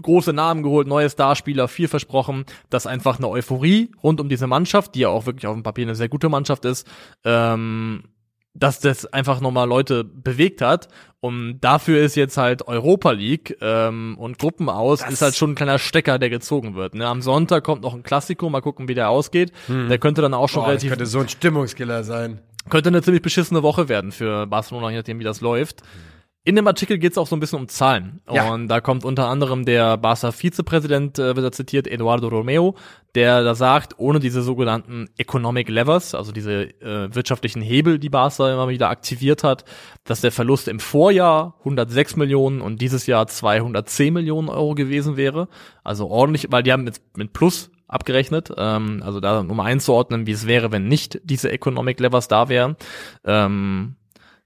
große 0.00 0.32
Namen 0.32 0.62
geholt, 0.62 0.86
neue 0.86 1.10
Starspieler, 1.10 1.68
viel 1.68 1.88
versprochen, 1.88 2.44
dass 2.70 2.86
einfach 2.86 3.18
eine 3.18 3.28
Euphorie 3.28 3.90
rund 4.02 4.20
um 4.20 4.28
diese 4.28 4.46
Mannschaft, 4.46 4.94
die 4.94 5.00
ja 5.00 5.08
auch 5.08 5.26
wirklich 5.26 5.46
auf 5.46 5.54
dem 5.54 5.62
Papier 5.62 5.84
eine 5.84 5.94
sehr 5.94 6.08
gute 6.08 6.28
Mannschaft 6.28 6.64
ist, 6.64 6.86
ähm, 7.24 8.04
dass 8.54 8.80
das 8.80 9.06
einfach 9.06 9.40
nochmal 9.40 9.68
Leute 9.68 10.04
bewegt 10.04 10.60
hat. 10.60 10.88
Und 11.20 11.60
dafür 11.60 12.02
ist 12.02 12.16
jetzt 12.16 12.36
halt 12.36 12.66
Europa 12.66 13.12
League 13.12 13.56
ähm, 13.60 14.16
und 14.18 14.38
Gruppen 14.38 14.68
aus, 14.68 15.00
das 15.00 15.12
ist 15.12 15.22
halt 15.22 15.36
schon 15.36 15.52
ein 15.52 15.54
kleiner 15.54 15.78
Stecker, 15.78 16.18
der 16.18 16.30
gezogen 16.30 16.74
wird. 16.74 16.94
Ne? 16.94 17.06
Am 17.06 17.22
Sonntag 17.22 17.62
kommt 17.62 17.82
noch 17.82 17.94
ein 17.94 18.02
Klassiko, 18.02 18.50
mal 18.50 18.60
gucken, 18.60 18.88
wie 18.88 18.94
der 18.94 19.08
ausgeht. 19.08 19.52
Hm. 19.68 19.88
Der 19.88 19.98
könnte 19.98 20.20
dann 20.20 20.34
auch 20.34 20.48
schon 20.48 20.62
Boah, 20.62 20.70
relativ. 20.70 20.90
Das 20.90 20.98
könnte 20.98 21.10
so 21.10 21.20
ein 21.20 21.28
Stimmungskiller 21.28 22.02
sein. 22.02 22.40
Könnte 22.68 22.88
eine 22.88 23.02
ziemlich 23.02 23.22
beschissene 23.22 23.62
Woche 23.62 23.88
werden 23.88 24.12
für 24.12 24.46
Barcelona, 24.46 24.90
je 24.90 24.96
nachdem, 24.96 25.18
wie 25.20 25.24
das 25.24 25.40
läuft. 25.40 25.82
In 26.44 26.56
dem 26.56 26.66
Artikel 26.66 26.98
geht 26.98 27.12
es 27.12 27.18
auch 27.18 27.28
so 27.28 27.36
ein 27.36 27.40
bisschen 27.40 27.60
um 27.60 27.68
Zahlen. 27.68 28.20
Ja. 28.28 28.52
Und 28.52 28.66
da 28.66 28.80
kommt 28.80 29.04
unter 29.04 29.28
anderem 29.28 29.64
der 29.64 29.96
Barca-Vizepräsident, 29.96 31.16
äh, 31.20 31.36
wird 31.36 31.46
da 31.46 31.52
zitiert, 31.52 31.86
Eduardo 31.86 32.26
Romeo, 32.26 32.74
der 33.14 33.44
da 33.44 33.54
sagt, 33.54 33.94
ohne 33.98 34.18
diese 34.18 34.42
sogenannten 34.42 35.08
Economic 35.18 35.68
Levers, 35.68 36.16
also 36.16 36.32
diese 36.32 36.64
äh, 36.80 37.14
wirtschaftlichen 37.14 37.62
Hebel, 37.62 38.00
die 38.00 38.08
Barca 38.08 38.52
immer 38.52 38.68
wieder 38.68 38.90
aktiviert 38.90 39.44
hat, 39.44 39.64
dass 40.02 40.20
der 40.20 40.32
Verlust 40.32 40.66
im 40.66 40.80
Vorjahr 40.80 41.54
106 41.60 42.16
Millionen 42.16 42.60
und 42.60 42.80
dieses 42.80 43.06
Jahr 43.06 43.28
210 43.28 44.12
Millionen 44.12 44.48
Euro 44.48 44.74
gewesen 44.74 45.16
wäre. 45.16 45.46
Also 45.84 46.08
ordentlich, 46.08 46.48
weil 46.50 46.64
die 46.64 46.72
haben 46.72 46.82
mit, 46.82 47.00
mit 47.16 47.32
Plus 47.32 47.70
abgerechnet. 47.86 48.50
Ähm, 48.56 49.00
also 49.04 49.20
da 49.20 49.38
um 49.38 49.60
einzuordnen, 49.60 50.26
wie 50.26 50.32
es 50.32 50.48
wäre, 50.48 50.72
wenn 50.72 50.88
nicht 50.88 51.20
diese 51.22 51.52
Economic 51.52 52.00
Levers 52.00 52.26
da 52.26 52.48
wären. 52.48 52.74
Ähm, 53.24 53.94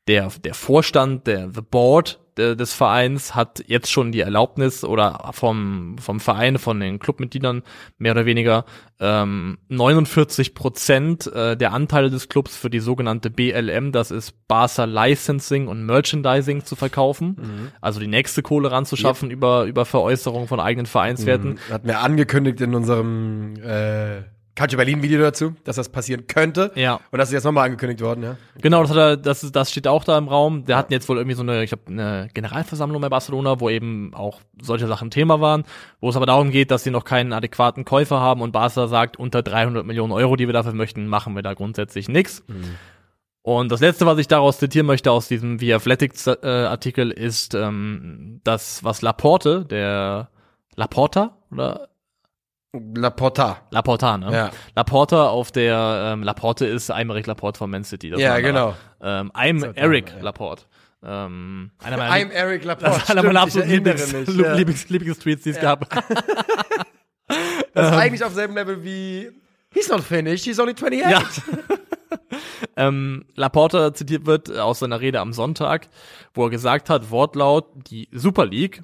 der, 0.08 0.30
der 0.44 0.54
Vorstand, 0.54 1.26
der 1.26 1.50
The 1.52 1.62
Board 1.62 2.20
der, 2.36 2.54
des 2.54 2.74
Vereins 2.74 3.34
hat 3.34 3.64
jetzt 3.66 3.90
schon 3.90 4.12
die 4.12 4.20
Erlaubnis 4.20 4.84
oder 4.84 5.30
vom, 5.32 5.96
vom 5.98 6.20
Verein, 6.20 6.58
von 6.58 6.78
den 6.80 6.98
Clubmitgliedern 6.98 7.62
mehr 7.98 8.12
oder 8.12 8.26
weniger 8.26 8.64
ähm, 9.00 9.58
49 9.68 10.54
Prozent 10.54 11.26
äh, 11.32 11.56
der 11.56 11.72
Anteile 11.72 12.10
des 12.10 12.28
Clubs 12.28 12.56
für 12.56 12.70
die 12.70 12.80
sogenannte 12.80 13.30
BLM, 13.30 13.92
das 13.92 14.10
ist 14.10 14.34
Barca 14.48 14.84
Licensing 14.84 15.66
und 15.68 15.84
Merchandising 15.84 16.64
zu 16.64 16.76
verkaufen. 16.76 17.36
Mhm. 17.38 17.68
Also 17.80 18.00
die 18.00 18.06
nächste 18.06 18.42
Kohle 18.42 18.70
ranzuschaffen 18.70 19.30
yep. 19.30 19.36
über, 19.36 19.64
über 19.64 19.84
Veräußerung 19.84 20.46
von 20.46 20.60
eigenen 20.60 20.86
Vereinswerten. 20.86 21.52
Mhm. 21.52 21.72
Hat 21.72 21.84
mir 21.84 21.98
angekündigt 22.00 22.60
in 22.60 22.74
unserem 22.74 23.54
äh 23.62 24.35
Culture 24.56 24.78
Berlin 24.78 25.02
Video 25.02 25.20
dazu, 25.20 25.54
dass 25.64 25.76
das 25.76 25.90
passieren 25.90 26.26
könnte. 26.26 26.72
Ja. 26.74 27.00
Und 27.10 27.18
das 27.18 27.28
ist 27.28 27.34
jetzt 27.34 27.44
nochmal 27.44 27.66
angekündigt 27.66 28.00
worden, 28.00 28.22
ja. 28.24 28.36
Genau, 28.60 28.80
das, 28.82 28.90
hat 28.90 28.96
er, 28.96 29.16
das, 29.16 29.52
das 29.52 29.70
steht 29.70 29.86
auch 29.86 30.02
da 30.02 30.16
im 30.16 30.28
Raum. 30.28 30.64
Der 30.64 30.78
hatten 30.78 30.92
jetzt 30.92 31.08
wohl 31.08 31.18
irgendwie 31.18 31.36
so 31.36 31.42
eine, 31.42 31.62
ich 31.62 31.72
habe 31.72 31.82
eine 31.88 32.28
Generalversammlung 32.32 33.02
bei 33.02 33.10
Barcelona, 33.10 33.60
wo 33.60 33.68
eben 33.68 34.14
auch 34.14 34.40
solche 34.60 34.86
Sachen 34.86 35.10
Thema 35.10 35.40
waren, 35.40 35.64
wo 36.00 36.08
es 36.08 36.16
aber 36.16 36.26
darum 36.26 36.50
geht, 36.50 36.70
dass 36.70 36.84
sie 36.84 36.90
noch 36.90 37.04
keinen 37.04 37.32
adäquaten 37.34 37.84
Käufer 37.84 38.20
haben 38.20 38.40
und 38.40 38.52
Barca 38.52 38.88
sagt, 38.88 39.18
unter 39.18 39.42
300 39.42 39.84
Millionen 39.84 40.12
Euro, 40.12 40.36
die 40.36 40.46
wir 40.48 40.54
dafür 40.54 40.72
möchten, 40.72 41.06
machen 41.06 41.34
wir 41.34 41.42
da 41.42 41.52
grundsätzlich 41.52 42.08
nichts. 42.08 42.42
Mhm. 42.48 42.76
Und 43.42 43.70
das 43.70 43.80
letzte, 43.80 44.06
was 44.06 44.18
ich 44.18 44.26
daraus 44.26 44.58
zitieren 44.58 44.86
möchte 44.86 45.12
aus 45.12 45.28
diesem 45.28 45.58
The 45.60 45.74
Athletics 45.74 46.26
äh, 46.26 46.38
Artikel, 46.42 47.12
ist 47.12 47.54
ähm, 47.54 48.40
das, 48.42 48.82
was 48.82 49.02
Laporte, 49.02 49.64
der 49.64 50.30
Laporta 50.74 51.36
oder 51.52 51.88
Laporta. 52.94 53.62
Laporta, 53.70 54.18
ne? 54.18 54.32
Ja. 54.32 54.50
Laporta 54.74 55.28
auf 55.28 55.52
der, 55.52 56.12
ähm, 56.12 56.22
Laporte 56.22 56.66
ist 56.66 56.90
Aymeric 56.90 57.26
Laporte 57.26 57.58
von 57.58 57.70
Man 57.70 57.84
City. 57.84 58.08
ja, 58.16 58.38
genau. 58.40 58.74
Ähm, 59.00 59.30
I'm 59.32 59.60
so 59.60 59.66
Eric 59.74 60.12
ja. 60.16 60.22
Laporte. 60.22 60.64
Ähm, 61.04 61.70
einer 61.82 61.96
meiner 61.96 62.14
I'm 62.14 62.30
Eric 62.30 62.64
Laporte. 62.64 63.08
einer 63.10 63.22
meiner 63.22 63.42
absoluten 63.42 63.70
Lieblings, 63.70 64.12
mich, 64.12 64.28
ja. 64.36 64.54
Lieblings, 64.54 64.88
Lieblingstweets, 64.88 65.42
die 65.42 65.50
es 65.50 65.56
ja. 65.56 65.62
gab. 65.62 65.88
das 65.90 66.06
ist 66.08 67.92
ähm. 67.92 67.94
eigentlich 67.94 68.24
auf 68.24 68.32
selben 68.32 68.54
Level 68.54 68.82
wie 68.82 69.30
He's 69.76 69.88
not 69.90 70.02
finished, 70.02 70.44
he's 70.44 70.58
only 70.58 70.72
28. 70.72 71.10
Ja. 71.10 71.22
ähm, 72.76 73.26
Laporta 73.34 73.92
zitiert 73.92 74.24
wird 74.24 74.50
aus 74.50 74.78
seiner 74.78 75.00
Rede 75.00 75.20
am 75.20 75.34
Sonntag, 75.34 75.88
wo 76.32 76.44
er 76.44 76.50
gesagt 76.50 76.88
hat, 76.88 77.10
Wortlaut, 77.10 77.66
die 77.90 78.08
Super 78.10 78.46
League 78.46 78.82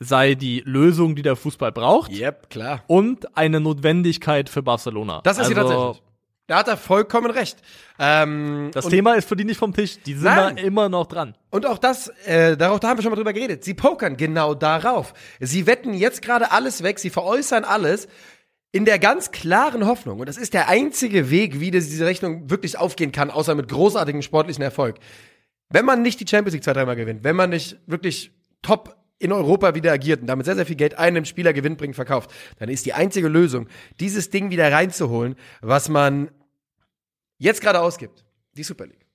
sei 0.00 0.34
die 0.34 0.62
Lösung, 0.64 1.16
die 1.16 1.22
der 1.22 1.36
Fußball 1.36 1.72
braucht. 1.72 2.12
Yep, 2.12 2.50
klar. 2.50 2.84
Und 2.86 3.36
eine 3.36 3.60
Notwendigkeit 3.60 4.48
für 4.48 4.62
Barcelona. 4.62 5.20
Das 5.24 5.34
ist 5.34 5.40
also, 5.40 5.48
sie 5.48 5.54
tatsächlich. 5.54 6.02
Da 6.48 6.60
hat 6.60 6.68
er 6.68 6.78
vollkommen 6.78 7.30
recht. 7.30 7.58
Ähm, 7.98 8.70
das 8.72 8.86
Thema 8.86 9.12
ist 9.14 9.28
für 9.28 9.36
die 9.36 9.44
nicht 9.44 9.58
vom 9.58 9.74
Tisch. 9.74 9.98
Die 10.06 10.14
sind 10.14 10.24
nein. 10.24 10.56
da 10.56 10.62
immer 10.62 10.88
noch 10.88 11.06
dran. 11.06 11.34
Und 11.50 11.66
auch 11.66 11.76
das, 11.76 12.08
äh, 12.24 12.56
darauf, 12.56 12.80
da 12.80 12.88
haben 12.88 12.96
wir 12.96 13.02
schon 13.02 13.10
mal 13.10 13.16
drüber 13.16 13.34
geredet. 13.34 13.64
Sie 13.64 13.74
pokern 13.74 14.16
genau 14.16 14.54
darauf. 14.54 15.12
Sie 15.40 15.66
wetten 15.66 15.92
jetzt 15.92 16.22
gerade 16.22 16.50
alles 16.50 16.82
weg. 16.82 17.00
Sie 17.00 17.10
veräußern 17.10 17.64
alles 17.64 18.08
in 18.72 18.86
der 18.86 18.98
ganz 18.98 19.30
klaren 19.30 19.84
Hoffnung. 19.84 20.20
Und 20.20 20.26
das 20.26 20.38
ist 20.38 20.54
der 20.54 20.68
einzige 20.68 21.28
Weg, 21.30 21.60
wie 21.60 21.70
diese 21.70 22.06
Rechnung 22.06 22.48
wirklich 22.48 22.78
aufgehen 22.78 23.12
kann, 23.12 23.30
außer 23.30 23.54
mit 23.54 23.68
großartigem 23.68 24.22
sportlichen 24.22 24.62
Erfolg. 24.62 24.96
Wenn 25.68 25.84
man 25.84 26.00
nicht 26.00 26.18
die 26.18 26.26
Champions 26.26 26.54
League 26.54 26.64
zwei, 26.64 26.72
dreimal 26.72 26.96
gewinnt, 26.96 27.24
wenn 27.24 27.36
man 27.36 27.50
nicht 27.50 27.76
wirklich 27.86 28.32
top 28.62 28.97
in 29.18 29.32
Europa 29.32 29.74
wieder 29.74 29.92
agiert 29.92 30.20
und 30.20 30.26
damit 30.26 30.46
sehr, 30.46 30.54
sehr 30.54 30.66
viel 30.66 30.76
Geld 30.76 30.96
einem 30.96 31.24
Spieler 31.24 31.52
Gewinn 31.52 31.76
bringt, 31.76 31.96
verkauft, 31.96 32.32
dann 32.58 32.68
ist 32.68 32.86
die 32.86 32.92
einzige 32.92 33.28
Lösung, 33.28 33.68
dieses 34.00 34.30
Ding 34.30 34.50
wieder 34.50 34.70
reinzuholen, 34.70 35.36
was 35.60 35.88
man 35.88 36.30
jetzt 37.38 37.60
gerade 37.60 37.80
ausgibt, 37.80 38.24
die 38.52 38.62
Super 38.62 38.86
League. 38.86 39.06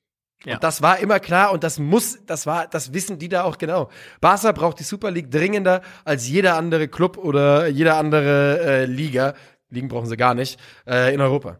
Ja. 0.45 0.55
Und 0.55 0.63
das 0.63 0.81
war 0.81 0.99
immer 0.99 1.19
klar 1.21 1.53
und 1.53 1.63
das 1.63 1.79
muss, 1.79 2.19
das 2.25 2.45
war, 2.45 2.67
das 2.67 2.93
wissen 2.93 3.17
die 3.17 3.29
da 3.29 3.43
auch 3.43 3.57
genau. 3.57 3.89
Barca 4.19 4.51
braucht 4.51 4.79
die 4.79 4.83
Super 4.83 5.09
League 5.09 5.31
dringender 5.31 5.81
als 6.03 6.27
jeder 6.27 6.57
andere 6.57 6.89
Club 6.89 7.17
oder 7.17 7.67
jeder 7.67 7.97
andere 7.97 8.59
äh, 8.59 8.85
Liga. 8.85 9.35
Ligen 9.69 9.87
brauchen 9.87 10.07
sie 10.07 10.17
gar 10.17 10.33
nicht 10.33 10.59
äh, 10.85 11.13
in 11.13 11.21
Europa. 11.21 11.59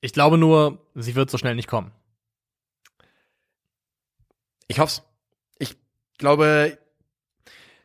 Ich 0.00 0.12
glaube 0.12 0.38
nur, 0.38 0.86
sie 0.94 1.16
wird 1.16 1.30
so 1.30 1.38
schnell 1.38 1.56
nicht 1.56 1.68
kommen. 1.68 1.90
Ich 4.68 4.78
hoff's. 4.78 5.02
Ich 5.58 5.76
glaube, 6.18 6.78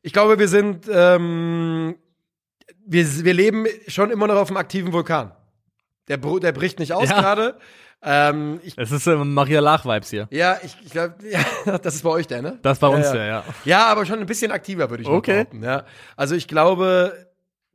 ich 0.02 0.14
glaube, 0.14 0.39
wir 0.39 0.47
sind, 0.47 0.88
ähm, 0.91 1.95
wir, 2.86 3.26
wir 3.26 3.34
leben 3.34 3.68
schon 3.88 4.12
immer 4.12 4.28
noch 4.28 4.36
auf 4.36 4.50
einem 4.50 4.58
aktiven 4.58 4.93
Vulkan. 4.93 5.32
Der, 6.08 6.18
der 6.18 6.52
bricht 6.52 6.80
nicht 6.80 6.93
aus 6.93 7.10
ja. 7.10 7.20
gerade. 7.20 7.58
Ähm, 8.02 8.62
es 8.78 8.91
ist 8.91 9.08
äh, 9.08 9.16
Maria 9.16 9.60
Lach-Vibes 9.60 10.10
hier. 10.10 10.28
Ja, 10.32 10.58
ich, 10.64 10.76
ich 10.84 10.91
glaube, 10.91 11.16
ja, 11.30 11.78
das 11.78 11.95
ist 11.95 12.04
bei 12.04 12.10
euch 12.10 12.28
der, 12.28 12.41
ne? 12.41 12.60
Das 12.62 12.78
ist 12.78 12.82
bei 12.82 12.88
uns 12.88 13.08
ja, 13.08 13.14
der, 13.14 13.26
ja. 13.26 13.43
Ja, 13.66 13.86
aber 13.88 14.06
schon 14.06 14.20
ein 14.20 14.26
bisschen 14.26 14.52
aktiver, 14.52 14.89
würde 14.89 15.04
ich 15.04 15.10
okay. 15.10 15.34
behaupten. 15.34 15.64
Ja. 15.64 15.86
Also 16.16 16.36
ich 16.36 16.47
glaube, 16.47 17.28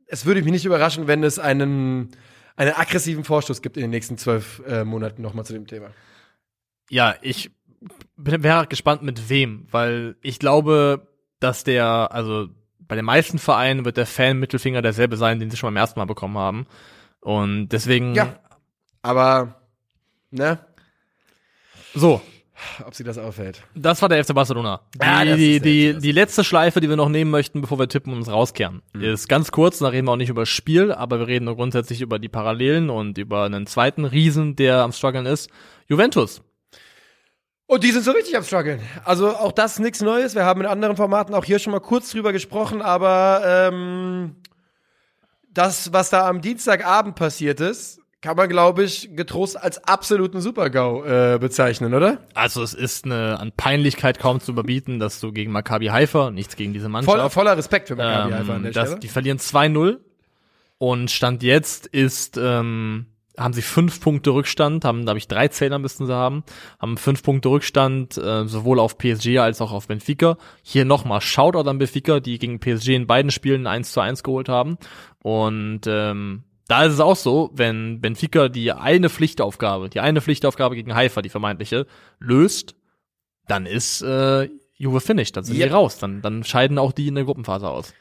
es 0.07 0.25
würde 0.25 0.41
mich 0.41 0.51
nicht 0.51 0.65
überraschen, 0.65 1.07
wenn 1.07 1.23
es 1.23 1.37
einen, 1.37 2.09
einen 2.55 2.73
aggressiven 2.73 3.23
Vorstoß 3.23 3.61
gibt 3.61 3.77
in 3.77 3.81
den 3.81 3.91
nächsten 3.91 4.17
zwölf 4.17 4.61
äh, 4.67 4.83
Monaten 4.83 5.21
nochmal 5.21 5.45
zu 5.45 5.53
dem 5.53 5.67
Thema. 5.67 5.91
Ja, 6.89 7.15
ich 7.21 7.51
wäre 8.17 8.65
gespannt 8.67 9.03
mit 9.03 9.29
wem, 9.29 9.67
weil 9.69 10.15
ich 10.21 10.39
glaube, 10.39 11.07
dass 11.39 11.63
der, 11.63 12.11
also 12.11 12.47
bei 12.79 12.95
den 12.95 13.05
meisten 13.05 13.39
Vereinen 13.39 13.85
wird 13.85 13.97
der 13.97 14.05
Fan-Mittelfinger 14.05 14.81
derselbe 14.81 15.17
sein, 15.17 15.39
den 15.39 15.49
sie 15.49 15.57
schon 15.57 15.67
beim 15.67 15.77
ersten 15.77 15.99
Mal 15.99 16.05
bekommen 16.05 16.37
haben. 16.37 16.67
Und 17.19 17.69
deswegen. 17.69 18.15
Ja. 18.15 18.39
Aber, 19.01 19.61
ne? 20.31 20.59
So. 21.93 22.21
Ob 22.85 22.95
sie 22.95 23.03
das 23.03 23.17
auffällt. 23.17 23.63
Das 23.75 24.01
war 24.01 24.07
der 24.07 24.23
FC 24.23 24.33
Barcelona. 24.33 24.81
Die, 24.95 25.05
ja, 25.05 25.25
die, 25.35 25.59
die, 25.59 25.97
die 25.97 26.11
letzte 26.13 26.43
Schleife, 26.43 26.79
die 26.79 26.87
wir 26.87 26.95
noch 26.95 27.09
nehmen 27.09 27.29
möchten, 27.29 27.59
bevor 27.59 27.77
wir 27.79 27.89
tippen 27.89 28.13
und 28.13 28.19
uns 28.19 28.29
rauskehren, 28.29 28.81
mhm. 28.93 29.03
ist 29.03 29.27
ganz 29.27 29.51
kurz, 29.51 29.79
da 29.79 29.89
reden 29.89 30.07
wir 30.07 30.13
auch 30.13 30.17
nicht 30.17 30.29
über 30.29 30.43
das 30.43 30.49
Spiel, 30.49 30.93
aber 30.93 31.19
wir 31.19 31.27
reden 31.27 31.45
nur 31.45 31.55
grundsätzlich 31.55 32.01
über 32.01 32.17
die 32.17 32.29
Parallelen 32.29 32.89
und 32.89 33.17
über 33.17 33.43
einen 33.43 33.67
zweiten 33.67 34.05
Riesen, 34.05 34.55
der 34.55 34.83
am 34.83 34.93
struggeln 34.93 35.25
ist. 35.25 35.49
Juventus. 35.87 36.41
Und 37.67 37.83
die 37.83 37.91
sind 37.91 38.03
so 38.03 38.11
richtig 38.11 38.37
am 38.37 38.43
struggeln. 38.43 38.79
Also 39.03 39.29
auch 39.35 39.51
das 39.51 39.79
nichts 39.79 40.01
Neues. 40.01 40.35
Wir 40.35 40.45
haben 40.45 40.61
in 40.61 40.67
anderen 40.67 40.95
Formaten 40.95 41.33
auch 41.33 41.43
hier 41.45 41.59
schon 41.59 41.71
mal 41.71 41.79
kurz 41.79 42.11
drüber 42.11 42.31
gesprochen, 42.31 42.81
aber 42.81 43.41
ähm, 43.43 44.35
das, 45.49 45.91
was 45.91 46.11
da 46.11 46.27
am 46.27 46.41
Dienstagabend 46.41 47.15
passiert 47.15 47.59
ist, 47.59 47.99
kann 48.21 48.37
man, 48.37 48.49
glaube 48.49 48.83
ich, 48.83 49.15
getrost 49.15 49.55
als 49.55 49.83
absoluten 49.83 50.41
Super-GAU 50.41 51.05
äh, 51.05 51.37
bezeichnen, 51.39 51.93
oder? 51.93 52.19
Also 52.33 52.63
es 52.63 52.73
ist 52.73 53.05
eine 53.05 53.39
an 53.39 53.51
Peinlichkeit 53.51 54.19
kaum 54.19 54.39
zu 54.39 54.51
überbieten, 54.51 54.99
dass 54.99 55.19
du 55.19 55.31
gegen 55.31 55.51
Maccabi 55.51 55.87
Haifa, 55.87 56.31
nichts 56.31 56.55
gegen 56.55 56.73
diese 56.73 56.89
Mannschaft. 56.89 57.17
Voll, 57.17 57.29
voller 57.29 57.57
Respekt 57.57 57.87
für 57.87 57.95
Maccabi 57.95 58.31
ähm, 58.31 58.39
Haifa 58.39 58.55
an 58.55 58.63
der 58.63 58.71
das, 58.71 58.87
Stelle. 58.87 58.99
Die 58.99 59.07
verlieren 59.09 59.37
2-0 59.37 59.99
und 60.77 61.11
Stand 61.11 61.43
jetzt 61.43 61.87
ist, 61.87 62.37
ähm, 62.37 63.05
haben 63.37 63.53
sie 63.53 63.61
fünf 63.61 64.01
Punkte 64.01 64.31
Rückstand, 64.31 64.85
haben, 64.85 65.05
da 65.05 65.11
habe 65.11 65.17
ich 65.17 65.27
drei 65.27 65.47
Zähler 65.47 65.79
müssten 65.79 66.05
sie 66.05 66.13
haben, 66.13 66.43
haben 66.79 66.97
fünf 66.97 67.23
Punkte 67.23 67.49
Rückstand, 67.49 68.17
äh, 68.17 68.47
sowohl 68.47 68.79
auf 68.79 68.97
PSG 68.97 69.39
als 69.39 69.61
auch 69.61 69.71
auf 69.71 69.87
Benfica. 69.87 70.37
Hier 70.63 70.85
nochmal 70.85 71.21
Shoutout 71.21 71.69
an 71.69 71.77
Benfica, 71.77 72.19
die 72.19 72.39
gegen 72.39 72.59
PSG 72.59 72.89
in 72.89 73.07
beiden 73.07 73.31
Spielen 73.31 73.67
1 73.67 73.91
zu 73.91 74.01
1 74.01 74.23
geholt 74.23 74.49
haben. 74.49 74.77
Und 75.21 75.81
ähm, 75.87 76.43
da 76.67 76.85
ist 76.85 76.93
es 76.93 76.99
auch 76.99 77.15
so, 77.15 77.51
wenn 77.53 78.01
Benfica 78.01 78.49
die 78.49 78.71
eine 78.71 79.09
Pflichtaufgabe, 79.09 79.89
die 79.89 79.99
eine 79.99 80.21
Pflichtaufgabe 80.21 80.75
gegen 80.75 80.95
Haifa, 80.95 81.21
die 81.21 81.29
vermeintliche, 81.29 81.85
löst, 82.19 82.75
dann 83.47 83.65
ist 83.65 84.01
äh, 84.01 84.49
Juve 84.77 84.99
finished, 84.99 85.37
dann 85.37 85.43
sind 85.43 85.57
Yep. 85.57 85.67
die 85.67 85.73
raus, 85.73 85.99
dann, 85.99 86.21
dann 86.21 86.43
scheiden 86.43 86.77
auch 86.77 86.91
die 86.91 87.07
in 87.07 87.15
der 87.15 87.25
Gruppenphase 87.25 87.69
aus. 87.69 87.93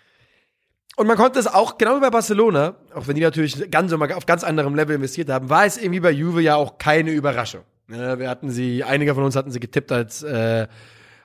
Und 0.96 1.06
man 1.06 1.16
konnte 1.16 1.38
es 1.38 1.46
auch, 1.46 1.76
genau 1.76 1.96
wie 1.96 2.00
bei 2.00 2.10
Barcelona, 2.10 2.76
auch 2.94 3.06
wenn 3.08 3.16
die 3.16 3.22
natürlich 3.22 3.70
ganz, 3.70 3.92
auf 3.92 4.26
ganz 4.26 4.44
anderem 4.44 4.74
Level 4.74 4.94
investiert 4.94 5.28
haben, 5.28 5.50
war 5.50 5.66
es 5.66 5.76
irgendwie 5.76 6.00
bei 6.00 6.10
Juve 6.10 6.40
ja 6.40 6.54
auch 6.54 6.78
keine 6.78 7.10
Überraschung. 7.10 7.62
Ne, 7.88 8.18
Wir 8.18 8.30
hatten 8.30 8.50
sie, 8.50 8.84
einige 8.84 9.14
von 9.14 9.24
uns 9.24 9.36
hatten 9.36 9.50
sie 9.50 9.60
getippt 9.60 9.90
als, 9.90 10.22
äh, 10.22 10.68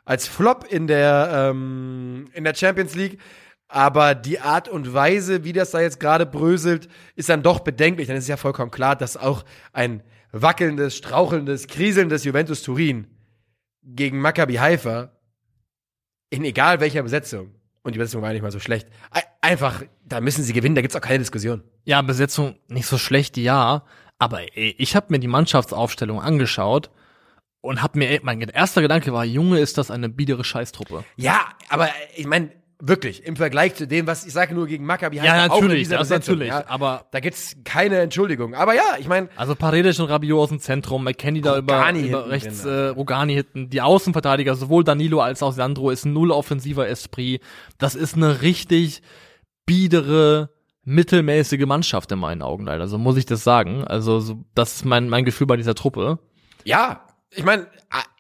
als 0.06 0.28
Flop 0.28 0.66
in 0.70 0.88
der, 0.88 1.52
ähm, 1.52 2.26
in 2.34 2.44
der 2.44 2.56
Champions 2.56 2.96
League. 2.96 3.20
Aber 3.68 4.16
die 4.16 4.40
Art 4.40 4.68
und 4.68 4.92
Weise, 4.96 5.44
wie 5.44 5.54
das 5.54 5.70
da 5.70 5.80
jetzt 5.80 6.00
gerade 6.00 6.26
bröselt, 6.26 6.90
ist 7.16 7.30
dann 7.30 7.44
doch 7.44 7.60
bedenklich. 7.60 8.08
Dann 8.08 8.18
ist 8.18 8.24
es 8.24 8.30
ja 8.30 8.38
vollkommen 8.38 8.72
klar, 8.72 8.96
dass 8.96 9.16
auch 9.16 9.46
ein 9.74 10.02
wackelndes, 10.32 10.96
strauchelndes, 10.96 11.68
kriselndes 11.68 12.24
Juventus 12.24 12.64
Turin 12.64 13.08
gegen 13.84 14.20
Maccabi 14.20 14.56
Haifa 14.56 15.12
in 16.32 16.44
egal 16.44 16.80
welcher 16.80 17.04
Besetzung, 17.04 17.56
und 17.82 17.94
die 17.94 18.00
Besetzung 18.00 18.22
war 18.22 18.32
nicht 18.34 18.42
mal 18.42 18.52
so 18.52 18.60
schlecht, 18.60 18.88
einfach, 19.42 19.84
da 20.06 20.22
müssen 20.22 20.44
sie 20.44 20.54
gewinnen, 20.54 20.76
da 20.76 20.82
gibt's 20.82 20.96
auch 20.96 21.02
keine 21.02 21.20
Diskussion. 21.20 21.64
Ja, 21.86 22.02
Besetzung 22.02 22.56
nicht 22.68 22.88
so 22.88 22.98
schlecht, 22.98 23.38
ja. 23.38 23.84
Aber 24.18 24.42
ey, 24.56 24.76
ich 24.78 24.96
habe 24.96 25.08
mir 25.10 25.20
die 25.20 25.28
Mannschaftsaufstellung 25.28 26.22
angeschaut 26.22 26.90
und 27.62 27.82
hab 27.82 27.96
mir, 27.96 28.10
ey, 28.10 28.20
mein 28.24 28.42
erster 28.42 28.82
Gedanke 28.82 29.14
war, 29.14 29.26
Junge, 29.26 29.60
ist 29.60 29.78
das 29.78 29.92
eine 29.92 30.10
biedere 30.10 30.44
Scheißtruppe. 30.44 31.04
Ja, 31.16 31.40
aber 31.70 31.90
ich 32.16 32.26
meine, 32.26 32.52
wirklich, 32.82 33.26
im 33.26 33.36
Vergleich 33.36 33.76
zu 33.76 33.88
dem, 33.88 34.08
was 34.08 34.26
ich 34.26 34.34
sage 34.34 34.54
nur 34.54 34.68
gegen 34.68 34.86
Maccabi 34.86 35.18
Ja, 35.18 35.48
natürlich, 35.48 35.88
das 35.90 36.00
Besetzung, 36.00 36.36
natürlich. 36.36 36.54
Ja, 36.54 36.66
Aber 36.68 37.06
da 37.12 37.20
gibt's 37.20 37.56
keine 37.64 38.00
Entschuldigung. 38.00 38.56
Aber 38.56 38.74
ja, 38.74 38.98
ich 39.00 39.08
meine, 39.08 39.30
also 39.36 39.56
Paredes 39.56 40.00
und 40.00 40.10
Rabiot 40.10 40.40
aus 40.40 40.50
dem 40.50 40.60
Zentrum, 40.60 41.04
McKenny 41.04 41.42
da 41.42 41.58
über, 41.58 41.92
über 41.92 42.30
rechts, 42.30 42.64
drin, 42.64 42.72
äh, 42.72 42.88
Rogani 42.88 43.34
hinten, 43.36 43.70
die 43.70 43.82
Außenverteidiger, 43.82 44.56
sowohl 44.56 44.84
Danilo 44.84 45.22
als 45.22 45.44
auch 45.44 45.52
Sandro, 45.52 45.92
ist 45.92 46.06
null 46.06 46.32
offensiver 46.32 46.88
Esprit. 46.88 47.42
Das 47.78 47.96
ist 47.96 48.16
eine 48.16 48.42
richtig 48.42 49.02
biedere, 49.70 50.50
mittelmäßige 50.84 51.66
Mannschaft 51.68 52.12
in 52.12 52.20
meinen 52.20 52.42
Augen 52.42 52.66
leider. 52.66 52.88
So 52.88 52.98
muss 52.98 53.18
ich 53.18 53.26
das 53.26 53.44
sagen. 53.44 53.84
Also 53.84 54.20
so, 54.20 54.44
das 54.56 54.78
ist 54.78 54.86
mein, 54.86 55.08
mein 55.10 55.26
Gefühl 55.26 55.46
bei 55.48 55.58
dieser 55.58 55.76
Truppe. 55.76 56.18
ja, 56.66 57.02
ich 57.32 57.44
meine, 57.44 57.68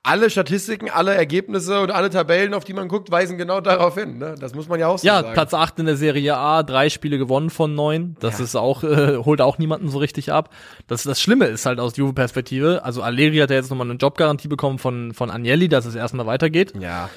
alle 0.04 0.30
Statistiken, 0.30 0.88
alle 0.91 1.16
Ergebnisse 1.16 1.82
und 1.82 1.89
alle 1.89 2.12
Tabellen, 2.12 2.54
auf 2.54 2.64
die 2.64 2.74
man 2.74 2.88
guckt, 2.88 3.10
weisen 3.10 3.39
genau 3.39 3.60
darauf 3.60 3.95
hin. 3.95 4.20
Ne? 4.20 4.36
Das 4.39 4.54
muss 4.54 4.68
man 4.70 4.80
ja 4.80 4.88
auch 4.88 5.00
so 5.00 5.08
Ja, 5.08 5.22
sagen. 5.22 5.34
Platz 5.34 5.56
8 5.56 5.80
in 5.80 5.88
der 5.88 5.97
Serie 5.97 6.38
A, 6.38 6.62
drei 6.62 6.89
Spiele 6.91 7.18
gewonnen 7.18 7.50
von 7.50 7.74
neun. 7.74 8.18
Das 8.20 8.39
ist 8.39 8.56
auch, 8.56 8.84
äh, 8.84 9.18
holt 9.18 9.41
auch 9.41 9.58
niemanden 9.58 9.89
so 9.89 9.97
richtig 9.97 10.32
ab. 10.32 10.54
Das, 10.86 11.02
das 11.02 11.20
Schlimme 11.20 11.45
ist 11.45 11.66
halt 11.66 11.80
aus 11.80 11.97
Juve-Perspektive, 11.97 12.82
also 12.84 13.02
Allegri 13.02 13.38
hat 13.39 13.50
ja 13.50 13.56
jetzt 13.56 13.72
nochmal 13.72 13.89
eine 13.89 13.97
Jobgarantie 13.97 14.47
bekommen 14.47 14.78
von, 14.78 15.12
von 15.16 15.32
Agnelli, 15.32 15.70
dass 15.70 15.86
es 15.88 15.95
erstmal 15.95 16.28
weitergeht. 16.28 16.74
Ja. 16.80 17.10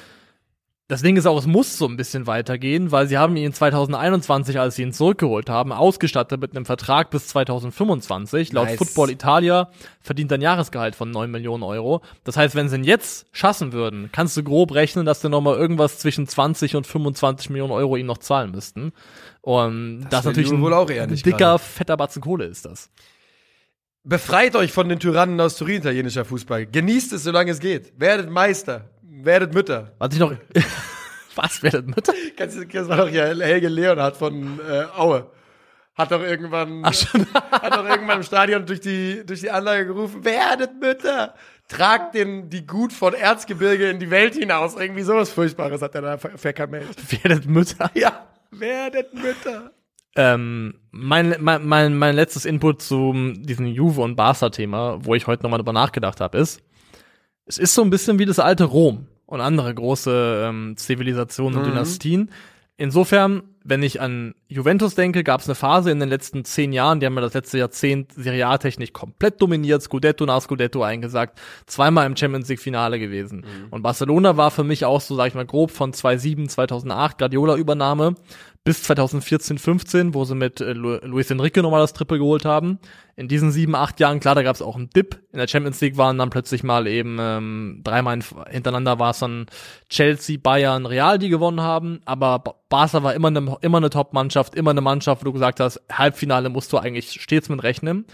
Das 0.93 1.01
Ding 1.01 1.17
ist 1.17 1.25
auch, 1.25 1.39
es 1.39 1.47
muss 1.47 1.75
so 1.75 1.87
ein 1.87 1.97
bisschen 1.97 2.27
weitergehen, 2.27 2.91
weil 2.91 3.07
sie 3.07 3.17
haben 3.17 3.35
ihn 3.35 3.51
2021, 3.51 4.59
als 4.59 4.75
sie 4.75 4.83
ihn 4.83 4.93
zurückgeholt 4.93 5.49
haben, 5.49 5.71
ausgestattet 5.71 6.39
mit 6.39 6.55
einem 6.55 6.67
Vertrag 6.67 7.09
bis 7.09 7.29
2025. 7.29 8.53
Laut 8.53 8.67
Nice. 8.67 8.77
Football 8.77 9.09
Italia 9.09 9.71
verdient 10.01 10.31
er 10.31 10.37
ein 10.37 10.41
Jahresgehalt 10.41 10.95
von 10.95 11.09
9 11.09 11.31
Millionen 11.31 11.63
Euro. 11.63 12.03
Das 12.25 12.37
heißt, 12.37 12.53
wenn 12.53 12.69
sie 12.69 12.75
ihn 12.75 12.83
jetzt 12.83 13.25
schaffen 13.31 13.73
würden, 13.73 14.09
kannst 14.11 14.37
du 14.37 14.43
grob 14.43 14.71
rechnen, 14.75 15.03
dass 15.03 15.21
sie 15.21 15.29
nochmal 15.29 15.57
irgendwas 15.57 15.97
zwischen 15.97 16.27
20 16.27 16.75
und 16.75 16.85
25 16.85 17.49
Millionen 17.49 17.71
Euro 17.71 17.97
ihm 17.97 18.05
noch 18.05 18.19
zahlen 18.19 18.51
müssten. 18.51 18.93
Und 19.41 20.05
das, 20.11 20.25
will 20.25 20.33
natürlich 20.33 20.51
ein, 20.51 20.61
wohl 20.61 20.75
auch 20.75 20.91
eher 20.91 21.07
nicht 21.07 21.25
dicker, 21.25 21.37
gerade. 21.37 21.57
fetter 21.63 21.97
Batzen 21.97 22.21
Kohle 22.21 22.45
ist 22.45 22.65
das. 22.65 22.91
Befreit 24.03 24.55
euch 24.55 24.71
von 24.71 24.87
den 24.89 24.99
Tyrannen 24.99 25.41
aus 25.41 25.57
Turin, 25.57 25.77
italienischer 25.77 26.23
Fußball. 26.23 26.67
Genießt 26.67 27.13
es, 27.13 27.23
solange 27.23 27.49
es 27.49 27.59
geht. 27.59 27.99
Werdet 27.99 28.29
Meister. 28.29 28.92
Werdet 29.23 29.53
Mütter. 29.53 29.93
Was 29.99 30.13
ich 30.13 30.19
noch, 30.19 30.33
was 31.35 31.63
werdet 31.63 31.87
Mütter? 31.87 32.13
Kennst 32.35 32.57
du, 32.57 32.65
das 32.65 32.89
war 32.89 32.97
doch 32.97 33.09
ja 33.09 33.25
Helge 33.25 33.69
Leonhardt 33.69 34.17
von 34.17 34.59
äh, 34.59 34.83
Aue. 34.97 35.29
Hat 35.95 36.11
doch 36.11 36.21
irgendwann, 36.21 36.83
hat 36.85 37.73
doch 37.75 37.87
irgendwann 37.87 38.17
im 38.17 38.23
Stadion 38.23 38.65
durch 38.65 38.81
die, 38.81 39.23
durch 39.25 39.41
die 39.41 39.51
Anlage 39.51 39.85
gerufen, 39.85 40.25
werdet 40.25 40.79
Mütter! 40.81 41.35
Tragt 41.69 42.15
den, 42.15 42.49
die 42.49 42.67
Gut 42.67 42.91
von 42.91 43.13
Erzgebirge 43.13 43.89
in 43.89 43.99
die 43.99 44.09
Welt 44.11 44.33
hinaus. 44.35 44.75
Irgendwie 44.75 45.03
sowas 45.03 45.31
Furchtbares 45.31 45.81
hat 45.81 45.95
er 45.95 46.01
da 46.01 46.17
ver- 46.17 46.37
verkamelt. 46.37 46.87
werdet 47.23 47.45
Mütter? 47.45 47.89
Ja, 47.93 48.27
werdet 48.51 49.13
Mütter! 49.13 49.71
Ähm, 50.15 50.75
mein, 50.91 51.35
mein, 51.39 51.65
mein, 51.65 51.95
mein 51.97 52.15
letztes 52.15 52.45
Input 52.45 52.81
zu 52.81 53.13
diesem 53.37 53.67
Juve- 53.67 54.01
und 54.01 54.15
Barca-Thema, 54.15 54.97
wo 55.05 55.15
ich 55.15 55.27
heute 55.27 55.43
nochmal 55.43 55.59
drüber 55.59 55.73
nachgedacht 55.73 56.19
habe, 56.19 56.37
ist, 56.37 56.61
es 57.45 57.57
ist 57.57 57.73
so 57.73 57.81
ein 57.81 57.89
bisschen 57.89 58.19
wie 58.19 58.25
das 58.25 58.39
alte 58.39 58.65
Rom 58.65 59.07
und 59.33 59.41
andere 59.41 59.73
große 59.73 60.45
ähm, 60.47 60.77
Zivilisationen 60.77 61.57
und 61.57 61.65
Dynastien. 61.65 62.29
Insofern, 62.77 63.41
wenn 63.63 63.81
ich 63.81 63.99
an 63.99 64.35
Juventus 64.47 64.93
denke, 64.93 65.23
gab 65.23 65.41
es 65.41 65.47
eine 65.47 65.55
Phase 65.55 65.89
in 65.89 65.99
den 65.99 66.09
letzten 66.09 66.45
zehn 66.45 66.71
Jahren, 66.71 66.99
die 66.99 67.07
haben 67.07 67.15
ja 67.15 67.21
das 67.21 67.33
letzte 67.33 67.57
Jahrzehnt 67.57 68.11
Serie 68.13 68.45
A-technisch 68.45 68.93
komplett 68.93 69.41
dominiert, 69.41 69.81
Scudetto 69.81 70.27
nach 70.27 70.41
Scudetto 70.41 70.83
eingesagt, 70.83 71.39
zweimal 71.65 72.05
im 72.05 72.15
Champions 72.15 72.47
League-Finale 72.47 72.99
gewesen. 72.99 73.43
Und 73.71 73.81
Barcelona 73.81 74.37
war 74.37 74.51
für 74.51 74.63
mich 74.63 74.85
auch 74.85 75.01
so, 75.01 75.15
sag 75.15 75.29
ich 75.29 75.33
mal, 75.33 75.47
grob 75.47 75.71
von 75.71 75.93
2007, 75.93 76.49
2008, 76.49 77.17
Guardiola-Übernahme, 77.17 78.13
bis 78.65 78.83
2014, 78.83 79.57
15, 79.57 80.13
wo 80.13 80.23
sie 80.23 80.35
mit 80.35 80.61
äh, 80.61 80.71
Lu 80.71 80.97
Luis 81.03 81.29
Enrique 81.29 81.61
nochmal 81.61 81.81
das 81.81 81.91
Triple 81.93 82.17
geholt 82.17 82.45
haben. 82.45 82.79
In 83.17 83.27
diesen 83.27 83.51
sieben, 83.51 83.75
acht 83.75 83.99
Jahren, 83.99 84.21
klar, 84.21 84.35
da 84.35 84.43
gab 84.43 84.55
es 84.55 84.61
auch 84.61 84.77
einen 84.77 84.89
Dip. 84.89 85.21
In 85.33 85.39
der 85.39 85.47
Champions 85.47 85.81
League 85.81 85.97
waren 85.97 86.17
dann 86.17 86.29
plötzlich 86.29 86.63
mal 86.63 86.87
eben 86.87 87.17
ähm, 87.19 87.81
dreimal 87.83 88.15
in, 88.15 88.23
hintereinander 88.49 88.99
war 88.99 89.11
es 89.11 89.19
dann 89.19 89.47
Chelsea, 89.89 90.37
Bayern, 90.41 90.85
Real, 90.85 91.19
die 91.19 91.27
gewonnen 91.29 91.59
haben. 91.61 91.99
Aber 92.05 92.39
Ba- 92.39 92.55
Barca 92.69 93.03
war 93.03 93.13
immer 93.13 93.27
eine, 93.27 93.57
immer 93.61 93.77
eine 93.77 93.89
Top-Mannschaft, 93.89 94.55
immer 94.55 94.71
eine 94.71 94.81
Mannschaft, 94.81 95.21
wo 95.21 95.25
du 95.25 95.33
gesagt 95.33 95.59
hast, 95.59 95.81
Halbfinale 95.91 96.47
musst 96.49 96.71
du 96.71 96.77
eigentlich 96.77 97.21
stets 97.21 97.49
mit 97.49 97.63
rechnen. 97.63 98.05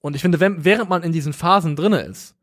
Und 0.00 0.16
ich 0.16 0.22
finde, 0.22 0.40
wenn, 0.40 0.64
während 0.64 0.88
man 0.88 1.02
in 1.02 1.12
diesen 1.12 1.34
Phasen 1.34 1.76
drinne 1.76 2.00
ist, 2.00 2.34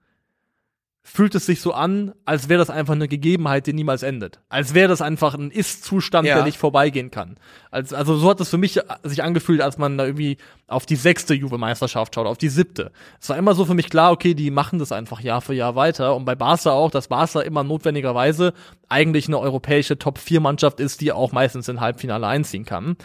fühlt 1.10 1.34
es 1.36 1.46
sich 1.46 1.62
so 1.62 1.72
an, 1.72 2.14
als 2.26 2.50
wäre 2.50 2.60
das 2.60 2.70
einfach 2.70 2.94
eine 2.94 3.08
Gegebenheit, 3.08 3.66
die 3.66 3.72
niemals 3.72 4.04
endet. 4.04 4.42
Als 4.50 4.74
wäre 4.74 4.90
das 4.90 5.02
einfach 5.02 5.36
ein 5.36 5.52
Ist-Zustand, 5.52 6.28
Ja. 6.28 6.36
der 6.36 6.44
nicht 6.44 6.58
vorbeigehen 6.58 7.12
kann. 7.12 7.38
Als, 7.72 7.94
also 7.94 8.18
so 8.18 8.30
hat 8.30 8.42
es 8.42 8.50
für 8.50 8.58
mich 8.58 8.80
sich 9.04 9.24
angefühlt, 9.24 9.62
als 9.62 9.78
man 9.78 9.98
da 9.98 10.06
irgendwie 10.06 10.36
auf 10.68 10.86
die 10.86 10.98
sechste 10.98 11.34
Juve-Meisterschaft 11.34 12.14
schaut, 12.14 12.28
auf 12.28 12.38
die 12.38 12.50
siebte. 12.50 12.92
Es 13.22 13.30
war 13.30 13.38
immer 13.38 13.56
so 13.56 13.64
für 13.64 13.74
mich 13.74 13.90
klar, 13.90 14.12
okay, 14.12 14.34
die 14.34 14.52
machen 14.52 14.80
das 14.80 14.92
einfach 14.92 15.22
Jahr 15.22 15.40
für 15.40 15.54
Jahr 15.54 15.76
weiter. 15.76 16.14
Und 16.14 16.26
bei 16.26 16.36
Barca 16.36 16.72
auch, 16.72 16.92
dass 16.92 17.08
Barca 17.08 17.40
immer 17.40 17.64
notwendigerweise 17.64 18.54
eigentlich 18.90 19.28
eine 19.28 19.40
europäische 19.40 19.98
Top-4-Mannschaft 19.98 20.82
ist, 20.82 21.00
die 21.00 21.14
auch 21.14 21.32
meistens 21.32 21.70
in 21.70 21.80
Halbfinale 21.80 22.28
einziehen 22.28 22.66
kann. 22.66 22.98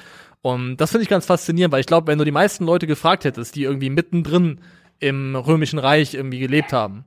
Und 0.42 0.78
das 0.78 0.90
finde 0.90 1.04
ich 1.04 1.08
ganz 1.08 1.26
faszinierend, 1.26 1.72
weil 1.72 1.80
ich 1.80 1.86
glaube, 1.86 2.08
wenn 2.08 2.18
du 2.18 2.24
die 2.24 2.32
meisten 2.32 2.64
Leute 2.64 2.88
gefragt 2.88 3.24
hättest, 3.24 3.54
die 3.54 3.62
irgendwie 3.62 3.90
mittendrin 3.90 4.60
im 4.98 5.36
Römischen 5.36 5.78
Reich 5.78 6.14
irgendwie 6.14 6.40
gelebt 6.40 6.72
haben, 6.72 7.04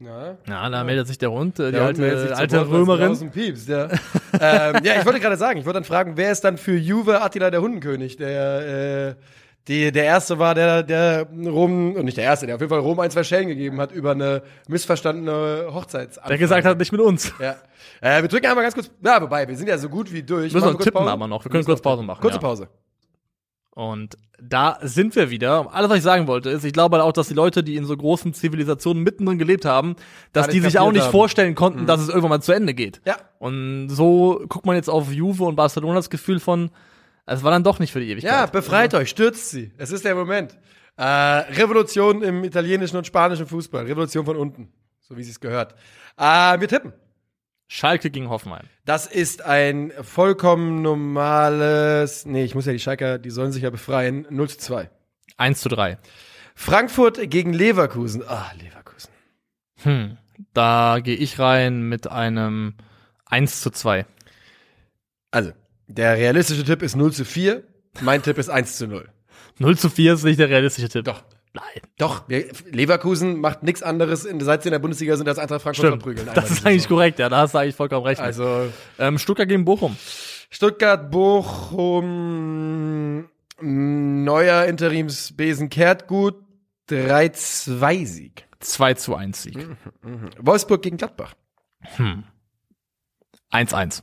Na? 0.00 0.36
ja, 0.46 0.70
da 0.70 0.84
meldet 0.84 1.08
sich 1.08 1.18
der 1.18 1.32
Hund, 1.32 1.58
äh, 1.58 1.66
die 1.66 1.72
Der 1.72 1.88
Hund 1.88 1.98
alte, 1.98 2.28
zur 2.28 2.36
alte 2.36 2.70
Römerin. 2.70 3.30
Piepst, 3.32 3.68
ja. 3.68 3.88
ähm, 4.40 4.76
ja, 4.84 5.00
ich 5.00 5.04
wollte 5.04 5.18
gerade 5.18 5.36
sagen, 5.36 5.58
ich 5.58 5.66
wollte 5.66 5.78
dann 5.78 5.84
fragen, 5.84 6.12
wer 6.16 6.30
ist 6.30 6.44
dann 6.44 6.56
für 6.56 6.76
Juve 6.76 7.20
Attila 7.20 7.50
der 7.50 7.60
Hundenkönig, 7.60 8.16
der, 8.16 9.08
äh, 9.08 9.14
die, 9.66 9.90
der 9.90 10.04
erste 10.04 10.38
war, 10.38 10.54
der, 10.54 10.84
der 10.84 11.26
Rom, 11.46 11.96
und 11.96 12.04
nicht 12.04 12.16
der 12.16 12.22
erste, 12.22 12.46
der 12.46 12.54
auf 12.54 12.60
jeden 12.60 12.70
Fall 12.70 12.78
Rom 12.78 13.00
ein, 13.00 13.10
zwei 13.10 13.24
Schellen 13.24 13.48
gegeben 13.48 13.80
hat 13.80 13.90
über 13.90 14.12
eine 14.12 14.42
missverstandene 14.68 15.66
Hochzeitsanfrage. 15.72 16.28
Der 16.28 16.38
gesagt 16.38 16.64
hat, 16.64 16.78
nicht 16.78 16.92
mit 16.92 17.00
uns. 17.00 17.32
Ja. 17.40 17.56
Äh, 18.00 18.22
wir 18.22 18.28
drücken 18.28 18.46
einmal 18.46 18.62
ganz 18.62 18.74
kurz, 18.74 18.92
ja, 19.04 19.20
wobei, 19.20 19.48
wir 19.48 19.56
sind 19.56 19.68
ja 19.68 19.78
so 19.78 19.88
gut 19.88 20.12
wie 20.12 20.22
durch. 20.22 20.52
Wir 20.52 20.60
müssen 20.60 20.66
noch 20.66 20.72
kurz 20.74 20.84
tippen 20.84 21.00
Pause? 21.00 21.10
aber 21.10 21.26
noch. 21.26 21.44
Wir 21.44 21.50
können 21.50 21.64
kurz 21.64 21.80
Pause 21.80 22.04
machen. 22.04 22.20
Kurze 22.20 22.36
ja. 22.36 22.40
Pause. 22.40 22.68
Und 23.78 24.16
da 24.42 24.76
sind 24.82 25.14
wir 25.14 25.30
wieder. 25.30 25.72
Alles, 25.72 25.88
was 25.88 25.98
ich 25.98 26.02
sagen 26.02 26.26
wollte, 26.26 26.50
ist, 26.50 26.64
ich 26.64 26.72
glaube 26.72 26.96
halt 26.96 27.04
auch, 27.04 27.12
dass 27.12 27.28
die 27.28 27.34
Leute, 27.34 27.62
die 27.62 27.76
in 27.76 27.84
so 27.84 27.96
großen 27.96 28.34
Zivilisationen 28.34 29.04
mittendrin 29.04 29.38
gelebt 29.38 29.64
haben, 29.64 29.94
dass 30.32 30.46
Gar 30.46 30.52
die 30.52 30.60
sich 30.62 30.80
auch 30.80 30.90
nicht 30.90 31.02
haben. 31.02 31.08
Mhm. 31.10 31.12
vorstellen 31.12 31.54
konnten, 31.54 31.86
dass 31.86 32.00
es 32.00 32.08
irgendwann 32.08 32.30
mal 32.30 32.42
zu 32.42 32.50
Ende 32.50 32.74
geht. 32.74 33.00
Ja. 33.06 33.18
Und 33.38 33.88
so 33.88 34.44
guckt 34.48 34.66
man 34.66 34.74
jetzt 34.74 34.90
auf 34.90 35.12
Juve 35.12 35.44
und 35.44 35.54
Barcelona 35.54 35.94
das 35.94 36.10
Gefühl 36.10 36.40
von, 36.40 36.72
es 37.24 37.44
war 37.44 37.52
dann 37.52 37.62
doch 37.62 37.78
nicht 37.78 37.92
für 37.92 38.00
die 38.00 38.10
Ewigkeit. 38.10 38.32
Ja, 38.32 38.46
befreit 38.46 38.94
euch, 38.94 39.10
stürzt 39.10 39.48
sie. 39.50 39.70
Es 39.76 39.92
ist 39.92 40.04
der 40.04 40.16
Moment. 40.16 40.58
Äh, 40.96 41.04
Revolution 41.04 42.24
im 42.24 42.42
italienischen 42.42 42.96
und 42.96 43.06
spanischen 43.06 43.46
Fußball. 43.46 43.84
Revolution 43.84 44.24
von 44.24 44.36
unten. 44.36 44.72
So 45.02 45.16
wie 45.16 45.22
sie 45.22 45.30
es 45.30 45.38
gehört. 45.38 45.76
Äh, 46.16 46.58
wir 46.58 46.66
tippen. 46.66 46.94
Schalke 47.68 48.10
gegen 48.10 48.30
Hoffenheim. 48.30 48.66
Das 48.86 49.06
ist 49.06 49.42
ein 49.42 49.92
vollkommen 50.02 50.80
normales. 50.80 52.24
Nee, 52.24 52.44
ich 52.44 52.54
muss 52.54 52.64
ja 52.64 52.72
die 52.72 52.80
Schalker, 52.80 53.18
die 53.18 53.30
sollen 53.30 53.52
sich 53.52 53.62
ja 53.62 53.70
befreien. 53.70 54.26
0 54.30 54.48
zu 54.48 54.58
2. 54.58 54.90
1 55.36 55.60
zu 55.60 55.68
3. 55.68 55.98
Frankfurt 56.54 57.30
gegen 57.30 57.52
Leverkusen. 57.52 58.24
Ah, 58.26 58.50
Leverkusen. 58.58 59.10
Hm. 59.82 60.16
Da 60.54 60.98
gehe 61.00 61.16
ich 61.16 61.38
rein 61.38 61.82
mit 61.82 62.08
einem 62.08 62.74
1 63.26 63.60
zu 63.60 63.70
2. 63.70 64.06
Also, 65.30 65.52
der 65.86 66.16
realistische 66.16 66.64
Tipp 66.64 66.82
ist 66.82 66.96
0 66.96 67.12
zu 67.12 67.24
4. 67.24 67.62
Mein 68.00 68.22
Tipp 68.22 68.38
ist 68.38 68.48
1 68.48 68.76
zu 68.78 68.88
0. 68.88 69.08
0 69.58 69.78
zu 69.78 69.90
4 69.90 70.14
ist 70.14 70.24
nicht 70.24 70.40
der 70.40 70.48
realistische 70.48 70.88
Tipp. 70.88 71.04
Doch. 71.04 71.22
Nein. 71.60 71.82
Doch, 71.96 72.28
Leverkusen 72.28 73.40
macht 73.40 73.62
nichts 73.62 73.82
anderes, 73.82 74.24
in, 74.24 74.38
seit 74.40 74.62
sie 74.62 74.68
in 74.68 74.72
der 74.72 74.78
Bundesliga 74.78 75.16
sind, 75.16 75.28
als 75.28 75.38
Eintracht 75.38 75.62
Frankfurt 75.62 75.86
Stimmt. 75.86 76.02
verprügeln. 76.02 76.30
Das 76.34 76.50
ist 76.50 76.64
eigentlich 76.64 76.88
korrekt, 76.88 77.18
ja, 77.18 77.28
da 77.28 77.38
hast 77.38 77.54
du 77.54 77.58
eigentlich 77.58 77.74
vollkommen 77.74 78.06
recht. 78.06 78.20
Also, 78.20 78.70
ähm, 78.98 79.18
Stuttgart 79.18 79.48
gegen 79.48 79.64
Bochum. 79.64 79.96
Stuttgart, 80.50 81.10
Bochum, 81.10 82.08
neuer 83.60 84.66
Interimsbesen 84.66 85.68
kehrt 85.68 86.06
gut, 86.06 86.36
3-2-Sieg. 86.90 88.46
2 88.60 88.94
zu 88.94 89.14
1 89.14 89.42
Sieg. 89.42 89.68
Wolfsburg 90.40 90.82
gegen 90.82 90.96
Gladbach. 90.96 91.34
1-1. 93.52 94.02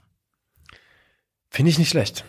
Finde 1.49 1.71
ich 1.71 1.77
nicht 1.77 1.89
schlecht. 1.89 2.25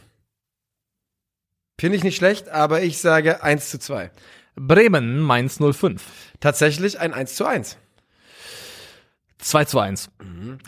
Finde 1.79 1.97
ich 1.97 2.05
nicht 2.05 2.17
schlecht, 2.17 2.49
aber 2.49 2.83
ich 2.83 2.99
sage 2.99 3.43
1 3.43 3.71
zu 3.71 3.79
2. 3.79 4.11
Bremen, 4.57 5.21
Mainz 5.21 5.59
05. 5.61 6.03
Tatsächlich 6.41 6.99
ein 6.99 7.13
1 7.15 7.35
zu 7.37 7.45
1. 7.47 7.79
2 9.39 9.65
zu 9.67 9.79
1. 9.79 10.11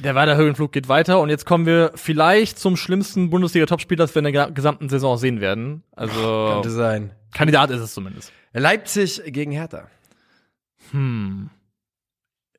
Der 0.03 0.15
Werder 0.15 0.37
Höhenflug 0.37 0.73
geht 0.73 0.89
weiter 0.89 1.21
und 1.21 1.31
jetzt 1.31 1.47
kommen 1.47 1.65
wir 1.67 1.93
vielleicht 1.95 2.59
zum 2.59 2.77
schlimmsten 2.77 3.31
Bundesliga-Topspieler, 3.31 4.05
das 4.05 4.15
wir 4.15 4.21
in 4.25 4.33
der 4.33 4.47
ge- 4.47 4.53
gesamten 4.55 4.89
Saison 4.89 5.17
sehen 5.17 5.41
werden. 5.41 5.83
Also, 5.97 6.51
Könnte 6.53 6.71
sein. 6.71 7.13
Kandidat 7.33 7.71
ist 7.71 7.81
es 7.81 7.95
zumindest. 7.95 8.31
Leipzig 8.53 9.23
gegen 9.27 9.53
Hertha. 9.53 9.89
Hm. 10.91 11.49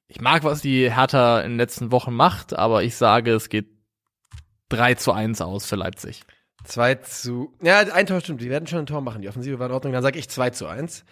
Ich 0.07 0.19
mag, 0.21 0.43
was 0.43 0.61
die 0.61 0.91
Hertha 0.91 1.41
in 1.41 1.51
den 1.51 1.57
letzten 1.59 1.91
Wochen 1.91 2.13
macht, 2.15 2.53
aber 2.57 2.83
ich 2.83 2.95
sage, 2.95 3.31
es 3.33 3.49
geht 3.49 3.67
3 4.69 4.95
zu 4.95 5.11
1 5.11 5.41
aus 5.41 5.65
für 5.67 5.75
Leipzig. 5.75 6.23
2 6.69 6.95
zu. 6.95 7.53
Ja, 7.61 7.79
ein 7.79 8.05
Tor 8.07 8.21
stimmt. 8.21 8.41
Die 8.41 8.49
werden 8.49 8.67
schon 8.67 8.79
ein 8.79 8.85
Tor 8.85 9.01
machen. 9.01 9.21
Die 9.21 9.29
Offensive 9.29 9.59
war 9.59 9.67
in 9.67 9.73
Ordnung. 9.73 9.93
Dann 9.93 10.03
sage 10.03 10.17
ich 10.19 10.29
2 10.29 10.51
zu 10.51 10.67
1. 10.67 11.03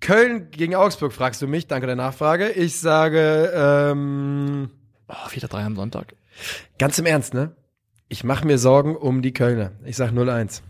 Köln 0.00 0.50
gegen 0.50 0.74
Augsburg 0.76 1.12
fragst 1.12 1.42
du 1.42 1.46
mich. 1.48 1.66
Danke 1.66 1.86
der 1.86 1.96
Nachfrage. 1.96 2.50
Ich 2.50 2.78
sage, 2.80 3.52
ähm, 3.54 4.70
Oh, 5.08 5.30
wieder 5.32 5.48
3 5.48 5.64
am 5.64 5.76
Sonntag. 5.76 6.14
ganz 6.78 6.98
im 6.98 7.06
Ernst, 7.06 7.34
ne? 7.34 7.56
Ich 8.08 8.24
mache 8.24 8.46
mir 8.46 8.58
Sorgen 8.58 8.96
um 8.96 9.22
die 9.22 9.32
Kölner. 9.32 9.72
Ich 9.84 9.96
sag 9.96 10.10
0-1. 10.12 10.62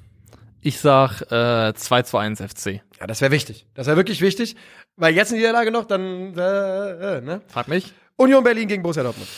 Ich 0.60 0.80
sag 0.80 1.20
äh, 1.30 1.74
2 1.74 2.02
zu 2.02 2.16
1 2.16 2.40
FC. 2.40 2.80
Ja, 3.00 3.06
das 3.06 3.20
wäre 3.20 3.30
wichtig. 3.32 3.66
Das 3.74 3.86
wäre 3.86 3.96
wirklich 3.96 4.20
wichtig. 4.20 4.56
Weil 4.96 5.14
jetzt 5.14 5.30
eine 5.30 5.38
Niederlage 5.38 5.70
noch, 5.70 5.84
dann, 5.84 6.36
äh, 6.36 7.18
äh, 7.18 7.20
ne? 7.20 7.42
Frag 7.48 7.68
mich. 7.68 7.92
Union 8.16 8.42
Berlin 8.42 8.66
gegen 8.66 8.82
Borussia 8.82 9.02
Dortmund. 9.04 9.28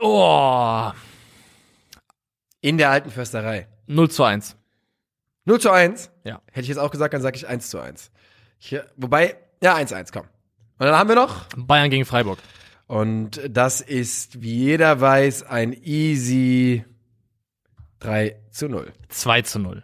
Oh, 0.00 0.90
In 2.60 2.76
der 2.78 2.90
alten 2.90 3.10
Försterei. 3.10 3.68
0 3.88 4.10
zu 4.10 4.24
1. 4.24 4.56
0 5.44 5.60
zu 5.60 5.70
1. 5.70 6.10
Ja. 6.24 6.40
Hätte 6.46 6.60
ich 6.60 6.68
jetzt 6.68 6.78
auch 6.78 6.90
gesagt, 6.90 7.14
dann 7.14 7.22
sage 7.22 7.36
ich 7.36 7.48
1 7.48 7.70
zu 7.70 7.78
1. 7.80 8.10
Hier, 8.58 8.86
wobei, 8.96 9.36
ja, 9.62 9.76
1-1, 9.76 10.12
komm. 10.12 10.26
Und 10.78 10.86
dann 10.86 10.94
haben 10.94 11.08
wir 11.08 11.16
noch, 11.16 11.46
Bayern 11.56 11.90
gegen 11.90 12.04
Freiburg. 12.04 12.38
und 12.86 13.40
das 13.48 13.80
ist, 13.80 14.42
wie 14.42 14.54
jeder 14.54 15.00
weiß, 15.00 15.44
ein 15.44 15.72
easy 15.72 16.84
3 18.00 18.36
zu 18.50 18.68
0. 18.68 18.92
2 19.08 19.42
zu 19.42 19.58
0. 19.58 19.82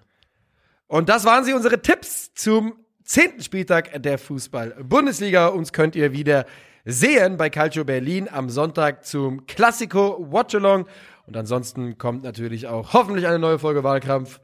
Und 0.87 1.09
das 1.09 1.25
waren 1.25 1.45
sie, 1.45 1.55
unsere 1.55 1.81
Tipps 1.81 2.33
zum 2.35 2.75
zehnten 3.03 3.43
Spieltag 3.43 4.03
der 4.03 4.19
Fußball-Bundesliga. 4.19 5.49
Uns 5.49 5.73
könnt 5.73 5.97
ihr 5.97 6.13
wieder 6.13 6.47
sehen 6.85 7.37
bei 7.37 7.51
Calcio 7.51 7.85
Berlin 7.85 8.29
am 8.31 8.51
Sonntag 8.51 9.05
zum 9.05 9.47
Classico 9.47 10.31
Watchalong. 10.31 10.87
Und 11.27 11.37
ansonsten 11.37 11.99
kommt 11.99 12.23
natürlich 12.23 12.67
auch 12.67 12.93
hoffentlich 12.93 13.27
eine 13.27 13.39
neue 13.39 13.59
Folge 13.59 13.85
Wahlkampf 13.85 14.41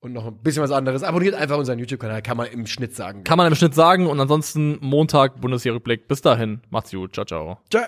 und 0.00 0.12
noch 0.12 0.26
ein 0.26 0.36
bisschen 0.38 0.62
was 0.62 0.70
anderes. 0.70 1.02
Abonniert 1.02 1.34
einfach 1.34 1.58
unseren 1.58 1.78
YouTube-Kanal, 1.78 2.22
kann 2.22 2.36
man 2.36 2.46
im 2.48 2.66
Schnitt 2.66 2.94
sagen. 2.94 3.24
Kann 3.24 3.38
man 3.38 3.46
im 3.46 3.54
Schnitt 3.54 3.74
sagen 3.74 4.06
und 4.06 4.20
ansonsten 4.20 4.78
Montag 4.80 5.40
Bundesliga-Rückblick. 5.40 6.06
Bis 6.08 6.20
dahin, 6.20 6.60
macht's 6.70 6.92
gut. 6.92 7.14
Ciao, 7.14 7.24
ciao. 7.24 7.58
Tschö. 7.70 7.80